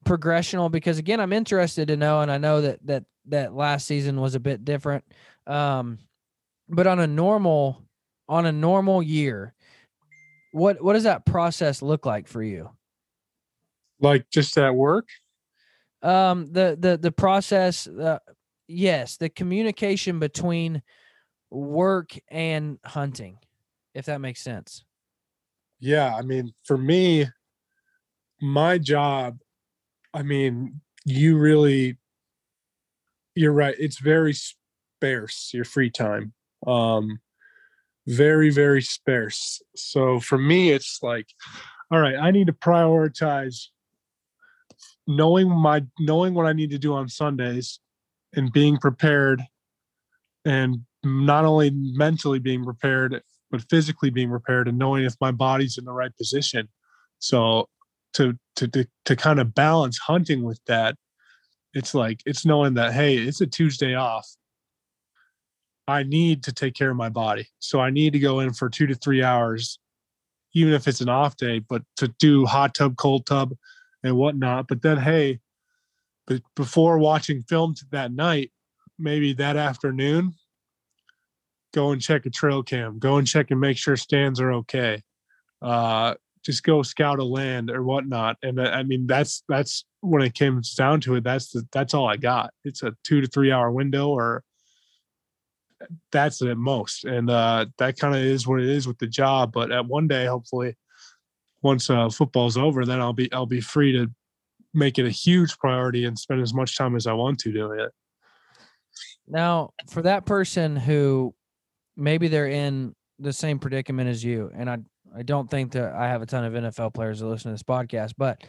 progressional 0.04 0.70
because 0.70 0.98
again, 0.98 1.18
I'm 1.18 1.32
interested 1.32 1.88
to 1.88 1.96
know, 1.96 2.20
and 2.20 2.30
I 2.30 2.38
know 2.38 2.60
that 2.60 2.86
that 2.86 3.04
that 3.26 3.54
last 3.54 3.86
season 3.86 4.20
was 4.20 4.34
a 4.34 4.40
bit 4.40 4.64
different. 4.64 5.04
Um, 5.46 5.98
but 6.68 6.86
on 6.86 7.00
a 7.00 7.06
normal 7.06 7.82
on 8.28 8.46
a 8.46 8.52
normal 8.52 9.02
year, 9.02 9.54
what 10.52 10.80
what 10.82 10.92
does 10.92 11.04
that 11.04 11.26
process 11.26 11.82
look 11.82 12.06
like 12.06 12.28
for 12.28 12.42
you? 12.42 12.70
Like 14.00 14.26
just 14.30 14.56
at 14.58 14.74
work? 14.74 15.08
Um, 16.02 16.52
the 16.52 16.76
the 16.78 16.96
the 16.96 17.12
process. 17.12 17.86
Uh, 17.86 18.18
yes, 18.68 19.16
the 19.16 19.28
communication 19.28 20.18
between 20.18 20.82
work 21.50 22.16
and 22.28 22.78
hunting 22.84 23.38
if 23.94 24.06
that 24.06 24.20
makes 24.20 24.40
sense. 24.40 24.84
Yeah, 25.78 26.14
I 26.14 26.22
mean, 26.22 26.52
for 26.64 26.76
me, 26.76 27.26
my 28.40 28.78
job, 28.78 29.38
I 30.12 30.22
mean, 30.22 30.80
you 31.04 31.38
really 31.38 31.96
you're 33.34 33.52
right, 33.52 33.74
it's 33.78 33.98
very 33.98 34.34
sparse 34.34 35.52
your 35.54 35.64
free 35.64 35.90
time. 35.90 36.32
Um 36.66 37.20
very 38.06 38.50
very 38.50 38.82
sparse. 38.82 39.62
So 39.76 40.20
for 40.20 40.36
me 40.36 40.72
it's 40.72 40.98
like 41.02 41.28
all 41.90 42.00
right, 42.00 42.16
I 42.16 42.30
need 42.30 42.48
to 42.48 42.52
prioritize 42.52 43.68
knowing 45.06 45.50
my 45.50 45.84
knowing 45.98 46.34
what 46.34 46.46
I 46.46 46.52
need 46.52 46.70
to 46.70 46.78
do 46.78 46.94
on 46.94 47.08
Sundays 47.08 47.80
and 48.34 48.52
being 48.52 48.76
prepared 48.78 49.42
and 50.44 50.78
not 51.02 51.44
only 51.44 51.70
mentally 51.72 52.38
being 52.38 52.64
prepared 52.64 53.20
but 53.50 53.68
physically 53.68 54.10
being 54.10 54.30
prepared 54.30 54.68
and 54.68 54.78
knowing 54.78 55.04
if 55.04 55.16
my 55.20 55.32
body's 55.32 55.76
in 55.76 55.84
the 55.84 55.92
right 55.92 56.16
position. 56.16 56.68
So 57.18 57.68
to 58.14 58.38
to 58.56 58.68
to, 58.68 58.86
to 59.06 59.16
kind 59.16 59.40
of 59.40 59.54
balance 59.54 59.98
hunting 59.98 60.42
with 60.42 60.60
that, 60.66 60.96
it's 61.74 61.94
like 61.94 62.22
it's 62.26 62.46
knowing 62.46 62.74
that 62.74 62.92
hey, 62.92 63.16
it's 63.16 63.40
a 63.40 63.46
Tuesday 63.46 63.94
off. 63.94 64.28
I 65.88 66.04
need 66.04 66.44
to 66.44 66.52
take 66.52 66.74
care 66.74 66.90
of 66.90 66.96
my 66.96 67.08
body. 67.08 67.48
So 67.58 67.80
I 67.80 67.90
need 67.90 68.12
to 68.12 68.20
go 68.20 68.40
in 68.40 68.52
for 68.52 68.68
two 68.68 68.86
to 68.86 68.94
three 68.94 69.24
hours, 69.24 69.80
even 70.54 70.72
if 70.72 70.86
it's 70.86 71.00
an 71.00 71.08
off 71.08 71.36
day, 71.36 71.58
but 71.58 71.82
to 71.96 72.08
do 72.20 72.46
hot 72.46 72.74
tub, 72.74 72.96
cold 72.96 73.26
tub, 73.26 73.56
and 74.02 74.16
whatnot. 74.16 74.68
But 74.68 74.82
then, 74.82 74.98
hey, 74.98 75.40
but 76.26 76.42
before 76.54 76.98
watching 76.98 77.42
film 77.42 77.74
that 77.90 78.12
night, 78.12 78.52
maybe 78.98 79.32
that 79.34 79.56
afternoon, 79.56 80.34
go 81.72 81.92
and 81.92 82.00
check 82.00 82.26
a 82.26 82.30
trail 82.30 82.62
cam, 82.62 82.98
go 82.98 83.16
and 83.16 83.26
check 83.26 83.50
and 83.50 83.60
make 83.60 83.76
sure 83.76 83.96
stands 83.96 84.40
are 84.40 84.52
okay. 84.52 85.02
Uh, 85.62 86.14
just 86.44 86.62
go 86.62 86.82
scout 86.82 87.18
a 87.18 87.24
land 87.24 87.70
or 87.70 87.82
whatnot. 87.82 88.36
And 88.42 88.58
uh, 88.58 88.70
I 88.72 88.82
mean, 88.82 89.06
that's 89.06 89.42
that's 89.48 89.84
when 90.00 90.22
it 90.22 90.38
comes 90.38 90.74
down 90.74 91.00
to 91.02 91.16
it. 91.16 91.24
That's 91.24 91.50
the, 91.50 91.66
that's 91.72 91.94
all 91.94 92.08
I 92.08 92.16
got. 92.16 92.52
It's 92.64 92.82
a 92.82 92.94
two 93.04 93.20
to 93.20 93.26
three 93.26 93.52
hour 93.52 93.70
window, 93.70 94.08
or 94.08 94.42
that's 96.12 96.40
at 96.42 96.56
most. 96.56 97.04
And 97.04 97.28
uh, 97.30 97.66
that 97.78 97.98
kind 97.98 98.14
of 98.14 98.22
is 98.22 98.46
what 98.46 98.60
it 98.60 98.68
is 98.68 98.86
with 98.86 98.98
the 98.98 99.06
job. 99.06 99.52
But 99.52 99.70
at 99.70 99.86
one 99.86 100.08
day, 100.08 100.26
hopefully, 100.26 100.76
once 101.62 101.90
uh, 101.90 102.08
football's 102.08 102.56
over, 102.56 102.84
then 102.84 103.00
I'll 103.00 103.12
be 103.12 103.32
I'll 103.32 103.46
be 103.46 103.60
free 103.60 103.92
to 103.92 104.10
make 104.72 104.98
it 104.98 105.06
a 105.06 105.10
huge 105.10 105.58
priority 105.58 106.04
and 106.04 106.18
spend 106.18 106.40
as 106.40 106.54
much 106.54 106.76
time 106.76 106.96
as 106.96 107.06
I 107.06 107.12
want 107.12 107.38
to 107.40 107.52
doing 107.52 107.80
it. 107.80 107.90
Now, 109.26 109.70
for 109.88 110.02
that 110.02 110.26
person 110.26 110.76
who 110.76 111.34
maybe 111.96 112.28
they're 112.28 112.48
in 112.48 112.94
the 113.20 113.32
same 113.32 113.58
predicament 113.58 114.08
as 114.08 114.24
you. 114.24 114.50
And 114.54 114.68
I 114.68 114.78
I 115.16 115.22
don't 115.22 115.50
think 115.50 115.72
that 115.72 115.92
I 115.94 116.08
have 116.08 116.22
a 116.22 116.26
ton 116.26 116.44
of 116.44 116.52
NFL 116.52 116.94
players 116.94 117.20
that 117.20 117.26
listen 117.26 117.50
to 117.50 117.54
this 117.54 117.62
podcast, 117.62 118.14
but 118.16 118.42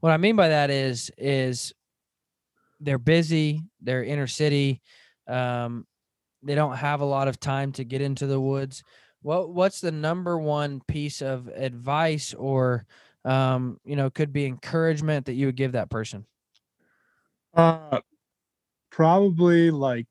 what 0.00 0.12
I 0.12 0.16
mean 0.16 0.36
by 0.36 0.48
that 0.48 0.70
is 0.70 1.10
is 1.18 1.72
they're 2.80 2.98
busy, 2.98 3.62
they're 3.80 4.04
inner 4.04 4.26
city, 4.26 4.80
um, 5.28 5.86
they 6.42 6.54
don't 6.54 6.76
have 6.76 7.00
a 7.00 7.04
lot 7.04 7.28
of 7.28 7.40
time 7.40 7.72
to 7.72 7.84
get 7.84 8.00
into 8.00 8.26
the 8.26 8.40
woods. 8.40 8.82
What 9.24 9.48
what's 9.48 9.80
the 9.80 9.90
number 9.90 10.38
one 10.38 10.82
piece 10.86 11.22
of 11.22 11.48
advice 11.48 12.34
or 12.34 12.84
um, 13.24 13.80
you 13.82 13.96
know, 13.96 14.10
could 14.10 14.34
be 14.34 14.44
encouragement 14.44 15.24
that 15.24 15.32
you 15.32 15.46
would 15.46 15.56
give 15.56 15.72
that 15.72 15.88
person? 15.88 16.26
Uh, 17.54 18.00
probably 18.90 19.70
like 19.70 20.06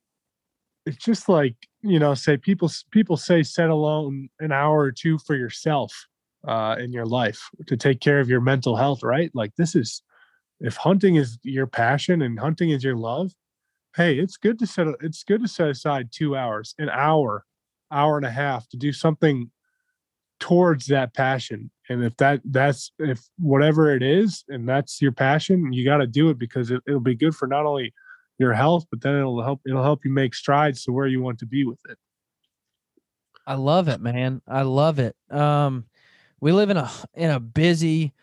it's 0.88 0.98
just 0.98 1.30
like 1.30 1.56
you 1.84 2.00
know, 2.00 2.16
say 2.16 2.38
people 2.38 2.72
people 2.90 3.16
say 3.16 3.44
set 3.44 3.70
alone 3.70 4.30
an 4.40 4.52
hour 4.52 4.80
or 4.80 4.92
two 4.92 5.20
for 5.20 5.36
yourself 5.36 5.94
uh, 6.48 6.78
in 6.80 6.92
your 6.92 7.06
life 7.06 7.40
to 7.68 7.78
take 7.78 8.00
care 8.00 8.20
of 8.20 8.30
your 8.30 8.42
mental 8.42 8.76
health. 8.76 9.04
Right? 9.04 9.30
Like 9.36 9.56
this 9.60 9.76
is 9.76 10.02
if 10.60 10.76
hunting 10.76 11.18
is 11.18 11.38
your 11.44 11.68
passion 11.68 12.24
and 12.24 12.40
hunting 12.40 12.72
is 12.72 12.84
your 12.84 12.98
love. 12.98 13.32
Hey, 13.96 14.18
it's 14.18 14.38
good 14.38 14.58
to 14.58 14.66
set 14.66 14.88
it's 15.02 15.24
good 15.24 15.44
to 15.44 15.48
set 15.48 15.70
aside 15.70 16.10
two 16.12 16.36
hours, 16.36 16.74
an 16.80 16.90
hour, 16.90 17.46
hour 17.92 18.18
and 18.18 18.26
a 18.26 18.32
half 18.32 18.68
to 18.70 18.78
do 18.78 18.92
something 18.92 19.52
towards 20.40 20.88
that 20.88 21.14
passion. 21.14 21.72
And 21.90 22.04
if 22.04 22.18
that 22.18 22.42
that's 22.44 22.92
if 23.00 23.22
whatever 23.38 23.96
it 23.96 24.04
is 24.04 24.44
and 24.50 24.68
that's 24.68 25.02
your 25.02 25.12
passion 25.12 25.72
you 25.72 25.86
got 25.86 25.98
to 25.98 26.08
do 26.08 26.30
it 26.30 26.38
because 26.38 26.72
it, 26.72 26.82
it'll 26.88 27.00
be 27.00 27.16
good 27.16 27.36
for 27.36 27.48
not 27.48 27.66
only 27.66 27.94
your 28.40 28.54
health 28.54 28.86
but 28.90 29.02
then 29.02 29.16
it'll 29.16 29.42
help 29.42 29.62
it'll 29.66 29.84
help 29.84 30.04
you 30.04 30.12
make 30.12 30.34
strides 30.34 30.84
to 30.84 30.92
where 30.92 31.08
you 31.08 31.22
want 31.22 31.40
to 31.40 31.46
be 31.46 31.66
with 31.66 31.80
it. 31.90 31.98
I 33.46 33.56
love 33.56 33.88
it 33.88 34.02
man. 34.02 34.42
I 34.48 34.64
love 34.64 35.00
it. 35.00 35.16
Um 35.30 35.86
we 36.40 36.52
live 36.52 36.70
in 36.70 36.78
a 36.78 36.92
in 37.14 37.30
a 37.30 37.40
busy 37.40 38.14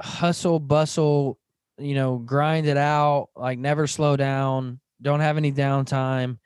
hustle 0.00 0.58
bustle 0.58 1.38
you 1.78 1.94
know 1.94 2.18
grind 2.18 2.66
it 2.66 2.76
out 2.76 3.28
like 3.36 3.58
never 3.58 3.86
slow 3.86 4.16
down 4.16 4.80
don't 5.00 5.20
have 5.20 5.36
any 5.36 5.52
downtime 5.52 6.38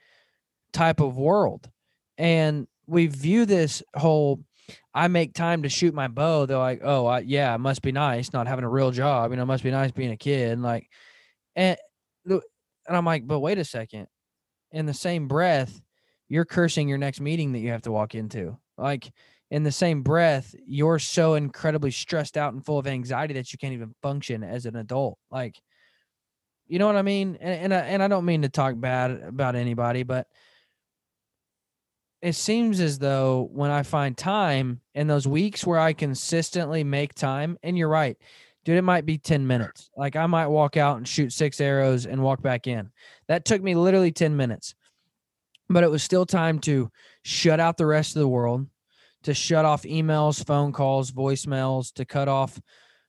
type 0.73 1.01
of 1.01 1.17
world 1.17 1.69
and 2.21 2.69
we 2.87 3.07
view 3.07 3.47
this 3.47 3.83
whole 3.97 4.45
I 4.95 5.09
make 5.09 5.35
time 5.35 5.63
to 5.63 5.69
shoot 5.69 5.95
my 5.95 6.07
bow, 6.07 6.47
they're 6.47 6.59
like, 6.59 6.81
oh, 6.85 7.07
I, 7.07 7.21
yeah, 7.21 7.55
it 7.55 7.59
must 7.59 7.83
be 7.83 7.93
nice 7.93 8.33
not 8.33 8.47
having 8.47 8.65
a 8.65 8.69
real 8.69 8.91
job. 8.91 9.31
You 9.31 9.37
know, 9.37 9.43
it 9.43 9.47
must 9.47 9.65
be 9.65 9.71
nice 9.71 9.91
being 9.91 10.13
a 10.13 10.17
kid. 10.17 10.53
And 10.53 10.63
like, 10.63 10.89
and, 11.57 11.77
and 12.27 12.43
I'm 12.89 13.05
like, 13.05 13.27
but 13.27 13.41
wait 13.41 13.59
a 13.59 13.65
second. 13.65 14.07
In 14.71 14.87
the 14.87 14.95
same 14.95 15.27
breath, 15.27 15.81
you're 16.29 16.45
cursing 16.45 16.89
your 16.89 16.99
next 16.99 17.21
meeting 17.21 17.53
that 17.53 17.59
you 17.59 17.71
have 17.71 17.83
to 17.83 17.93
walk 17.93 18.15
into. 18.15 18.57
Like, 18.79 19.11
in 19.51 19.65
the 19.65 19.73
same 19.73 20.03
breath, 20.03 20.55
you're 20.65 21.01
so 21.01 21.35
incredibly 21.35 21.91
stressed 21.91 22.37
out 22.37 22.53
and 22.53 22.65
full 22.65 22.79
of 22.79 22.87
anxiety 22.87 23.35
that 23.35 23.53
you 23.53 23.59
can't 23.59 23.73
even 23.73 23.95
function 24.01 24.45
as 24.45 24.67
an 24.67 24.77
adult. 24.77 25.19
Like, 25.31 25.61
you 26.69 26.79
know 26.79 26.87
what 26.87 26.95
I 26.95 27.03
mean? 27.03 27.37
And 27.41 27.65
and 27.65 27.75
I, 27.75 27.79
and 27.79 28.03
I 28.03 28.07
don't 28.07 28.25
mean 28.25 28.43
to 28.43 28.49
talk 28.49 28.79
bad 28.79 29.11
about 29.11 29.57
anybody, 29.57 30.05
but 30.05 30.29
it 32.23 32.35
seems 32.35 32.81
as 32.81 32.99
though 32.99 33.49
when 33.53 33.71
I 33.71 33.83
find 33.83 34.17
time 34.17 34.81
in 34.95 35.07
those 35.07 35.27
weeks 35.27 35.67
where 35.67 35.79
I 35.79 35.93
consistently 35.93 36.85
make 36.85 37.15
time, 37.15 37.59
and 37.63 37.79
you're 37.79 37.89
right, 37.89 38.17
dude, 38.65 38.77
it 38.77 38.83
might 38.83 39.07
be 39.07 39.17
10 39.17 39.47
minutes. 39.47 39.91
Like 39.97 40.17
I 40.17 40.27
might 40.27 40.49
walk 40.49 40.77
out 40.77 40.99
and 40.99 41.09
shoot 41.09 41.33
six 41.33 41.61
arrows 41.61 42.07
and 42.07 42.23
walk 42.23 42.43
back 42.43 42.67
in. 42.67 42.91
That 43.29 43.45
took 43.45 43.63
me 43.63 43.75
literally 43.75 44.13
10 44.13 44.37
minutes, 44.37 44.75
but 45.69 45.83
it 45.83 45.91
was 45.91 46.03
still 46.03 46.27
time 46.27 46.59
to 46.61 46.91
shut 47.23 47.59
out 47.59 47.79
the 47.79 47.87
rest 47.87 48.17
of 48.17 48.21
the 48.21 48.29
world, 48.29 48.67
to 49.23 49.33
shut 49.33 49.65
off 49.65 49.83
emails, 49.83 50.45
phone 50.45 50.73
calls, 50.73 51.11
voicemails, 51.11 51.93
to 51.95 52.05
cut 52.05 52.29
off, 52.29 52.61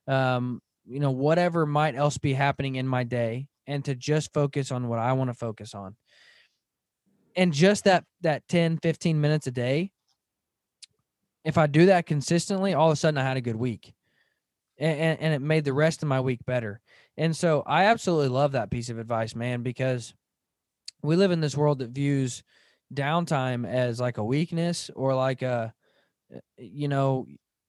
um, 0.07 0.61
you 0.85 0.99
know, 0.99 1.11
whatever 1.11 1.65
might 1.65 1.95
else 1.95 2.17
be 2.17 2.33
happening 2.33 2.75
in 2.75 2.87
my 2.87 3.03
day 3.03 3.47
and 3.67 3.83
to 3.85 3.93
just 3.93 4.33
focus 4.33 4.71
on 4.71 4.87
what 4.87 4.99
I 4.99 5.13
want 5.13 5.29
to 5.29 5.33
focus 5.33 5.73
on 5.73 5.95
and 7.35 7.53
just 7.53 7.85
that 7.85 8.03
that 8.21 8.47
10 8.47 8.77
15 8.77 9.19
minutes 9.19 9.47
a 9.47 9.51
day 9.51 9.91
if 11.43 11.57
i 11.57 11.67
do 11.67 11.87
that 11.87 12.05
consistently 12.05 12.73
all 12.73 12.89
of 12.89 12.93
a 12.93 12.95
sudden 12.95 13.17
i 13.17 13.23
had 13.23 13.37
a 13.37 13.41
good 13.41 13.55
week. 13.55 13.93
And, 14.77 14.99
and, 14.99 15.19
and, 15.19 15.33
it 15.35 15.41
made 15.41 15.63
the 15.63 15.73
rest 15.73 16.01
of 16.01 16.09
my 16.09 16.21
week 16.21 16.39
better. 16.45 16.81
And 17.15 17.35
so 17.37 17.63
i 17.67 17.85
absolutely 17.85 18.29
love 18.29 18.53
that 18.53 18.71
piece 18.71 18.89
of 18.89 18.97
advice 18.97 19.35
man 19.35 19.61
because 19.61 20.13
we 21.03 21.15
live 21.15 21.31
in 21.31 21.41
this 21.41 21.57
world 21.57 21.79
that 21.79 21.89
views 21.89 22.43
downtime 22.93 23.67
as 23.67 23.99
like 23.99 24.17
a 24.17 24.23
weakness 24.23 24.89
or 24.95 25.15
like 25.15 25.41
a 25.41 25.73
eh, 26.33 26.39
you 26.57 26.87
know 26.87 27.25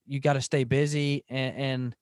you 0.07 0.21
got 0.21 0.33
to 0.35 0.41
stay 0.41 0.65
busy 0.65 1.25
and, 1.29 1.57
and 1.57 1.97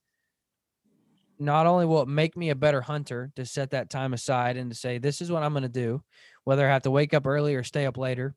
not 1.38 1.66
only 1.66 1.86
will 1.86 2.02
it 2.02 2.08
make 2.08 2.36
me 2.36 2.50
a 2.50 2.54
better 2.54 2.80
hunter 2.80 3.30
to 3.36 3.44
set 3.44 3.70
that 3.70 3.90
time 3.90 4.12
aside 4.12 4.56
and 4.56 4.70
to 4.70 4.76
say 4.76 4.98
this 4.98 5.20
is 5.20 5.30
what 5.30 5.42
i'm 5.42 5.52
going 5.52 5.62
to 5.62 5.68
do 5.68 6.02
whether 6.44 6.68
I 6.68 6.72
have 6.72 6.82
to 6.82 6.90
wake 6.90 7.14
up 7.14 7.26
early 7.26 7.54
or 7.54 7.62
stay 7.62 7.86
up 7.86 7.96
later. 7.96 8.34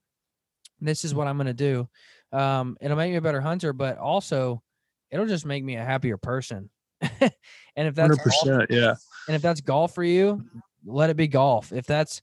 This 0.80 1.06
is 1.06 1.16
what 1.16 1.28
I'm 1.28 1.38
going 1.38 1.48
to 1.48 1.54
do. 1.54 1.88
Um, 2.32 2.78
it'll 2.82 2.98
make 2.98 3.12
me 3.12 3.18
a 3.18 3.22
better 3.22 3.42
hunter, 3.42 3.74
but 3.74 3.98
also 3.98 4.62
it'll 5.12 5.28
just 5.28 5.46
make 5.46 5.64
me 5.64 5.76
a 5.76 5.84
happier 5.84 6.18
person. 6.18 6.70
and 7.02 7.32
if 7.76 7.96
that's 7.96 8.18
100%, 8.18 8.46
golf, 8.46 8.66
yeah. 8.70 8.96
And 9.28 9.36
if 9.36 9.42
that's 9.42 9.62
golf 9.62 9.94
for 9.94 10.04
you, 10.04 10.44
let 10.86 11.10
it 11.10 11.18
be 11.18 11.28
golf. 11.28 11.72
If 11.72 11.86
that's 11.86 12.22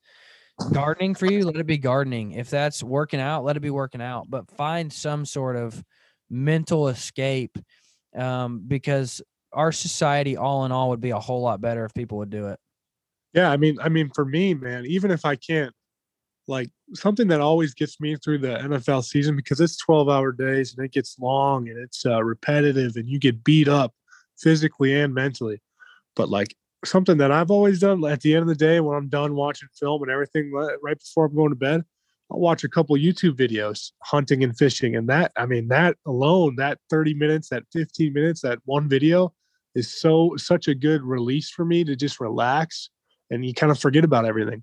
gardening 0.73 1.15
for 1.15 1.27
you, 1.27 1.47
let 1.47 1.57
it 1.57 1.67
be 1.67 1.79
gardening. 1.79 2.33
If 2.33 2.51
that's 2.51 2.83
working 2.83 3.21
out, 3.21 3.45
let 3.45 3.57
it 3.57 3.61
be 3.61 3.71
working 3.71 4.03
out. 4.03 4.29
But 4.29 4.51
find 4.51 4.93
some 4.93 5.25
sort 5.25 5.57
of 5.57 5.83
mental 6.29 6.89
escape 6.89 7.59
um, 8.17 8.63
because 8.67 9.23
our 9.53 9.73
society, 9.73 10.37
all 10.37 10.65
in 10.65 10.73
all, 10.73 10.91
would 10.91 11.01
be 11.01 11.11
a 11.11 11.19
whole 11.19 11.43
lot 11.43 11.61
better 11.61 11.85
if 11.85 11.95
people 11.95 12.19
would 12.19 12.31
do 12.31 12.49
it. 12.49 12.59
Yeah, 13.33 13.51
I 13.51 13.57
mean, 13.57 13.79
I 13.81 13.89
mean, 13.89 14.11
for 14.15 14.25
me, 14.25 14.55
man, 14.55 14.85
even 14.87 15.11
if 15.11 15.25
I 15.25 15.37
can't, 15.37 15.73
like 16.49 16.69
something 16.95 17.29
that 17.29 17.41
always 17.41 17.75
gets 17.75 18.01
me 18.01 18.17
through 18.17 18.39
the 18.39 18.49
NFL 18.49 19.05
season 19.05 19.37
because 19.37 19.61
it's 19.61 19.77
12 19.77 20.09
hour 20.09 20.33
days 20.33 20.75
and 20.75 20.85
it 20.85 20.93
gets 20.93 21.17
long 21.19 21.69
and 21.69 21.79
it's 21.79 22.05
uh, 22.05 22.23
repetitive 22.25 22.97
and 22.97 23.09
you 23.09 23.21
get 23.21 23.45
beat 23.45 23.69
up 23.69 23.95
physically 24.39 24.99
and 24.99 25.15
mentally. 25.15 25.63
But 26.17 26.29
like 26.29 26.57
something 26.85 27.19
that 27.19 27.31
I've 27.31 27.51
always 27.51 27.79
done 27.79 28.05
at 28.05 28.21
the 28.23 28.35
end 28.35 28.43
of 28.43 28.49
the 28.49 28.55
day 28.57 28.81
when 28.81 28.97
I'm 28.97 29.09
done 29.09 29.35
watching 29.37 29.69
film 29.79 30.03
and 30.03 30.11
everything, 30.11 30.51
right 30.53 30.99
before 30.99 31.27
I'm 31.27 31.37
going 31.37 31.51
to 31.51 31.57
bed, 31.57 31.85
I'll 32.31 32.41
watch 32.41 32.65
a 32.65 32.69
couple 32.69 32.97
YouTube 32.97 33.37
videos 33.37 33.93
hunting 34.03 34.43
and 34.43 34.57
fishing. 34.57 34.97
And 34.97 35.09
that, 35.09 35.33
I 35.37 35.47
mean, 35.47 35.69
that 35.69 35.97
alone, 36.07 36.57
that 36.57 36.79
30 36.89 37.15
minutes, 37.15 37.49
that 37.51 37.65
15 37.73 38.13
minutes, 38.13 38.41
that 38.43 38.59
one 38.65 38.89
video 38.89 39.33
is 39.75 39.93
so, 40.01 40.35
such 40.37 40.69
a 40.69 40.75
good 40.75 41.03
release 41.03 41.51
for 41.51 41.65
me 41.65 41.85
to 41.85 41.97
just 41.97 42.21
relax 42.21 42.91
and 43.31 43.45
you 43.45 43.55
kind 43.55 43.71
of 43.71 43.79
forget 43.79 44.05
about 44.05 44.25
everything. 44.25 44.63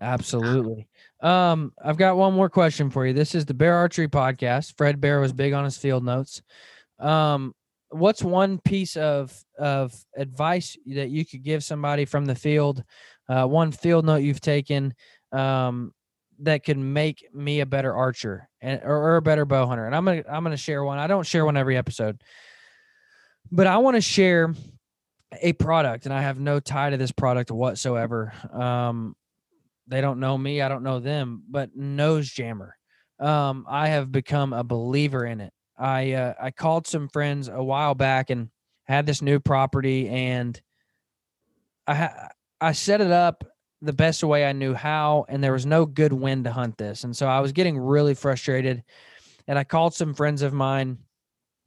Absolutely. 0.00 0.88
Um, 1.20 1.72
I've 1.82 1.96
got 1.96 2.16
one 2.16 2.34
more 2.34 2.48
question 2.48 2.90
for 2.90 3.06
you. 3.06 3.12
This 3.12 3.34
is 3.34 3.44
the 3.44 3.54
Bear 3.54 3.76
Archery 3.76 4.08
Podcast. 4.08 4.76
Fred 4.76 5.00
Bear 5.00 5.20
was 5.20 5.32
big 5.32 5.52
on 5.52 5.64
his 5.64 5.78
field 5.78 6.04
notes. 6.04 6.42
Um, 6.98 7.54
what's 7.90 8.22
one 8.22 8.58
piece 8.58 8.96
of 8.96 9.32
of 9.58 9.94
advice 10.16 10.76
that 10.86 11.10
you 11.10 11.24
could 11.24 11.42
give 11.42 11.62
somebody 11.62 12.04
from 12.04 12.24
the 12.24 12.34
field? 12.34 12.82
Uh, 13.28 13.46
one 13.46 13.72
field 13.72 14.04
note 14.04 14.16
you've 14.16 14.40
taken 14.40 14.94
um, 15.32 15.92
that 16.40 16.64
could 16.64 16.78
make 16.78 17.26
me 17.32 17.60
a 17.60 17.66
better 17.66 17.94
archer 17.94 18.48
and 18.60 18.80
or, 18.82 18.96
or 18.96 19.16
a 19.16 19.22
better 19.22 19.44
bow 19.44 19.66
hunter. 19.66 19.86
And 19.86 19.94
I'm 19.94 20.04
gonna 20.04 20.24
I'm 20.28 20.42
gonna 20.42 20.56
share 20.56 20.84
one. 20.84 20.98
I 20.98 21.06
don't 21.06 21.26
share 21.26 21.44
one 21.44 21.56
every 21.56 21.76
episode, 21.76 22.20
but 23.50 23.66
I 23.66 23.78
want 23.78 23.96
to 23.96 24.00
share 24.00 24.52
a 25.40 25.52
product, 25.54 26.04
and 26.04 26.14
I 26.14 26.22
have 26.22 26.38
no 26.38 26.60
tie 26.60 26.90
to 26.90 26.96
this 26.96 27.12
product 27.12 27.50
whatsoever. 27.50 28.32
Um, 28.52 29.16
they 29.86 30.00
don't 30.00 30.20
know 30.20 30.36
me, 30.36 30.62
I 30.62 30.68
don't 30.68 30.82
know 30.82 31.00
them, 31.00 31.42
but 31.48 31.76
Nose 31.76 32.30
Jammer. 32.30 32.76
Um, 33.20 33.66
I 33.68 33.88
have 33.88 34.10
become 34.10 34.52
a 34.52 34.64
believer 34.64 35.24
in 35.24 35.40
it. 35.40 35.52
I 35.78 36.12
uh, 36.12 36.34
I 36.40 36.50
called 36.50 36.86
some 36.86 37.08
friends 37.08 37.48
a 37.48 37.62
while 37.62 37.94
back 37.94 38.30
and 38.30 38.50
had 38.84 39.06
this 39.06 39.22
new 39.22 39.40
property, 39.40 40.08
and 40.08 40.60
I 41.86 41.94
ha- 41.94 42.28
I 42.60 42.72
set 42.72 43.00
it 43.00 43.10
up 43.10 43.44
the 43.82 43.92
best 43.92 44.24
way 44.24 44.46
I 44.46 44.52
knew 44.52 44.72
how, 44.74 45.26
and 45.28 45.44
there 45.44 45.52
was 45.52 45.66
no 45.66 45.84
good 45.84 46.12
wind 46.12 46.44
to 46.44 46.52
hunt 46.52 46.78
this, 46.78 47.04
and 47.04 47.16
so 47.16 47.26
I 47.26 47.40
was 47.40 47.52
getting 47.52 47.78
really 47.78 48.14
frustrated. 48.14 48.82
And 49.46 49.58
I 49.58 49.64
called 49.64 49.94
some 49.94 50.14
friends 50.14 50.40
of 50.40 50.54
mine, 50.54 50.96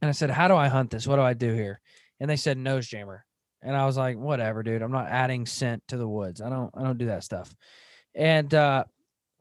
and 0.01 0.09
I 0.09 0.11
said, 0.13 0.31
"How 0.31 0.47
do 0.47 0.55
I 0.55 0.67
hunt 0.67 0.89
this? 0.89 1.05
What 1.05 1.17
do 1.17 1.21
I 1.21 1.33
do 1.33 1.53
here?" 1.53 1.79
And 2.19 2.29
they 2.29 2.37
said, 2.37 2.57
"Nose 2.57 2.87
jammer." 2.87 3.26
And 3.61 3.75
I 3.75 3.85
was 3.85 3.97
like, 3.97 4.17
whatever, 4.17 4.63
dude. 4.63 4.81
I'm 4.81 4.91
not 4.91 5.07
adding 5.07 5.45
scent 5.45 5.83
to 5.87 5.97
the 5.97 6.07
woods. 6.07 6.41
I 6.41 6.49
don't 6.49 6.71
I 6.73 6.83
don't 6.83 6.97
do 6.97 7.07
that 7.07 7.23
stuff. 7.23 7.53
And 8.15 8.53
uh 8.53 8.83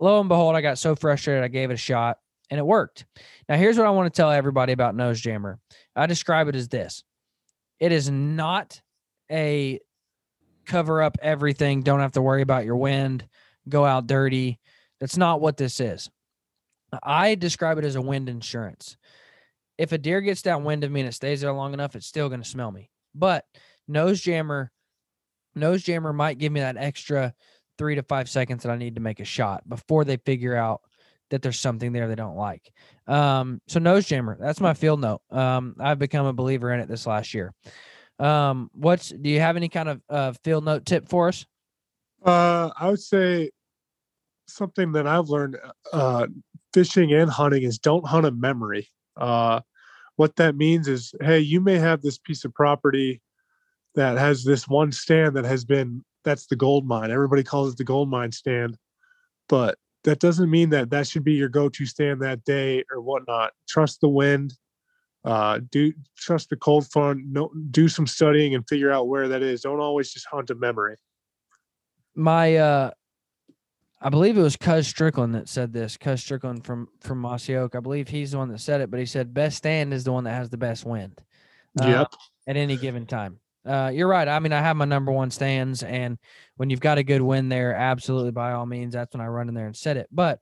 lo 0.00 0.20
and 0.20 0.28
behold, 0.28 0.56
I 0.56 0.60
got 0.60 0.78
so 0.78 0.96
frustrated 0.96 1.44
I 1.44 1.48
gave 1.48 1.70
it 1.70 1.74
a 1.74 1.78
shot 1.78 2.18
and 2.50 2.58
it 2.58 2.66
worked. 2.66 3.06
Now 3.48 3.56
here's 3.56 3.78
what 3.78 3.86
I 3.86 3.90
want 3.90 4.12
to 4.12 4.16
tell 4.16 4.30
everybody 4.30 4.72
about 4.72 4.94
nose 4.94 5.20
jammer. 5.20 5.58
I 5.94 6.06
describe 6.06 6.48
it 6.48 6.56
as 6.56 6.68
this. 6.68 7.04
It 7.78 7.92
is 7.92 8.10
not 8.10 8.80
a 9.30 9.80
cover 10.64 11.02
up 11.02 11.18
everything, 11.22 11.82
don't 11.82 12.00
have 12.00 12.12
to 12.12 12.22
worry 12.22 12.42
about 12.42 12.64
your 12.64 12.76
wind, 12.76 13.26
go 13.68 13.84
out 13.84 14.06
dirty. 14.06 14.58
That's 15.00 15.16
not 15.16 15.40
what 15.40 15.56
this 15.56 15.80
is. 15.80 16.10
I 17.02 17.34
describe 17.34 17.78
it 17.78 17.84
as 17.84 17.96
a 17.96 18.02
wind 18.02 18.28
insurance. 18.28 18.96
If 19.78 19.92
a 19.92 19.98
deer 19.98 20.20
gets 20.20 20.42
downwind 20.42 20.84
of 20.84 20.90
me 20.90 21.00
and 21.00 21.08
it 21.08 21.12
stays 21.12 21.40
there 21.40 21.52
long 21.52 21.74
enough, 21.74 21.96
it's 21.96 22.06
still 22.06 22.28
going 22.28 22.42
to 22.42 22.48
smell 22.48 22.70
me. 22.70 22.90
But 23.14 23.44
nose 23.88 24.20
jammer, 24.20 24.70
nose 25.54 25.82
jammer 25.82 26.12
might 26.12 26.38
give 26.38 26.52
me 26.52 26.60
that 26.60 26.76
extra 26.76 27.34
three 27.78 27.94
to 27.94 28.02
five 28.02 28.28
seconds 28.28 28.62
that 28.62 28.72
I 28.72 28.76
need 28.76 28.94
to 28.94 29.00
make 29.00 29.20
a 29.20 29.24
shot 29.24 29.68
before 29.68 30.04
they 30.04 30.16
figure 30.16 30.56
out 30.56 30.80
that 31.30 31.42
there's 31.42 31.58
something 31.58 31.92
there 31.92 32.08
they 32.08 32.14
don't 32.14 32.36
like. 32.36 32.72
Um, 33.06 33.60
so 33.66 33.80
nose 33.80 34.06
jammer, 34.06 34.36
that's 34.40 34.60
my 34.60 34.74
field 34.74 35.00
note. 35.00 35.22
Um, 35.30 35.76
I've 35.78 35.98
become 35.98 36.26
a 36.26 36.32
believer 36.32 36.72
in 36.72 36.80
it 36.80 36.88
this 36.88 37.06
last 37.06 37.34
year. 37.34 37.52
Um, 38.18 38.70
what's 38.72 39.10
do 39.10 39.28
you 39.28 39.40
have 39.40 39.56
any 39.56 39.68
kind 39.68 39.88
of 39.88 40.02
uh, 40.08 40.32
field 40.44 40.64
note 40.64 40.86
tip 40.86 41.08
for 41.08 41.28
us? 41.28 41.44
Uh, 42.24 42.70
I 42.78 42.88
would 42.88 43.00
say 43.00 43.50
something 44.46 44.92
that 44.92 45.06
I've 45.06 45.28
learned 45.28 45.58
uh, 45.92 46.26
fishing 46.72 47.12
and 47.12 47.30
hunting 47.30 47.62
is 47.62 47.78
don't 47.78 48.06
hunt 48.06 48.26
a 48.26 48.30
memory. 48.30 48.88
Uh, 49.16 49.60
what 50.16 50.36
that 50.36 50.56
means 50.56 50.88
is, 50.88 51.12
hey, 51.20 51.40
you 51.40 51.60
may 51.60 51.78
have 51.78 52.02
this 52.02 52.18
piece 52.18 52.44
of 52.44 52.54
property 52.54 53.20
that 53.96 54.18
has 54.18 54.44
this 54.44 54.68
one 54.68 54.92
stand 54.92 55.36
that 55.36 55.44
has 55.44 55.64
been 55.64 56.04
that's 56.22 56.46
the 56.46 56.56
gold 56.56 56.86
mine. 56.86 57.10
Everybody 57.10 57.42
calls 57.42 57.72
it 57.72 57.78
the 57.78 57.84
gold 57.84 58.08
mine 58.08 58.30
stand, 58.30 58.76
but 59.48 59.78
that 60.04 60.20
doesn't 60.20 60.50
mean 60.50 60.70
that 60.70 60.90
that 60.90 61.08
should 61.08 61.24
be 61.24 61.32
your 61.32 61.48
go-to 61.48 61.84
stand 61.84 62.22
that 62.22 62.44
day 62.44 62.84
or 62.92 63.00
whatnot. 63.00 63.52
Trust 63.68 64.00
the 64.00 64.08
wind. 64.08 64.54
Uh, 65.24 65.58
do 65.70 65.92
trust 66.16 66.50
the 66.50 66.56
cold 66.56 66.88
front. 66.88 67.20
No, 67.26 67.50
do 67.72 67.88
some 67.88 68.06
studying 68.06 68.54
and 68.54 68.66
figure 68.68 68.92
out 68.92 69.08
where 69.08 69.26
that 69.26 69.42
is. 69.42 69.62
Don't 69.62 69.80
always 69.80 70.12
just 70.12 70.26
hunt 70.26 70.50
a 70.50 70.54
memory. 70.54 70.96
My, 72.14 72.56
uh, 72.56 72.90
I 74.00 74.08
believe 74.10 74.38
it 74.38 74.42
was 74.42 74.56
Cuz 74.56 74.86
Strickland 74.86 75.34
that 75.34 75.48
said 75.48 75.72
this. 75.72 75.96
Cuz 75.96 76.22
Strickland 76.22 76.64
from 76.64 76.88
from 77.00 77.18
Mossy 77.18 77.56
Oak. 77.56 77.74
I 77.74 77.80
believe 77.80 78.06
he's 78.08 78.30
the 78.30 78.38
one 78.38 78.50
that 78.50 78.60
said 78.60 78.80
it, 78.80 78.90
but 78.90 79.00
he 79.00 79.06
said 79.06 79.34
best 79.34 79.56
stand 79.56 79.92
is 79.92 80.04
the 80.04 80.12
one 80.12 80.24
that 80.24 80.34
has 80.34 80.50
the 80.50 80.58
best 80.58 80.84
wind. 80.84 81.20
Uh, 81.80 81.86
Yep. 81.86 82.12
At 82.46 82.56
any 82.56 82.76
given 82.76 83.06
time. 83.06 83.40
Uh, 83.66 83.90
you're 83.92 84.08
right. 84.08 84.28
I 84.28 84.38
mean, 84.38 84.52
I 84.52 84.60
have 84.60 84.76
my 84.76 84.84
number 84.84 85.10
one 85.10 85.30
stands, 85.30 85.82
and 85.82 86.18
when 86.56 86.70
you've 86.70 86.80
got 86.80 86.98
a 86.98 87.02
good 87.02 87.22
win 87.22 87.48
there, 87.48 87.74
absolutely 87.74 88.30
by 88.30 88.52
all 88.52 88.66
means, 88.66 88.94
that's 88.94 89.14
when 89.14 89.20
I 89.20 89.26
run 89.26 89.48
in 89.48 89.54
there 89.54 89.66
and 89.66 89.76
set 89.76 89.96
it. 89.96 90.08
But 90.12 90.38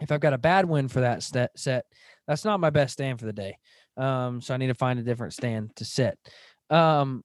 if 0.00 0.10
I've 0.10 0.20
got 0.20 0.32
a 0.32 0.38
bad 0.38 0.64
win 0.64 0.88
for 0.88 1.00
that 1.00 1.22
set, 1.22 1.84
that's 2.26 2.44
not 2.44 2.60
my 2.60 2.70
best 2.70 2.94
stand 2.94 3.20
for 3.20 3.26
the 3.26 3.32
day. 3.32 3.56
Um, 3.96 4.40
so 4.40 4.54
I 4.54 4.56
need 4.56 4.68
to 4.68 4.74
find 4.74 4.98
a 4.98 5.02
different 5.02 5.34
stand 5.34 5.76
to 5.76 5.84
set. 5.84 6.18
Um, 6.70 7.22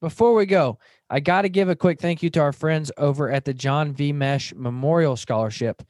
before 0.00 0.34
we 0.34 0.46
go, 0.46 0.78
I 1.08 1.20
got 1.20 1.42
to 1.42 1.48
give 1.48 1.68
a 1.68 1.76
quick 1.76 2.00
thank 2.00 2.22
you 2.22 2.30
to 2.30 2.40
our 2.40 2.52
friends 2.52 2.92
over 2.98 3.30
at 3.30 3.44
the 3.44 3.54
John 3.54 3.92
V. 3.92 4.12
Mesh 4.12 4.52
Memorial 4.54 5.16
Scholarship. 5.16 5.82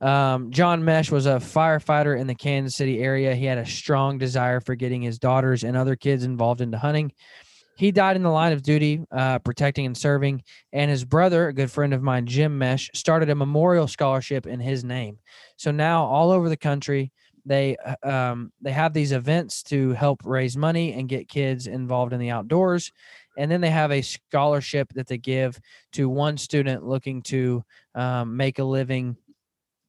Um, 0.00 0.50
John 0.50 0.84
Mesh 0.84 1.10
was 1.10 1.26
a 1.26 1.36
firefighter 1.36 2.18
in 2.18 2.26
the 2.26 2.34
Kansas 2.34 2.76
City 2.76 3.02
area. 3.02 3.34
He 3.34 3.44
had 3.46 3.58
a 3.58 3.66
strong 3.66 4.18
desire 4.18 4.60
for 4.60 4.74
getting 4.74 5.02
his 5.02 5.18
daughters 5.18 5.64
and 5.64 5.76
other 5.76 5.96
kids 5.96 6.24
involved 6.24 6.60
into 6.60 6.78
hunting. 6.78 7.12
He 7.76 7.90
died 7.90 8.16
in 8.16 8.22
the 8.22 8.30
line 8.30 8.52
of 8.52 8.62
duty, 8.62 9.02
uh, 9.10 9.38
protecting 9.40 9.86
and 9.86 9.96
serving. 9.96 10.42
And 10.72 10.90
his 10.90 11.04
brother, 11.04 11.48
a 11.48 11.52
good 11.54 11.70
friend 11.70 11.94
of 11.94 12.02
mine, 12.02 12.26
Jim 12.26 12.58
Mesh, 12.58 12.90
started 12.94 13.30
a 13.30 13.34
memorial 13.34 13.88
scholarship 13.88 14.46
in 14.46 14.60
his 14.60 14.84
name. 14.84 15.18
So 15.56 15.70
now, 15.70 16.04
all 16.04 16.30
over 16.30 16.48
the 16.48 16.56
country, 16.56 17.12
they 17.44 17.76
uh, 17.76 18.08
um, 18.08 18.52
they 18.60 18.70
have 18.70 18.92
these 18.92 19.12
events 19.12 19.62
to 19.64 19.92
help 19.92 20.20
raise 20.24 20.56
money 20.56 20.92
and 20.92 21.08
get 21.08 21.28
kids 21.28 21.66
involved 21.66 22.12
in 22.12 22.20
the 22.20 22.30
outdoors 22.30 22.92
and 23.36 23.50
then 23.50 23.60
they 23.60 23.70
have 23.70 23.90
a 23.90 24.02
scholarship 24.02 24.92
that 24.94 25.06
they 25.06 25.18
give 25.18 25.58
to 25.92 26.08
one 26.08 26.36
student 26.36 26.86
looking 26.86 27.22
to 27.22 27.64
um, 27.94 28.36
make 28.36 28.58
a 28.58 28.64
living 28.64 29.16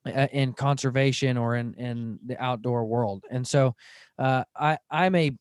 uh, 0.06 0.28
in 0.32 0.54
conservation 0.54 1.38
or 1.38 1.56
in 1.56 1.74
in 1.76 2.20
the 2.26 2.42
outdoor 2.42 2.86
world 2.86 3.24
and 3.32 3.48
so 3.48 3.76
uh, 4.20 4.44
i 4.56 4.78
i'm 4.92 5.16
a 5.16 5.32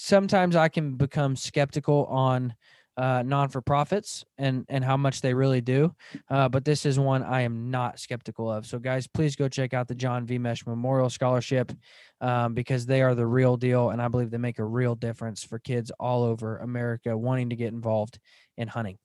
sometimes 0.00 0.56
i 0.56 0.68
can 0.68 0.94
become 0.94 1.36
skeptical 1.36 2.06
on 2.06 2.54
uh, 2.96 3.22
non-for-profits 3.24 4.24
and 4.36 4.66
and 4.68 4.84
how 4.84 4.96
much 4.96 5.22
they 5.22 5.32
really 5.32 5.60
do 5.60 5.94
uh, 6.28 6.48
but 6.48 6.64
this 6.64 6.84
is 6.84 6.98
one 6.98 7.22
i 7.22 7.40
am 7.42 7.70
not 7.70 7.98
skeptical 7.98 8.50
of. 8.50 8.66
So 8.66 8.78
guys 8.78 9.06
please 9.06 9.36
go 9.36 9.48
check 9.48 9.72
out 9.72 9.88
the 9.88 9.94
john 9.94 10.26
v. 10.26 10.38
Mesh 10.38 10.66
memorial 10.66 11.08
scholarship 11.08 11.72
um, 12.20 12.52
because 12.52 12.84
they 12.84 13.00
are 13.00 13.14
the 13.14 13.26
real 13.26 13.56
deal 13.56 13.90
and 13.90 14.02
i 14.02 14.08
believe 14.08 14.30
they 14.30 14.38
make 14.38 14.58
a 14.58 14.64
real 14.64 14.94
difference 14.94 15.44
for 15.44 15.58
kids 15.58 15.90
all 15.98 16.24
over 16.24 16.58
america 16.58 17.16
wanting 17.16 17.50
to 17.50 17.56
get 17.56 17.72
involved 17.72 18.18
in 18.56 18.68
hunting. 18.68 18.98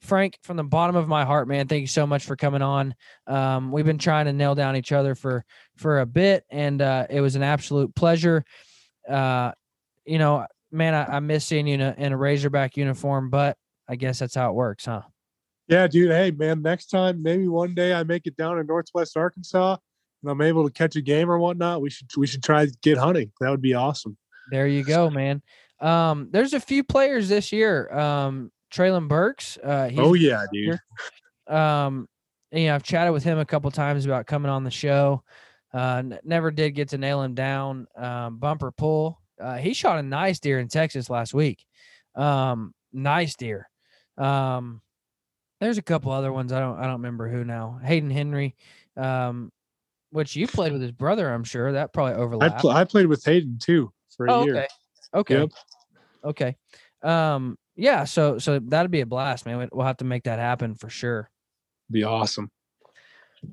Frank 0.00 0.38
from 0.42 0.56
the 0.56 0.64
bottom 0.64 0.96
of 0.96 1.06
my 1.06 1.24
heart 1.24 1.46
man 1.46 1.68
thank 1.68 1.82
you 1.82 1.86
so 1.86 2.06
much 2.06 2.24
for 2.24 2.36
coming 2.36 2.62
on. 2.62 2.94
Um, 3.26 3.70
we've 3.70 3.86
been 3.86 3.98
trying 3.98 4.26
to 4.26 4.32
nail 4.32 4.54
down 4.54 4.76
each 4.76 4.92
other 4.92 5.14
for 5.14 5.44
for 5.76 6.00
a 6.00 6.06
bit 6.06 6.44
and 6.50 6.80
uh, 6.82 7.06
it 7.10 7.20
was 7.20 7.36
an 7.36 7.42
absolute 7.42 7.94
pleasure. 7.94 8.44
Uh, 9.08 9.52
you 10.06 10.18
know 10.18 10.46
man, 10.72 10.94
I, 10.94 11.16
I 11.16 11.20
miss 11.20 11.46
seeing 11.46 11.66
you 11.66 11.74
in 11.74 11.80
a, 11.80 11.94
in 11.96 12.12
a 12.12 12.16
Razorback 12.16 12.76
uniform, 12.76 13.30
but 13.30 13.56
I 13.88 13.96
guess 13.96 14.18
that's 14.18 14.34
how 14.34 14.50
it 14.50 14.54
works, 14.54 14.84
huh? 14.84 15.02
Yeah, 15.68 15.86
dude. 15.86 16.10
Hey, 16.10 16.30
man. 16.30 16.62
Next 16.62 16.86
time, 16.86 17.22
maybe 17.22 17.48
one 17.48 17.74
day 17.74 17.92
I 17.92 18.04
make 18.04 18.26
it 18.26 18.36
down 18.36 18.58
in 18.58 18.66
Northwest 18.66 19.16
Arkansas 19.16 19.76
and 20.22 20.30
I'm 20.30 20.40
able 20.40 20.64
to 20.64 20.72
catch 20.72 20.96
a 20.96 21.00
game 21.00 21.30
or 21.30 21.38
whatnot. 21.38 21.80
We 21.80 21.90
should 21.90 22.08
we 22.16 22.26
should 22.26 22.42
try 22.42 22.66
to 22.66 22.72
get 22.82 22.98
hunting. 22.98 23.32
That 23.40 23.50
would 23.50 23.62
be 23.62 23.74
awesome. 23.74 24.16
There 24.50 24.68
you 24.68 24.84
go, 24.84 25.10
man. 25.10 25.42
Um, 25.80 26.28
there's 26.30 26.54
a 26.54 26.60
few 26.60 26.84
players 26.84 27.28
this 27.28 27.52
year. 27.52 27.92
Um, 27.92 28.52
Treylon 28.72 29.08
Burks. 29.08 29.58
Uh, 29.62 29.88
he's 29.88 29.98
oh 29.98 30.14
yeah, 30.14 30.44
dude. 30.52 30.78
Um, 31.48 32.08
you 32.52 32.66
know, 32.66 32.76
I've 32.76 32.84
chatted 32.84 33.12
with 33.12 33.24
him 33.24 33.38
a 33.38 33.44
couple 33.44 33.70
times 33.72 34.06
about 34.06 34.26
coming 34.26 34.50
on 34.50 34.62
the 34.62 34.70
show. 34.70 35.22
Uh, 35.74 35.96
n- 35.98 36.18
never 36.22 36.52
did 36.52 36.70
get 36.70 36.90
to 36.90 36.98
nail 36.98 37.22
him 37.22 37.34
down. 37.34 37.88
Um, 37.96 38.38
bumper 38.38 38.70
pull. 38.70 39.20
Uh, 39.40 39.56
he 39.56 39.74
shot 39.74 39.98
a 39.98 40.02
nice 40.02 40.40
deer 40.40 40.58
in 40.58 40.68
Texas 40.68 41.10
last 41.10 41.34
week. 41.34 41.64
Um, 42.14 42.72
nice 42.92 43.36
deer. 43.36 43.68
Um, 44.16 44.80
there's 45.60 45.78
a 45.78 45.82
couple 45.82 46.12
other 46.12 46.32
ones. 46.32 46.52
I 46.52 46.60
don't 46.60 46.78
I 46.78 46.82
don't 46.84 46.94
remember 46.94 47.28
who 47.28 47.44
now. 47.44 47.80
Hayden 47.82 48.10
Henry, 48.10 48.56
um, 48.96 49.50
which 50.10 50.36
you 50.36 50.46
played 50.46 50.72
with 50.72 50.82
his 50.82 50.92
brother, 50.92 51.32
I'm 51.32 51.44
sure. 51.44 51.72
That 51.72 51.92
probably 51.92 52.14
I 52.14 52.16
overlapped. 52.16 52.60
pl- 52.60 52.70
I 52.70 52.84
played 52.84 53.06
with 53.06 53.24
Hayden 53.24 53.58
too 53.60 53.92
for 54.16 54.26
a 54.26 54.32
oh, 54.32 54.44
year. 54.44 54.56
okay. 54.56 54.66
Okay. 55.14 55.40
Yep. 55.40 55.50
Okay. 56.24 56.56
Um, 57.02 57.56
yeah, 57.76 58.04
so 58.04 58.38
so 58.38 58.58
that'd 58.58 58.90
be 58.90 59.00
a 59.00 59.06
blast, 59.06 59.46
man. 59.46 59.58
We- 59.58 59.68
We'll 59.72 59.86
have 59.86 59.98
to 59.98 60.04
make 60.04 60.24
that 60.24 60.38
happen 60.38 60.74
for 60.74 60.88
sure. 60.88 61.30
Be 61.90 62.02
awesome. 62.02 62.50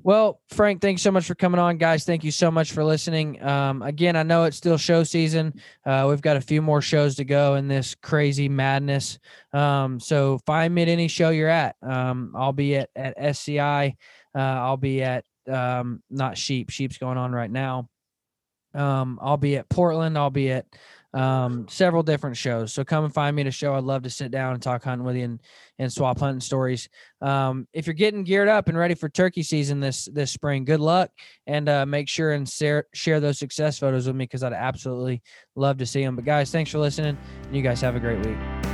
Well, 0.02 0.40
Frank, 0.50 0.80
thanks 0.80 1.02
so 1.02 1.10
much 1.10 1.26
for 1.26 1.34
coming 1.34 1.58
on, 1.58 1.78
guys. 1.78 2.04
Thank 2.04 2.24
you 2.24 2.30
so 2.30 2.50
much 2.50 2.72
for 2.72 2.84
listening. 2.84 3.42
Um, 3.42 3.82
again, 3.82 4.16
I 4.16 4.22
know 4.22 4.44
it's 4.44 4.56
still 4.56 4.76
show 4.76 5.02
season. 5.04 5.60
Uh, 5.84 6.06
we've 6.08 6.20
got 6.20 6.36
a 6.36 6.40
few 6.40 6.60
more 6.60 6.82
shows 6.82 7.16
to 7.16 7.24
go 7.24 7.54
in 7.54 7.68
this 7.68 7.94
crazy 7.94 8.48
madness. 8.48 9.18
Um, 9.52 10.00
so 10.00 10.38
find 10.46 10.74
me 10.74 10.82
at 10.82 10.88
any 10.88 11.08
show 11.08 11.30
you're 11.30 11.48
at. 11.48 11.76
Um, 11.82 12.34
I'll 12.36 12.52
be 12.52 12.76
at 12.76 12.90
at 12.96 13.14
SCI. 13.16 13.96
Uh, 14.34 14.38
I'll 14.38 14.76
be 14.76 15.02
at 15.02 15.24
um, 15.50 16.02
not 16.10 16.36
Sheep. 16.36 16.70
Sheep's 16.70 16.98
going 16.98 17.18
on 17.18 17.32
right 17.32 17.50
now. 17.50 17.88
Um, 18.74 19.18
I'll 19.22 19.36
be 19.36 19.56
at 19.56 19.68
Portland. 19.68 20.18
I'll 20.18 20.30
be 20.30 20.50
at 20.50 20.66
um, 21.14 21.66
several 21.68 22.02
different 22.02 22.36
shows. 22.36 22.72
So 22.72 22.84
come 22.84 23.04
and 23.04 23.14
find 23.14 23.34
me 23.36 23.42
at 23.42 23.48
a 23.48 23.52
show. 23.52 23.74
I'd 23.74 23.84
love 23.84 24.02
to 24.02 24.10
sit 24.10 24.30
down 24.30 24.52
and 24.52 24.62
talk 24.62 24.82
hunting 24.82 25.06
with 25.06 25.16
you 25.16 25.24
and, 25.24 25.40
and 25.78 25.92
swap 25.92 26.18
hunting 26.18 26.40
stories. 26.40 26.88
Um, 27.22 27.68
if 27.72 27.86
you're 27.86 27.94
getting 27.94 28.24
geared 28.24 28.48
up 28.48 28.68
and 28.68 28.76
ready 28.76 28.94
for 28.94 29.08
turkey 29.08 29.44
season 29.44 29.80
this 29.80 30.08
this 30.12 30.32
spring, 30.32 30.64
good 30.64 30.80
luck 30.80 31.10
and 31.46 31.68
uh, 31.68 31.86
make 31.86 32.08
sure 32.08 32.32
and 32.32 32.48
share 32.48 32.86
share 32.92 33.20
those 33.20 33.38
success 33.38 33.78
photos 33.78 34.06
with 34.06 34.16
me 34.16 34.24
because 34.24 34.42
I'd 34.42 34.52
absolutely 34.52 35.22
love 35.54 35.78
to 35.78 35.86
see 35.86 36.04
them. 36.04 36.16
But 36.16 36.24
guys, 36.24 36.50
thanks 36.50 36.70
for 36.70 36.78
listening. 36.78 37.16
And 37.44 37.56
you 37.56 37.62
guys 37.62 37.80
have 37.80 37.94
a 37.94 38.00
great 38.00 38.24
week. 38.26 38.73